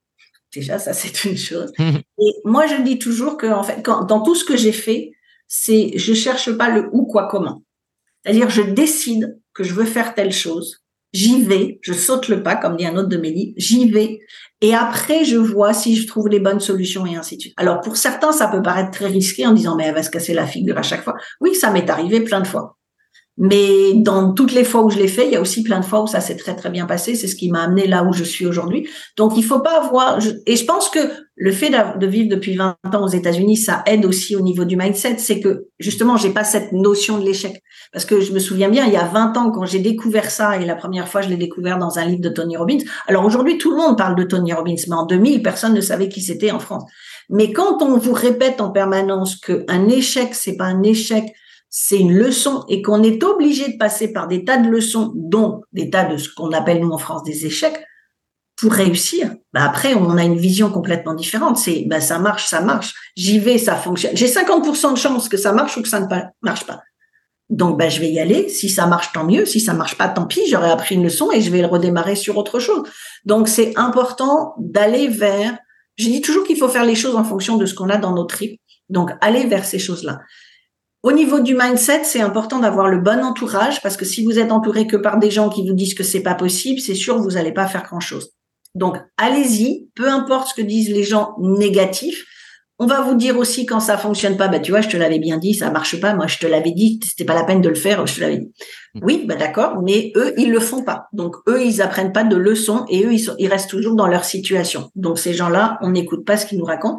Déjà, 0.55 0.78
ça, 0.78 0.92
c'est 0.92 1.24
une 1.24 1.36
chose. 1.36 1.72
Et 1.78 2.32
moi, 2.44 2.66
je 2.66 2.82
dis 2.82 2.98
toujours 2.98 3.36
que, 3.36 3.46
en 3.46 3.62
fait, 3.62 3.82
quand, 3.82 4.05
dans 4.05 4.22
tout 4.22 4.34
ce 4.34 4.44
que 4.44 4.57
j'ai 4.57 4.72
fait, 4.72 5.12
c'est, 5.48 5.92
je 5.96 6.14
cherche 6.14 6.52
pas 6.52 6.70
le 6.70 6.88
où, 6.92 7.07
quoi, 7.07 7.28
comment. 7.28 7.62
C'est-à-dire, 8.24 8.50
je 8.50 8.62
décide 8.62 9.38
que 9.52 9.64
je 9.64 9.74
veux 9.74 9.84
faire 9.84 10.14
telle 10.14 10.32
chose. 10.32 10.80
J'y 11.12 11.44
vais, 11.44 11.78
je 11.82 11.92
saute 11.92 12.28
le 12.28 12.42
pas, 12.42 12.57
comme 12.57 12.76
dit 12.76 12.86
un 12.86 12.96
autre 12.96 13.09
de 13.09 13.16
mes 13.16 13.30
livres, 13.30 13.52
j'y 13.57 13.88
vais. 13.88 14.18
Et 14.61 14.74
après, 14.74 15.24
je 15.24 15.36
vois 15.36 15.72
si 15.72 15.94
je 15.94 16.09
trouve 16.09 16.28
les 16.28 16.40
bonnes 16.40 16.59
solutions 16.59 17.07
et 17.07 17.14
ainsi 17.14 17.36
de 17.36 17.42
suite. 17.42 17.55
Alors, 17.57 17.80
pour 17.82 17.96
certains, 17.96 18.32
ça 18.32 18.48
peut 18.48 18.62
paraître 18.62 18.90
très 18.90 19.07
risqué 19.07 19.46
en 19.46 19.52
disant, 19.52 19.76
mais 19.76 19.84
elle 19.84 19.94
va 19.94 20.02
se 20.02 20.11
casser 20.11 20.34
la 20.34 20.46
figure 20.46 20.76
à 20.76 20.82
chaque 20.82 21.05
fois. 21.05 21.14
Oui, 21.40 21.55
ça 21.55 21.70
m'est 21.70 21.88
arrivé 21.88 22.20
plein 22.20 22.40
de 22.40 22.46
fois. 22.48 22.78
Mais 23.37 23.95
dans 23.95 24.32
toutes 24.32 24.53
les 24.53 24.62
fois 24.62 24.85
où 24.85 24.91
je 24.91 24.99
l'ai 24.99 25.09
fait, 25.09 25.26
il 25.26 25.32
y 25.32 25.37
a 25.37 25.41
aussi 25.41 25.64
plein 25.64 25.80
de 25.80 25.85
fois 25.85 26.03
où 26.03 26.07
ça 26.07 26.20
s'est 26.20 26.37
très 26.37 26.55
très 26.55 26.70
bien 26.70 26.87
passé. 26.87 27.16
C'est 27.16 27.26
ce 27.26 27.35
qui 27.35 27.51
m'a 27.51 27.64
amené 27.64 27.89
là 27.89 28.05
où 28.05 28.12
je 28.12 28.22
suis 28.22 28.47
aujourd'hui. 28.47 28.89
Donc 29.16 29.37
il 29.37 29.45
faut 29.45 29.59
pas 29.59 29.82
avoir. 29.85 30.20
Et 30.47 30.55
je 30.55 30.64
pense 30.64 30.89
que 30.89 31.01
le 31.35 31.51
fait 31.51 31.70
de 31.70 32.07
vivre 32.07 32.28
depuis 32.28 32.55
20 32.55 32.76
ans 32.93 33.03
aux 33.03 33.09
États-Unis, 33.09 33.57
ça 33.57 33.82
aide 33.87 34.07
aussi 34.07 34.37
au 34.37 34.41
niveau 34.41 34.64
du 34.64 34.76
mindset. 34.76 35.18
C'est 35.18 35.41
que 35.41 35.66
justement, 35.80 36.16
j'ai 36.16 36.30
pas 36.30 36.45
cette 36.45 36.70
notion 36.70 37.18
de 37.18 37.24
l'échec. 37.24 37.61
Parce 37.93 38.05
que 38.05 38.20
je 38.20 38.32
me 38.32 38.39
souviens 38.39 38.68
bien, 38.68 38.87
il 38.87 38.93
y 38.93 38.97
a 38.97 39.07
20 39.07 39.37
ans, 39.37 39.51
quand 39.51 39.64
j'ai 39.64 39.80
découvert 39.80 40.30
ça, 40.30 40.57
et 40.61 40.64
la 40.64 40.76
première 40.76 41.09
fois, 41.09 41.20
je 41.20 41.28
l'ai 41.28 41.37
découvert 41.37 41.78
dans 41.78 41.99
un 41.99 42.05
livre 42.05 42.20
de 42.20 42.28
Tony 42.28 42.57
Robbins. 42.57 42.78
Alors 43.09 43.24
aujourd'hui, 43.24 43.59
tout 43.59 43.72
le 43.72 43.76
monde 43.76 43.99
parle 43.99 44.14
de 44.14 44.22
Tony 44.22 44.53
Robbins, 44.53 44.74
mais 44.87 44.95
en 44.95 45.07
2000, 45.07 45.43
personne 45.43 45.74
ne 45.74 45.80
savait 45.80 46.09
qui 46.09 46.20
c'était 46.20 46.53
en 46.53 46.61
France. 46.61 46.85
Mais 47.30 47.53
quand 47.53 47.82
on 47.82 47.97
vous 47.99 48.12
répète 48.12 48.61
en 48.61 48.70
permanence 48.70 49.37
qu'un 49.37 49.89
échec, 49.89 50.35
c'est 50.35 50.57
pas 50.57 50.66
un 50.66 50.82
échec, 50.85 51.24
c'est 51.76 51.98
une 51.98 52.12
leçon 52.12 52.64
et 52.68 52.82
qu'on 52.82 53.02
est 53.02 53.24
obligé 53.24 53.72
de 53.72 53.76
passer 53.76 54.12
par 54.12 54.28
des 54.28 54.44
tas 54.44 54.58
de 54.58 54.68
leçons, 54.68 55.10
dont 55.16 55.62
des 55.72 55.90
tas 55.90 56.04
de 56.04 56.16
ce 56.18 56.28
qu'on 56.32 56.52
appelle 56.52 56.78
nous 56.78 56.92
en 56.92 56.98
France 56.98 57.24
des 57.24 57.46
échecs, 57.46 57.84
pour 58.54 58.72
réussir. 58.72 59.34
Bah 59.52 59.64
après, 59.64 59.94
on 59.94 60.16
a 60.16 60.22
une 60.22 60.38
vision 60.38 60.70
complètement 60.70 61.14
différente. 61.14 61.58
C'est 61.58 61.84
bah 61.88 62.00
ça 62.00 62.20
marche, 62.20 62.46
ça 62.46 62.60
marche. 62.60 62.94
J'y 63.16 63.40
vais, 63.40 63.58
ça 63.58 63.74
fonctionne. 63.74 64.16
J'ai 64.16 64.28
50% 64.28 64.92
de 64.92 64.96
chance 64.96 65.28
que 65.28 65.36
ça 65.36 65.52
marche 65.52 65.76
ou 65.76 65.82
que 65.82 65.88
ça 65.88 65.98
ne 65.98 66.06
marche 66.42 66.64
pas. 66.64 66.80
Donc 67.50 67.76
bah 67.76 67.88
je 67.88 67.98
vais 67.98 68.08
y 68.08 68.20
aller. 68.20 68.48
Si 68.48 68.68
ça 68.68 68.86
marche, 68.86 69.12
tant 69.12 69.24
mieux. 69.24 69.44
Si 69.44 69.58
ça 69.58 69.74
marche 69.74 69.98
pas, 69.98 70.06
tant 70.06 70.26
pis. 70.26 70.46
J'aurais 70.48 70.70
appris 70.70 70.94
une 70.94 71.02
leçon 71.02 71.32
et 71.32 71.40
je 71.40 71.50
vais 71.50 71.60
le 71.60 71.66
redémarrer 71.66 72.14
sur 72.14 72.36
autre 72.36 72.60
chose. 72.60 72.88
Donc 73.24 73.48
c'est 73.48 73.72
important 73.74 74.54
d'aller 74.60 75.08
vers. 75.08 75.58
Je 75.96 76.04
dis 76.04 76.20
toujours 76.20 76.46
qu'il 76.46 76.56
faut 76.56 76.68
faire 76.68 76.84
les 76.84 76.94
choses 76.94 77.16
en 77.16 77.24
fonction 77.24 77.56
de 77.56 77.66
ce 77.66 77.74
qu'on 77.74 77.90
a 77.90 77.96
dans 77.96 78.12
notre 78.12 78.36
tripes. 78.36 78.60
Donc 78.90 79.10
aller 79.20 79.44
vers 79.46 79.64
ces 79.64 79.80
choses-là. 79.80 80.20
Au 81.05 81.12
niveau 81.12 81.40
du 81.40 81.55
mindset, 81.55 82.05
c'est 82.05 82.22
important 82.22 82.61
d'avoir 82.61 82.88
le 82.88 82.98
bon 82.98 83.22
entourage 83.22 83.82
parce 83.82 83.98
que 83.98 84.07
si 84.07 84.24
vous 84.24 84.38
êtes 84.38 84.50
entouré 84.50 84.86
que 84.86 84.96
par 84.96 85.18
des 85.18 85.30
gens 85.30 85.50
qui 85.50 85.68
vous 85.68 85.74
disent 85.74 85.92
que 85.92 86.02
c'est 86.02 86.22
pas 86.22 86.34
possible, 86.34 86.80
c'est 86.80 86.94
sûr 86.94 87.18
vous 87.18 87.32
n'allez 87.32 87.52
pas 87.52 87.66
faire 87.66 87.82
grand 87.82 88.00
chose. 88.00 88.30
Donc 88.74 88.96
allez-y, 89.18 89.90
peu 89.94 90.09
importe 90.09 90.48
ce 90.48 90.55
que 90.55 90.62
disent 90.62 90.88
les 90.88 91.05
gens 91.05 91.34
négatifs. 91.38 92.24
On 92.78 92.86
va 92.86 93.02
vous 93.02 93.16
dire 93.16 93.36
aussi 93.36 93.66
quand 93.66 93.80
ça 93.80 93.98
fonctionne 93.98 94.38
pas, 94.38 94.48
bah 94.48 94.61
tu 94.61 94.70
vois, 94.70 94.80
je 94.80 94.88
te 94.88 94.96
l'avais 94.96 95.18
bien 95.18 95.36
dit, 95.36 95.52
ça 95.52 95.70
marche 95.70 96.00
pas. 96.00 96.14
Moi, 96.14 96.26
je 96.26 96.38
te 96.38 96.46
l'avais 96.46 96.72
dit, 96.72 96.98
c'était 97.05 97.24
pas 97.24 97.34
la 97.34 97.44
peine 97.44 97.61
de 97.61 97.68
le 97.68 97.74
faire, 97.74 98.07
je 98.07 98.16
te 98.16 98.20
l'avais 98.22 98.38
dit. 98.38 98.52
Mm. 98.94 99.00
Oui, 99.02 99.24
bah 99.28 99.36
d'accord, 99.36 99.82
mais 99.82 100.11
eux, 100.16 100.32
ils 100.38 100.50
le 100.50 100.59
font 100.59 100.82
pas. 100.84 101.09
Donc 101.12 101.36
eux, 101.46 101.62
ils 101.62 101.82
apprennent 101.82 102.12
pas 102.12 102.24
de 102.24 102.34
leçons 102.34 102.86
et 102.88 103.05
eux, 103.05 103.12
ils, 103.12 103.30
ils 103.38 103.48
restent 103.48 103.68
toujours 103.68 103.94
dans 103.94 104.09
leur 104.09 104.24
situation. 104.24 104.90
Donc 104.96 105.18
ces 105.18 105.34
gens-là, 105.34 105.78
on 105.82 105.90
n'écoute 105.90 106.24
pas 106.24 106.38
ce 106.38 106.46
qu'ils 106.46 106.59
nous 106.59 106.64
racontent. 106.64 106.96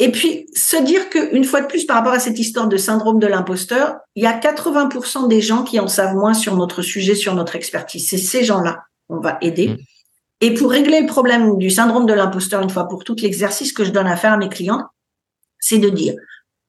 Et 0.00 0.12
puis, 0.12 0.46
se 0.54 0.76
dire 0.76 1.10
qu'une 1.10 1.44
fois 1.44 1.60
de 1.60 1.66
plus, 1.66 1.84
par 1.84 1.96
rapport 1.96 2.12
à 2.12 2.20
cette 2.20 2.38
histoire 2.38 2.68
de 2.68 2.76
syndrome 2.76 3.18
de 3.18 3.26
l'imposteur, 3.26 3.96
il 4.14 4.22
y 4.22 4.26
a 4.26 4.38
80% 4.38 5.28
des 5.28 5.40
gens 5.40 5.64
qui 5.64 5.80
en 5.80 5.88
savent 5.88 6.14
moins 6.14 6.34
sur 6.34 6.56
notre 6.56 6.82
sujet, 6.82 7.16
sur 7.16 7.34
notre 7.34 7.56
expertise. 7.56 8.08
C'est 8.08 8.18
ces 8.18 8.44
gens-là 8.44 8.84
qu'on 9.08 9.20
va 9.20 9.38
aider. 9.40 9.68
Mmh. 9.68 9.76
Et 10.40 10.54
pour 10.54 10.70
régler 10.70 11.00
le 11.00 11.06
problème 11.06 11.58
du 11.58 11.68
syndrome 11.68 12.06
de 12.06 12.12
l'imposteur, 12.12 12.62
une 12.62 12.70
fois 12.70 12.86
pour 12.86 13.02
toutes, 13.02 13.22
l'exercice 13.22 13.72
que 13.72 13.84
je 13.84 13.90
donne 13.90 14.06
à 14.06 14.16
faire 14.16 14.32
à 14.32 14.36
mes 14.36 14.48
clients, 14.48 14.84
c'est 15.58 15.78
de 15.78 15.88
dire, 15.88 16.14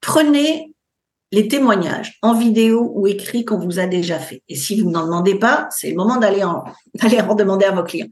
prenez 0.01 0.73
les 1.31 1.47
témoignages 1.47 2.17
en 2.23 2.33
vidéo 2.33 2.91
ou 2.95 3.05
écrit 3.05 3.45
qu'on 3.45 3.59
vous 3.59 3.77
a 3.77 3.85
déjà 3.85 4.17
fait. 4.17 4.41
Et 4.49 4.55
si 4.55 4.81
vous 4.81 4.89
n'en 4.89 5.05
demandez 5.05 5.35
pas, 5.35 5.67
c'est 5.69 5.91
le 5.91 5.95
moment 5.95 6.17
d'aller 6.17 6.43
en, 6.43 6.63
d'aller 6.95 7.21
en 7.21 7.35
demander 7.35 7.65
à 7.65 7.71
vos 7.71 7.83
clients. 7.83 8.07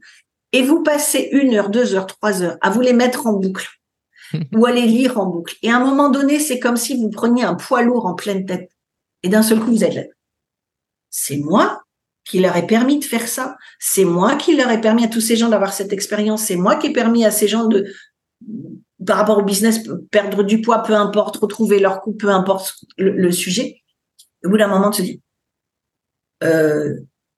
Et 0.52 0.62
vous 0.62 0.84
passez 0.84 1.28
une 1.32 1.54
heure, 1.54 1.70
deux 1.70 1.96
heures, 1.96 2.06
trois 2.06 2.42
heures 2.42 2.56
à 2.60 2.70
vous 2.70 2.80
les 2.80 2.92
mettre 2.92 3.26
en 3.26 3.32
boucle 3.32 3.68
ou 4.54 4.66
les 4.66 4.86
lire 4.86 5.18
en 5.18 5.26
boucle. 5.26 5.56
Et 5.62 5.70
à 5.70 5.76
un 5.76 5.84
moment 5.84 6.10
donné, 6.10 6.38
c'est 6.38 6.58
comme 6.58 6.76
si 6.76 6.96
vous 6.96 7.10
preniez 7.10 7.44
un 7.44 7.54
poids 7.54 7.82
lourd 7.82 8.06
en 8.06 8.14
pleine 8.14 8.44
tête 8.46 8.70
et 9.22 9.28
d'un 9.28 9.42
seul 9.42 9.60
coup, 9.60 9.70
vous 9.70 9.84
êtes 9.84 9.94
là. 9.94 10.02
C'est 11.10 11.38
moi 11.38 11.82
qui 12.24 12.40
leur 12.40 12.56
ai 12.56 12.66
permis 12.66 12.98
de 12.98 13.04
faire 13.04 13.26
ça. 13.26 13.56
C'est 13.78 14.04
moi 14.04 14.36
qui 14.36 14.54
leur 14.54 14.70
ai 14.70 14.80
permis 14.80 15.04
à 15.04 15.08
tous 15.08 15.20
ces 15.20 15.36
gens 15.36 15.48
d'avoir 15.48 15.72
cette 15.72 15.92
expérience. 15.92 16.44
C'est 16.44 16.56
moi 16.56 16.76
qui 16.76 16.88
ai 16.88 16.92
permis 16.92 17.24
à 17.24 17.30
ces 17.30 17.48
gens 17.48 17.66
de, 17.66 17.86
par 19.06 19.16
rapport 19.16 19.38
au 19.38 19.42
business, 19.42 19.80
perdre 20.10 20.42
du 20.42 20.60
poids, 20.60 20.82
peu 20.82 20.94
importe, 20.94 21.36
retrouver 21.36 21.78
leur 21.78 22.00
coup, 22.02 22.12
peu 22.12 22.28
importe 22.28 22.74
le, 22.96 23.32
sujet. 23.32 23.82
Au 24.44 24.50
bout 24.50 24.58
d'un 24.58 24.68
moment, 24.68 24.90
tu 24.90 25.02
te 25.02 25.06
dis, 25.06 25.22
euh, 26.44 26.94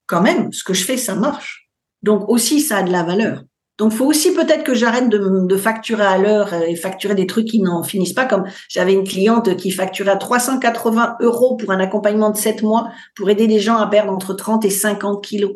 quand 0.07 0.21
même, 0.21 0.53
ce 0.53 0.65
que 0.65 0.75
je 0.75 0.85
fais, 0.85 0.97
ça 0.97 1.15
marche. 1.15 1.71
Donc 2.03 2.29
aussi, 2.29 2.61
ça 2.61 2.79
a 2.79 2.83
de 2.83 2.91
la 2.91 3.05
valeur. 3.05 3.45
Donc, 3.81 3.93
faut 3.93 4.05
aussi 4.05 4.35
peut-être 4.35 4.63
que 4.63 4.75
j'arrête 4.75 5.09
de, 5.09 5.57
facturer 5.57 6.05
à 6.05 6.19
l'heure 6.19 6.53
et 6.53 6.77
facturer 6.77 7.15
des 7.15 7.27
trucs 7.27 7.47
qui 7.47 7.63
n'en 7.63 7.83
finissent 7.83 8.13
pas. 8.13 8.27
Comme 8.27 8.45
j'avais 8.69 8.93
une 8.93 9.05
cliente 9.05 9.57
qui 9.57 9.71
facturait 9.71 10.11
à 10.11 10.17
380 10.17 11.17
euros 11.21 11.57
pour 11.57 11.71
un 11.71 11.81
accompagnement 11.81 12.29
de 12.29 12.37
7 12.37 12.63
mois 12.63 12.91
pour 13.17 13.31
aider 13.31 13.47
les 13.47 13.59
gens 13.59 13.79
à 13.79 13.87
perdre 13.87 14.13
entre 14.13 14.35
30 14.35 14.67
et 14.67 14.71
50 14.71 15.25
kilos. 15.25 15.53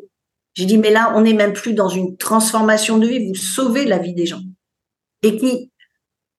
J'ai 0.55 0.65
dit, 0.65 0.79
mais 0.79 0.91
là, 0.91 1.13
on 1.15 1.21
n'est 1.21 1.35
même 1.35 1.53
plus 1.53 1.75
dans 1.75 1.91
une 1.91 2.17
transformation 2.17 2.97
de 2.97 3.07
vie. 3.07 3.29
Vous 3.29 3.35
sauvez 3.35 3.85
la 3.85 3.99
vie 3.99 4.15
des 4.15 4.25
gens. 4.25 4.41
Et 5.23 5.37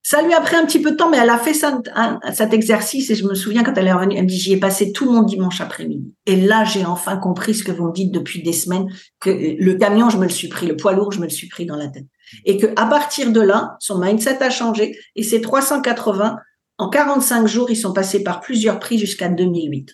ça 0.08 0.22
lui 0.22 0.36
a 0.36 0.42
pris 0.42 0.56
un 0.56 0.68
petit 0.68 0.80
peu 0.80 0.92
de 0.92 0.98
temps, 0.98 1.10
mais 1.10 1.18
elle 1.18 1.32
a 1.32 1.40
fait 1.40 1.56
cet 1.56 2.54
exercice 2.54 3.10
et 3.10 3.16
je 3.16 3.26
me 3.26 3.34
souviens 3.34 3.64
quand 3.64 3.74
elle 3.74 3.88
est 3.88 3.92
revenue, 3.92 4.16
elle 4.16 4.26
me 4.26 4.30
dit 4.30 4.38
j'y 4.38 4.54
ai 4.54 4.60
passé 4.60 4.92
tout 4.92 5.12
mon 5.12 5.24
dimanche 5.24 5.62
après-midi. 5.62 6.14
Et 6.28 6.36
là, 6.36 6.64
j'ai 6.64 6.86
enfin 6.86 7.18
compris 7.18 7.56
ce 7.56 7.64
que 7.64 7.72
vous 7.72 7.88
me 7.88 7.92
dites 7.92 8.12
depuis 8.12 8.44
des 8.44 8.54
semaines, 8.54 8.88
que 9.20 9.32
le 9.32 9.74
camion, 9.74 10.12
je 10.12 10.20
me 10.20 10.26
le 10.26 10.30
suis 10.30 10.48
pris, 10.48 10.68
le 10.68 10.76
poids 10.76 10.94
lourd, 10.94 11.12
je 11.12 11.18
me 11.18 11.24
le 11.24 11.32
suis 11.32 11.48
pris 11.48 11.66
dans 11.66 11.76
la 11.76 11.88
tête. 11.88 12.06
Et 12.46 12.58
que 12.58 12.68
à 12.76 12.86
partir 12.86 13.32
de 13.32 13.42
là, 13.42 13.78
son 13.80 13.98
mindset 13.98 14.44
a 14.44 14.52
changé 14.52 14.96
et 15.16 15.24
ces 15.24 15.42
380, 15.42 16.38
en 16.78 16.90
45 16.92 17.48
jours, 17.48 17.72
ils 17.72 17.76
sont 17.76 17.92
passés 17.92 18.22
par 18.22 18.42
plusieurs 18.42 18.78
prix 18.78 19.00
jusqu'à 19.00 19.28
2008. 19.28 19.92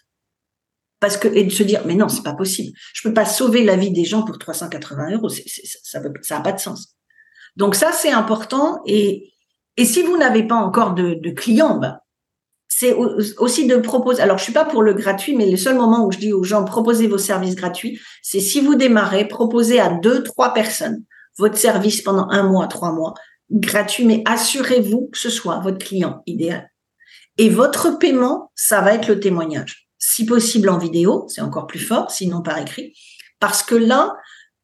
Parce 1.00 1.16
que, 1.16 1.30
et 1.30 1.46
de 1.46 1.52
se 1.52 1.64
dire, 1.64 1.84
mais 1.86 1.96
non, 1.96 2.10
c'est 2.10 2.24
pas 2.24 2.34
possible. 2.34 2.78
Je 2.94 3.08
peux 3.08 3.14
pas 3.14 3.26
sauver 3.26 3.64
la 3.64 3.78
vie 3.78 3.92
des 3.92 4.04
gens 4.04 4.24
pour 4.24 4.38
380 4.38 5.12
euros. 5.12 5.30
C'est, 5.30 5.46
ça, 5.48 6.02
ça 6.22 6.38
a 6.38 6.42
pas 6.42 6.52
de 6.52 6.60
sens. 6.60 6.98
Donc 7.56 7.76
ça, 7.76 7.94
c'est 7.94 8.12
important 8.12 8.82
et, 8.86 9.31
et 9.78 9.86
si 9.86 10.04
vous 10.04 10.18
n'avez 10.18 10.44
pas 10.44 10.56
encore 10.56 10.94
de, 10.94 11.16
de 11.16 11.30
clients, 11.32 11.78
ben, 11.78 11.98
c'est 12.68 12.94
aussi 12.94 13.68
de 13.68 13.76
proposer. 13.78 14.22
Alors, 14.22 14.38
je 14.38 14.44
suis 14.44 14.54
pas 14.54 14.66
pour 14.66 14.82
le 14.82 14.94
gratuit, 14.94 15.36
mais 15.36 15.50
le 15.50 15.58
seul 15.58 15.76
moment 15.76 16.06
où 16.06 16.12
je 16.12 16.18
dis 16.18 16.34
aux 16.34 16.44
gens 16.44 16.64
proposez 16.64 17.08
vos 17.08 17.18
services 17.18 17.56
gratuits, 17.56 18.00
c'est 18.24 18.40
si 18.40 18.60
vous 18.60 18.76
démarrez, 18.76 19.28
proposez 19.28 19.80
à 19.80 19.90
deux, 19.90 20.24
trois 20.24 20.54
personnes 20.54 21.04
votre 21.38 21.58
service 21.58 22.02
pendant 22.02 22.28
un 22.30 22.44
mois, 22.44 22.68
trois 22.68 22.92
mois, 22.92 23.14
gratuit, 23.52 24.06
mais 24.06 24.24
assurez-vous 24.26 25.10
que 25.12 25.18
ce 25.18 25.30
soit 25.30 25.60
votre 25.60 25.78
client 25.78 26.24
idéal. 26.26 26.72
Et 27.38 27.50
votre 27.50 27.98
paiement, 27.98 28.52
ça 28.56 28.82
va 28.82 28.94
être 28.94 29.08
le 29.08 29.20
témoignage. 29.20 29.88
Si 29.98 30.26
possible 30.26 30.70
en 30.70 30.78
vidéo, 30.78 31.26
c'est 31.28 31.42
encore 31.42 31.68
plus 31.68 31.80
fort, 31.80 32.10
sinon 32.10 32.42
par 32.42 32.58
écrit. 32.58 32.94
Parce 33.40 33.64
que 33.64 33.76
là, 33.76 34.16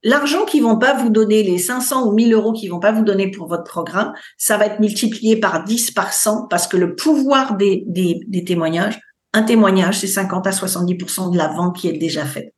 L'argent 0.07 0.45
qu'ils 0.45 0.63
vont 0.63 0.77
pas 0.77 0.93
vous 0.93 1.09
donner, 1.09 1.43
les 1.43 1.57
500 1.57 2.07
ou 2.07 2.13
1000 2.13 2.33
euros 2.33 2.53
qu'ils 2.53 2.71
vont 2.71 2.79
pas 2.79 2.93
vous 2.93 3.03
donner 3.03 3.29
pour 3.29 3.49
votre 3.49 3.65
programme, 3.65 4.13
ça 4.37 4.55
va 4.55 4.67
être 4.67 4.79
multiplié 4.79 5.35
par 5.35 5.65
10, 5.65 5.91
par 5.91 6.13
100, 6.13 6.47
parce 6.47 6.65
que 6.65 6.77
le 6.77 6.95
pouvoir 6.95 7.57
des, 7.57 7.83
des, 7.87 8.21
des 8.25 8.45
témoignages, 8.45 9.01
un 9.33 9.43
témoignage, 9.43 9.99
c'est 9.99 10.07
50 10.07 10.47
à 10.47 10.51
70% 10.51 11.33
de 11.33 11.37
la 11.37 11.49
vente 11.49 11.75
qui 11.75 11.89
est 11.89 11.97
déjà 11.97 12.23
faite. 12.23 12.53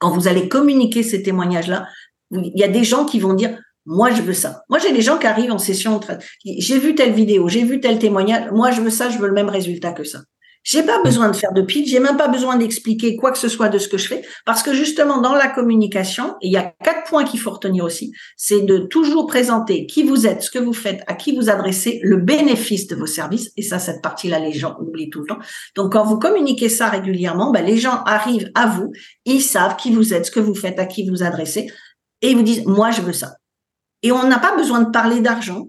Quand 0.00 0.10
vous 0.10 0.26
allez 0.26 0.48
communiquer 0.48 1.04
ces 1.04 1.22
témoignages-là, 1.22 1.86
il 2.32 2.58
y 2.58 2.64
a 2.64 2.68
des 2.68 2.82
gens 2.82 3.04
qui 3.04 3.20
vont 3.20 3.34
dire, 3.34 3.56
moi, 3.86 4.10
je 4.10 4.22
veux 4.22 4.34
ça. 4.34 4.64
Moi, 4.68 4.80
j'ai 4.80 4.92
des 4.92 5.00
gens 5.00 5.18
qui 5.18 5.28
arrivent 5.28 5.52
en 5.52 5.58
session, 5.58 6.00
j'ai 6.44 6.78
vu 6.80 6.96
telle 6.96 7.12
vidéo, 7.12 7.48
j'ai 7.48 7.62
vu 7.62 7.78
tel 7.78 8.00
témoignage, 8.00 8.50
moi, 8.50 8.72
je 8.72 8.80
veux 8.80 8.90
ça, 8.90 9.10
je 9.10 9.18
veux 9.18 9.28
le 9.28 9.34
même 9.34 9.48
résultat 9.48 9.92
que 9.92 10.02
ça. 10.02 10.22
J'ai 10.64 10.82
pas 10.82 11.02
besoin 11.02 11.28
de 11.28 11.36
faire 11.36 11.52
de 11.52 11.60
pitch, 11.60 11.90
j'ai 11.90 12.00
même 12.00 12.16
pas 12.16 12.28
besoin 12.28 12.56
d'expliquer 12.56 13.16
quoi 13.16 13.32
que 13.32 13.38
ce 13.38 13.48
soit 13.48 13.68
de 13.68 13.76
ce 13.76 13.86
que 13.86 13.98
je 13.98 14.08
fais, 14.08 14.22
parce 14.46 14.62
que 14.62 14.72
justement 14.72 15.20
dans 15.20 15.34
la 15.34 15.48
communication, 15.48 16.36
il 16.40 16.50
y 16.50 16.56
a 16.56 16.74
quatre 16.82 17.04
points 17.06 17.24
qu'il 17.24 17.38
faut 17.38 17.50
retenir 17.50 17.84
aussi, 17.84 18.12
c'est 18.38 18.62
de 18.62 18.78
toujours 18.78 19.26
présenter 19.26 19.84
qui 19.84 20.04
vous 20.04 20.26
êtes, 20.26 20.42
ce 20.42 20.50
que 20.50 20.58
vous 20.58 20.72
faites, 20.72 21.02
à 21.06 21.14
qui 21.14 21.36
vous 21.36 21.50
adressez, 21.50 22.00
le 22.02 22.16
bénéfice 22.16 22.86
de 22.86 22.96
vos 22.96 23.06
services, 23.06 23.52
et 23.58 23.62
ça 23.62 23.78
cette 23.78 24.00
partie-là 24.00 24.38
les 24.38 24.54
gens 24.54 24.76
oublient 24.80 25.10
tout 25.10 25.20
le 25.20 25.26
temps. 25.26 25.38
Donc 25.76 25.92
quand 25.92 26.04
vous 26.04 26.18
communiquez 26.18 26.70
ça 26.70 26.88
régulièrement, 26.88 27.52
ben, 27.52 27.64
les 27.64 27.76
gens 27.76 28.02
arrivent 28.06 28.50
à 28.54 28.66
vous, 28.66 28.90
ils 29.26 29.42
savent 29.42 29.76
qui 29.76 29.92
vous 29.92 30.14
êtes, 30.14 30.24
ce 30.26 30.30
que 30.30 30.40
vous 30.40 30.54
faites, 30.54 30.78
à 30.78 30.86
qui 30.86 31.06
vous 31.08 31.22
adressez, 31.22 31.70
et 32.22 32.30
ils 32.30 32.36
vous 32.36 32.42
disent 32.42 32.64
moi 32.64 32.90
je 32.90 33.02
veux 33.02 33.12
ça. 33.12 33.34
Et 34.02 34.12
on 34.12 34.26
n'a 34.26 34.38
pas 34.38 34.56
besoin 34.56 34.80
de 34.80 34.90
parler 34.90 35.20
d'argent, 35.20 35.68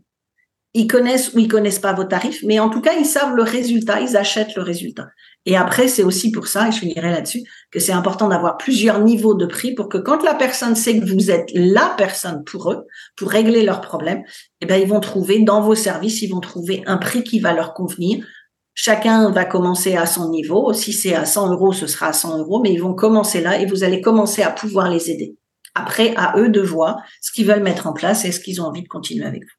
ils 0.75 0.87
connaissent 0.87 1.33
ou 1.33 1.39
ils 1.39 1.47
connaissent 1.47 1.79
pas 1.79 1.93
vos 1.93 2.03
tarifs, 2.03 2.43
mais 2.43 2.59
en 2.59 2.69
tout 2.69 2.81
cas, 2.81 2.91
ils 2.99 3.05
savent 3.05 3.33
le 3.33 3.43
résultat, 3.43 4.01
ils 4.01 4.17
achètent 4.17 4.55
le 4.55 4.61
résultat. 4.61 5.07
Et 5.45 5.55
après, 5.55 5.87
c'est 5.87 6.03
aussi 6.03 6.31
pour 6.31 6.47
ça, 6.47 6.67
et 6.67 6.73
je 6.73 6.79
finirai 6.79 7.11
là-dessus, 7.11 7.43
que 7.71 7.79
c'est 7.79 7.93
important 7.93 8.27
d'avoir 8.27 8.57
plusieurs 8.57 8.99
niveaux 8.99 9.35
de 9.35 9.45
prix 9.45 9.73
pour 9.73 9.87
que 9.87 9.97
quand 9.97 10.21
la 10.21 10.33
personne 10.33 10.75
sait 10.75 10.99
que 10.99 11.05
vous 11.05 11.31
êtes 11.31 11.49
la 11.53 11.93
personne 11.97 12.43
pour 12.43 12.73
eux, 12.73 12.87
pour 13.15 13.29
régler 13.29 13.63
leurs 13.63 13.79
problèmes, 13.79 14.23
eh 14.59 14.65
ben, 14.65 14.75
ils 14.75 14.87
vont 14.87 14.99
trouver 14.99 15.39
dans 15.39 15.61
vos 15.61 15.75
services, 15.75 16.21
ils 16.21 16.31
vont 16.31 16.41
trouver 16.41 16.83
un 16.87 16.97
prix 16.97 17.23
qui 17.23 17.39
va 17.39 17.53
leur 17.53 17.73
convenir. 17.73 18.25
Chacun 18.73 19.31
va 19.31 19.45
commencer 19.45 19.95
à 19.95 20.05
son 20.05 20.29
niveau. 20.29 20.73
Si 20.73 20.91
c'est 20.91 21.15
à 21.15 21.23
100 21.23 21.53
euros, 21.53 21.71
ce 21.71 21.87
sera 21.87 22.07
à 22.07 22.13
100 22.13 22.39
euros, 22.39 22.59
mais 22.61 22.73
ils 22.73 22.81
vont 22.81 22.95
commencer 22.95 23.39
là 23.39 23.57
et 23.57 23.65
vous 23.65 23.85
allez 23.85 24.01
commencer 24.01 24.41
à 24.41 24.51
pouvoir 24.51 24.89
les 24.89 25.09
aider. 25.09 25.37
Après, 25.73 26.13
à 26.17 26.37
eux 26.37 26.49
de 26.49 26.59
voir 26.59 26.97
ce 27.21 27.31
qu'ils 27.31 27.47
veulent 27.47 27.63
mettre 27.63 27.87
en 27.87 27.93
place 27.93 28.25
et 28.25 28.33
ce 28.33 28.41
qu'ils 28.41 28.59
ont 28.59 28.65
envie 28.65 28.83
de 28.83 28.89
continuer 28.89 29.25
avec 29.25 29.43
vous 29.43 29.54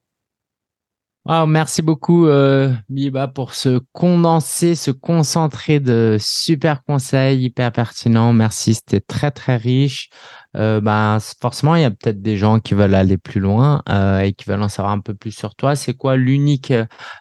merci 1.47 1.83
beaucoup, 1.83 2.27
euh, 2.27 2.73
Biba, 2.89 3.27
pour 3.27 3.55
ce 3.55 3.81
condensé, 3.93 4.75
ce 4.75 4.91
concentré 4.91 5.81
de 5.81 6.17
super 6.21 6.85
conseils 6.85 7.43
hyper 7.45 7.73
pertinents. 7.73 8.33
Merci, 8.33 8.75
c'était 8.75 9.01
très, 9.01 9.31
très 9.31 9.57
riche. 9.57 10.11
Euh, 10.57 10.81
ben, 10.81 11.19
forcément, 11.41 11.75
il 11.75 11.83
y 11.83 11.85
a 11.85 11.91
peut-être 11.91 12.23
des 12.23 12.37
gens 12.37 12.61
qui 12.61 12.75
veulent 12.75 12.95
aller 12.95 13.19
plus 13.19 13.41
loin 13.41 13.83
euh, 13.89 14.21
et 14.21 14.33
qui 14.33 14.45
veulent 14.49 14.63
en 14.63 14.69
savoir 14.69 14.93
un 14.93 15.01
peu 15.01 15.15
plus 15.15 15.33
sur 15.33 15.55
toi. 15.55 15.75
C'est 15.75 15.95
quoi 15.95 16.17
l'unique 16.17 16.73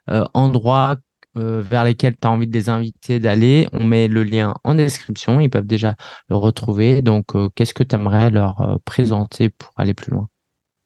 euh, 0.10 0.26
endroit 0.34 0.98
euh, 1.38 1.62
vers 1.62 1.84
lesquels 1.84 2.16
tu 2.16 2.28
as 2.28 2.32
envie 2.32 2.48
de 2.48 2.54
les 2.54 2.70
inviter 2.70 3.20
d'aller? 3.20 3.68
On 3.74 3.84
met 3.84 4.08
le 4.08 4.24
lien 4.24 4.54
en 4.64 4.76
description. 4.76 5.40
Ils 5.40 5.50
peuvent 5.50 5.66
déjà 5.66 5.96
le 6.30 6.36
retrouver. 6.36 7.02
Donc, 7.02 7.28
qu'est-ce 7.56 7.74
que 7.74 7.84
tu 7.84 7.96
aimerais 7.96 8.30
leur 8.30 8.80
présenter 8.86 9.50
pour 9.50 9.72
aller 9.78 9.94
plus 9.94 10.12
loin? 10.12 10.30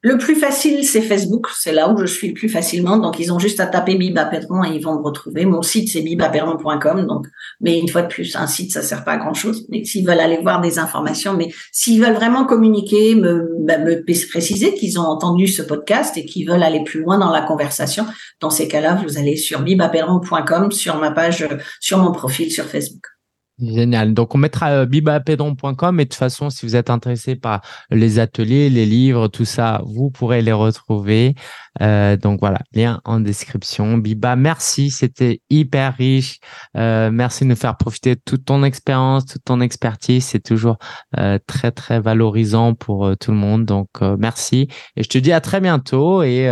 Le 0.01 0.17
plus 0.17 0.35
facile, 0.35 0.85
c'est 0.85 1.01
Facebook. 1.01 1.47
C'est 1.53 1.73
là 1.73 1.89
où 1.89 1.97
je 1.97 2.05
suis 2.05 2.29
le 2.29 2.33
plus 2.33 2.47
facilement. 2.47 2.97
Donc, 2.97 3.19
ils 3.19 3.33
ont 3.33 3.39
juste 3.39 3.59
à 3.59 3.67
taper 3.67 3.95
Biba 3.95 4.31
et 4.33 4.39
ils 4.73 4.81
vont 4.81 4.95
me 4.95 5.03
retrouver. 5.03 5.43
Mon 5.45 5.61
site, 5.61 5.89
c'est 5.89 6.01
bibaperron.com. 6.01 7.05
Donc, 7.05 7.27
mais 7.59 7.77
une 7.77 7.89
fois 7.89 8.03
de 8.03 8.07
plus, 8.07 8.33
un 8.37 8.47
site, 8.47 8.71
ça 8.71 8.81
sert 8.81 9.03
pas 9.03 9.13
à 9.13 9.17
grand 9.17 9.33
chose. 9.33 9.65
Mais 9.67 9.83
s'ils 9.83 10.07
veulent 10.07 10.21
aller 10.21 10.37
voir 10.37 10.61
des 10.61 10.79
informations, 10.79 11.33
mais 11.33 11.49
s'ils 11.73 12.01
veulent 12.01 12.15
vraiment 12.15 12.45
communiquer, 12.45 13.15
me, 13.15 13.49
bah, 13.59 13.77
me 13.77 14.01
préciser 14.29 14.73
qu'ils 14.73 14.97
ont 14.99 15.05
entendu 15.05 15.47
ce 15.47 15.61
podcast 15.61 16.15
et 16.15 16.25
qu'ils 16.25 16.47
veulent 16.47 16.63
aller 16.63 16.83
plus 16.85 17.01
loin 17.01 17.17
dans 17.17 17.31
la 17.31 17.41
conversation, 17.41 18.05
dans 18.39 18.49
ces 18.49 18.69
cas-là, 18.69 19.01
vous 19.05 19.17
allez 19.17 19.35
sur 19.35 19.61
bibaperron.com, 19.61 20.71
sur 20.71 20.97
ma 20.97 21.11
page, 21.11 21.45
sur 21.81 21.97
mon 21.97 22.13
profil 22.13 22.49
sur 22.51 22.65
Facebook. 22.65 23.18
Génial. 23.61 24.13
Donc, 24.13 24.35
on 24.35 24.37
mettra 24.37 24.69
euh, 24.71 24.85
bibapedron.com 24.85 25.99
et 25.99 26.05
de 26.05 26.09
toute 26.09 26.17
façon, 26.17 26.49
si 26.49 26.65
vous 26.65 26.75
êtes 26.77 26.89
intéressé 26.89 27.35
par 27.35 27.61
les 27.89 28.19
ateliers, 28.19 28.69
les 28.69 28.85
livres, 28.85 29.27
tout 29.27 29.43
ça, 29.43 29.81
vous 29.85 30.09
pourrez 30.09 30.41
les 30.41 30.53
retrouver. 30.53 31.35
Euh, 31.81 32.17
donc 32.17 32.39
voilà, 32.39 32.59
lien 32.73 33.01
en 33.05 33.19
description. 33.19 33.97
Biba, 33.97 34.35
merci, 34.35 34.89
c'était 34.91 35.41
hyper 35.49 35.95
riche. 35.95 36.39
Euh, 36.77 37.11
merci 37.11 37.43
de 37.43 37.49
nous 37.49 37.55
faire 37.55 37.77
profiter 37.77 38.15
de 38.15 38.21
toute 38.23 38.45
ton 38.45 38.63
expérience, 38.63 39.25
toute 39.25 39.43
ton 39.43 39.61
expertise. 39.61 40.25
C'est 40.25 40.43
toujours 40.43 40.77
euh, 41.17 41.39
très 41.47 41.71
très 41.71 41.99
valorisant 41.99 42.73
pour 42.75 43.07
euh, 43.07 43.15
tout 43.15 43.31
le 43.31 43.37
monde. 43.37 43.65
Donc 43.65 43.89
euh, 44.01 44.15
merci 44.19 44.67
et 44.95 45.03
je 45.03 45.09
te 45.09 45.17
dis 45.17 45.31
à 45.31 45.41
très 45.41 45.61
bientôt 45.61 46.23
et 46.23 46.47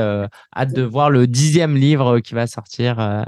hâte 0.56 0.74
de 0.74 0.84
voir 0.84 1.10
le 1.10 1.28
dixième 1.28 1.76
livre 1.76 2.20
qui 2.20 2.34
va 2.34 2.48
sortir 2.48 3.26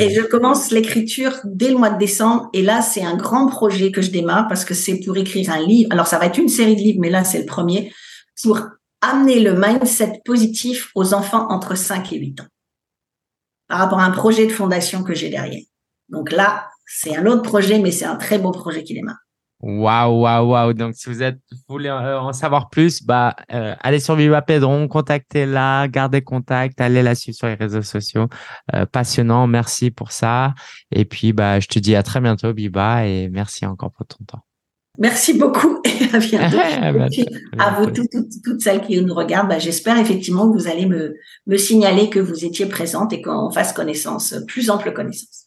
Et 0.00 0.10
je 0.12 0.22
commence 0.22 0.70
l'écriture 0.70 1.38
dès 1.44 1.70
le 1.70 1.76
mois 1.76 1.90
de 1.90 1.98
décembre. 1.98 2.50
Et 2.52 2.62
là, 2.62 2.82
c'est 2.82 3.04
un 3.04 3.16
grand 3.16 3.46
projet 3.48 3.92
que 3.92 4.02
je 4.02 4.10
démarre 4.10 4.48
parce 4.48 4.64
que 4.64 4.74
c'est 4.74 5.00
pour 5.00 5.16
écrire 5.16 5.50
un 5.50 5.60
livre. 5.60 5.88
Alors, 5.92 6.06
ça 6.06 6.18
va 6.18 6.26
être 6.26 6.38
une 6.38 6.48
série 6.48 6.76
de 6.76 6.80
livres, 6.80 7.00
mais 7.00 7.10
là, 7.10 7.24
c'est 7.24 7.38
le 7.38 7.46
premier 7.46 7.92
pour 8.42 8.60
amener 9.00 9.40
le 9.40 9.54
mindset 9.54 10.22
positif 10.24 10.90
aux 10.94 11.14
enfants 11.14 11.46
entre 11.50 11.76
5 11.76 12.12
et 12.12 12.18
8 12.18 12.40
ans 12.40 12.46
par 13.68 13.78
rapport 13.78 14.00
à 14.00 14.04
un 14.04 14.10
projet 14.10 14.46
de 14.46 14.52
fondation 14.52 15.02
que 15.02 15.14
j'ai 15.14 15.30
derrière. 15.30 15.62
Donc 16.08 16.32
là, 16.32 16.68
c'est 16.86 17.16
un 17.16 17.26
autre 17.26 17.42
projet, 17.42 17.78
mais 17.78 17.90
c'est 17.90 18.04
un 18.04 18.16
très 18.16 18.38
beau 18.38 18.50
projet 18.50 18.84
qui 18.84 18.94
démarre. 18.94 19.18
Waouh, 19.60 20.20
waouh, 20.20 20.50
waouh. 20.50 20.72
Donc, 20.74 20.94
si 20.94 21.08
vous 21.08 21.22
êtes, 21.22 21.38
voulez 21.68 21.88
euh, 21.88 22.20
en 22.20 22.32
savoir 22.32 22.68
plus, 22.68 23.02
bah, 23.02 23.34
euh, 23.52 23.74
allez 23.80 24.00
sur 24.00 24.14
Viva 24.14 24.42
Pedron, 24.42 24.88
contactez-la, 24.88 25.88
gardez 25.88 26.22
contact, 26.22 26.80
allez 26.80 27.02
la 27.02 27.14
suivre 27.14 27.36
sur 27.36 27.46
les 27.46 27.54
réseaux 27.54 27.82
sociaux. 27.82 28.28
Euh, 28.74 28.84
passionnant. 28.84 29.46
Merci 29.46 29.90
pour 29.90 30.12
ça. 30.12 30.54
Et 30.90 31.04
puis, 31.04 31.32
bah, 31.32 31.60
je 31.60 31.68
te 31.68 31.78
dis 31.78 31.96
à 31.96 32.02
très 32.02 32.20
bientôt, 32.20 32.52
Biba, 32.52 33.06
et 33.06 33.28
merci 33.30 33.64
encore 33.64 33.90
pour 33.92 34.06
ton 34.06 34.24
temps. 34.24 34.44
Merci 34.98 35.34
beaucoup 35.34 35.80
et 35.84 36.14
à 36.14 36.18
bientôt. 36.18 36.58
à 37.58 37.70
vous 37.72 37.90
toutes, 37.90 38.10
toutes, 38.44 38.60
celles 38.60 38.82
qui 38.82 39.00
nous 39.02 39.14
regardent, 39.14 39.48
bah, 39.48 39.58
j'espère 39.58 39.98
effectivement 39.98 40.50
que 40.50 40.58
vous 40.58 40.68
allez 40.68 40.86
me, 40.86 41.14
me 41.46 41.56
signaler 41.56 42.10
que 42.10 42.20
vous 42.20 42.44
étiez 42.44 42.66
présente 42.66 43.12
et 43.12 43.22
qu'on 43.22 43.50
fasse 43.50 43.72
connaissance, 43.72 44.34
plus 44.46 44.70
ample 44.70 44.92
connaissance. 44.92 45.43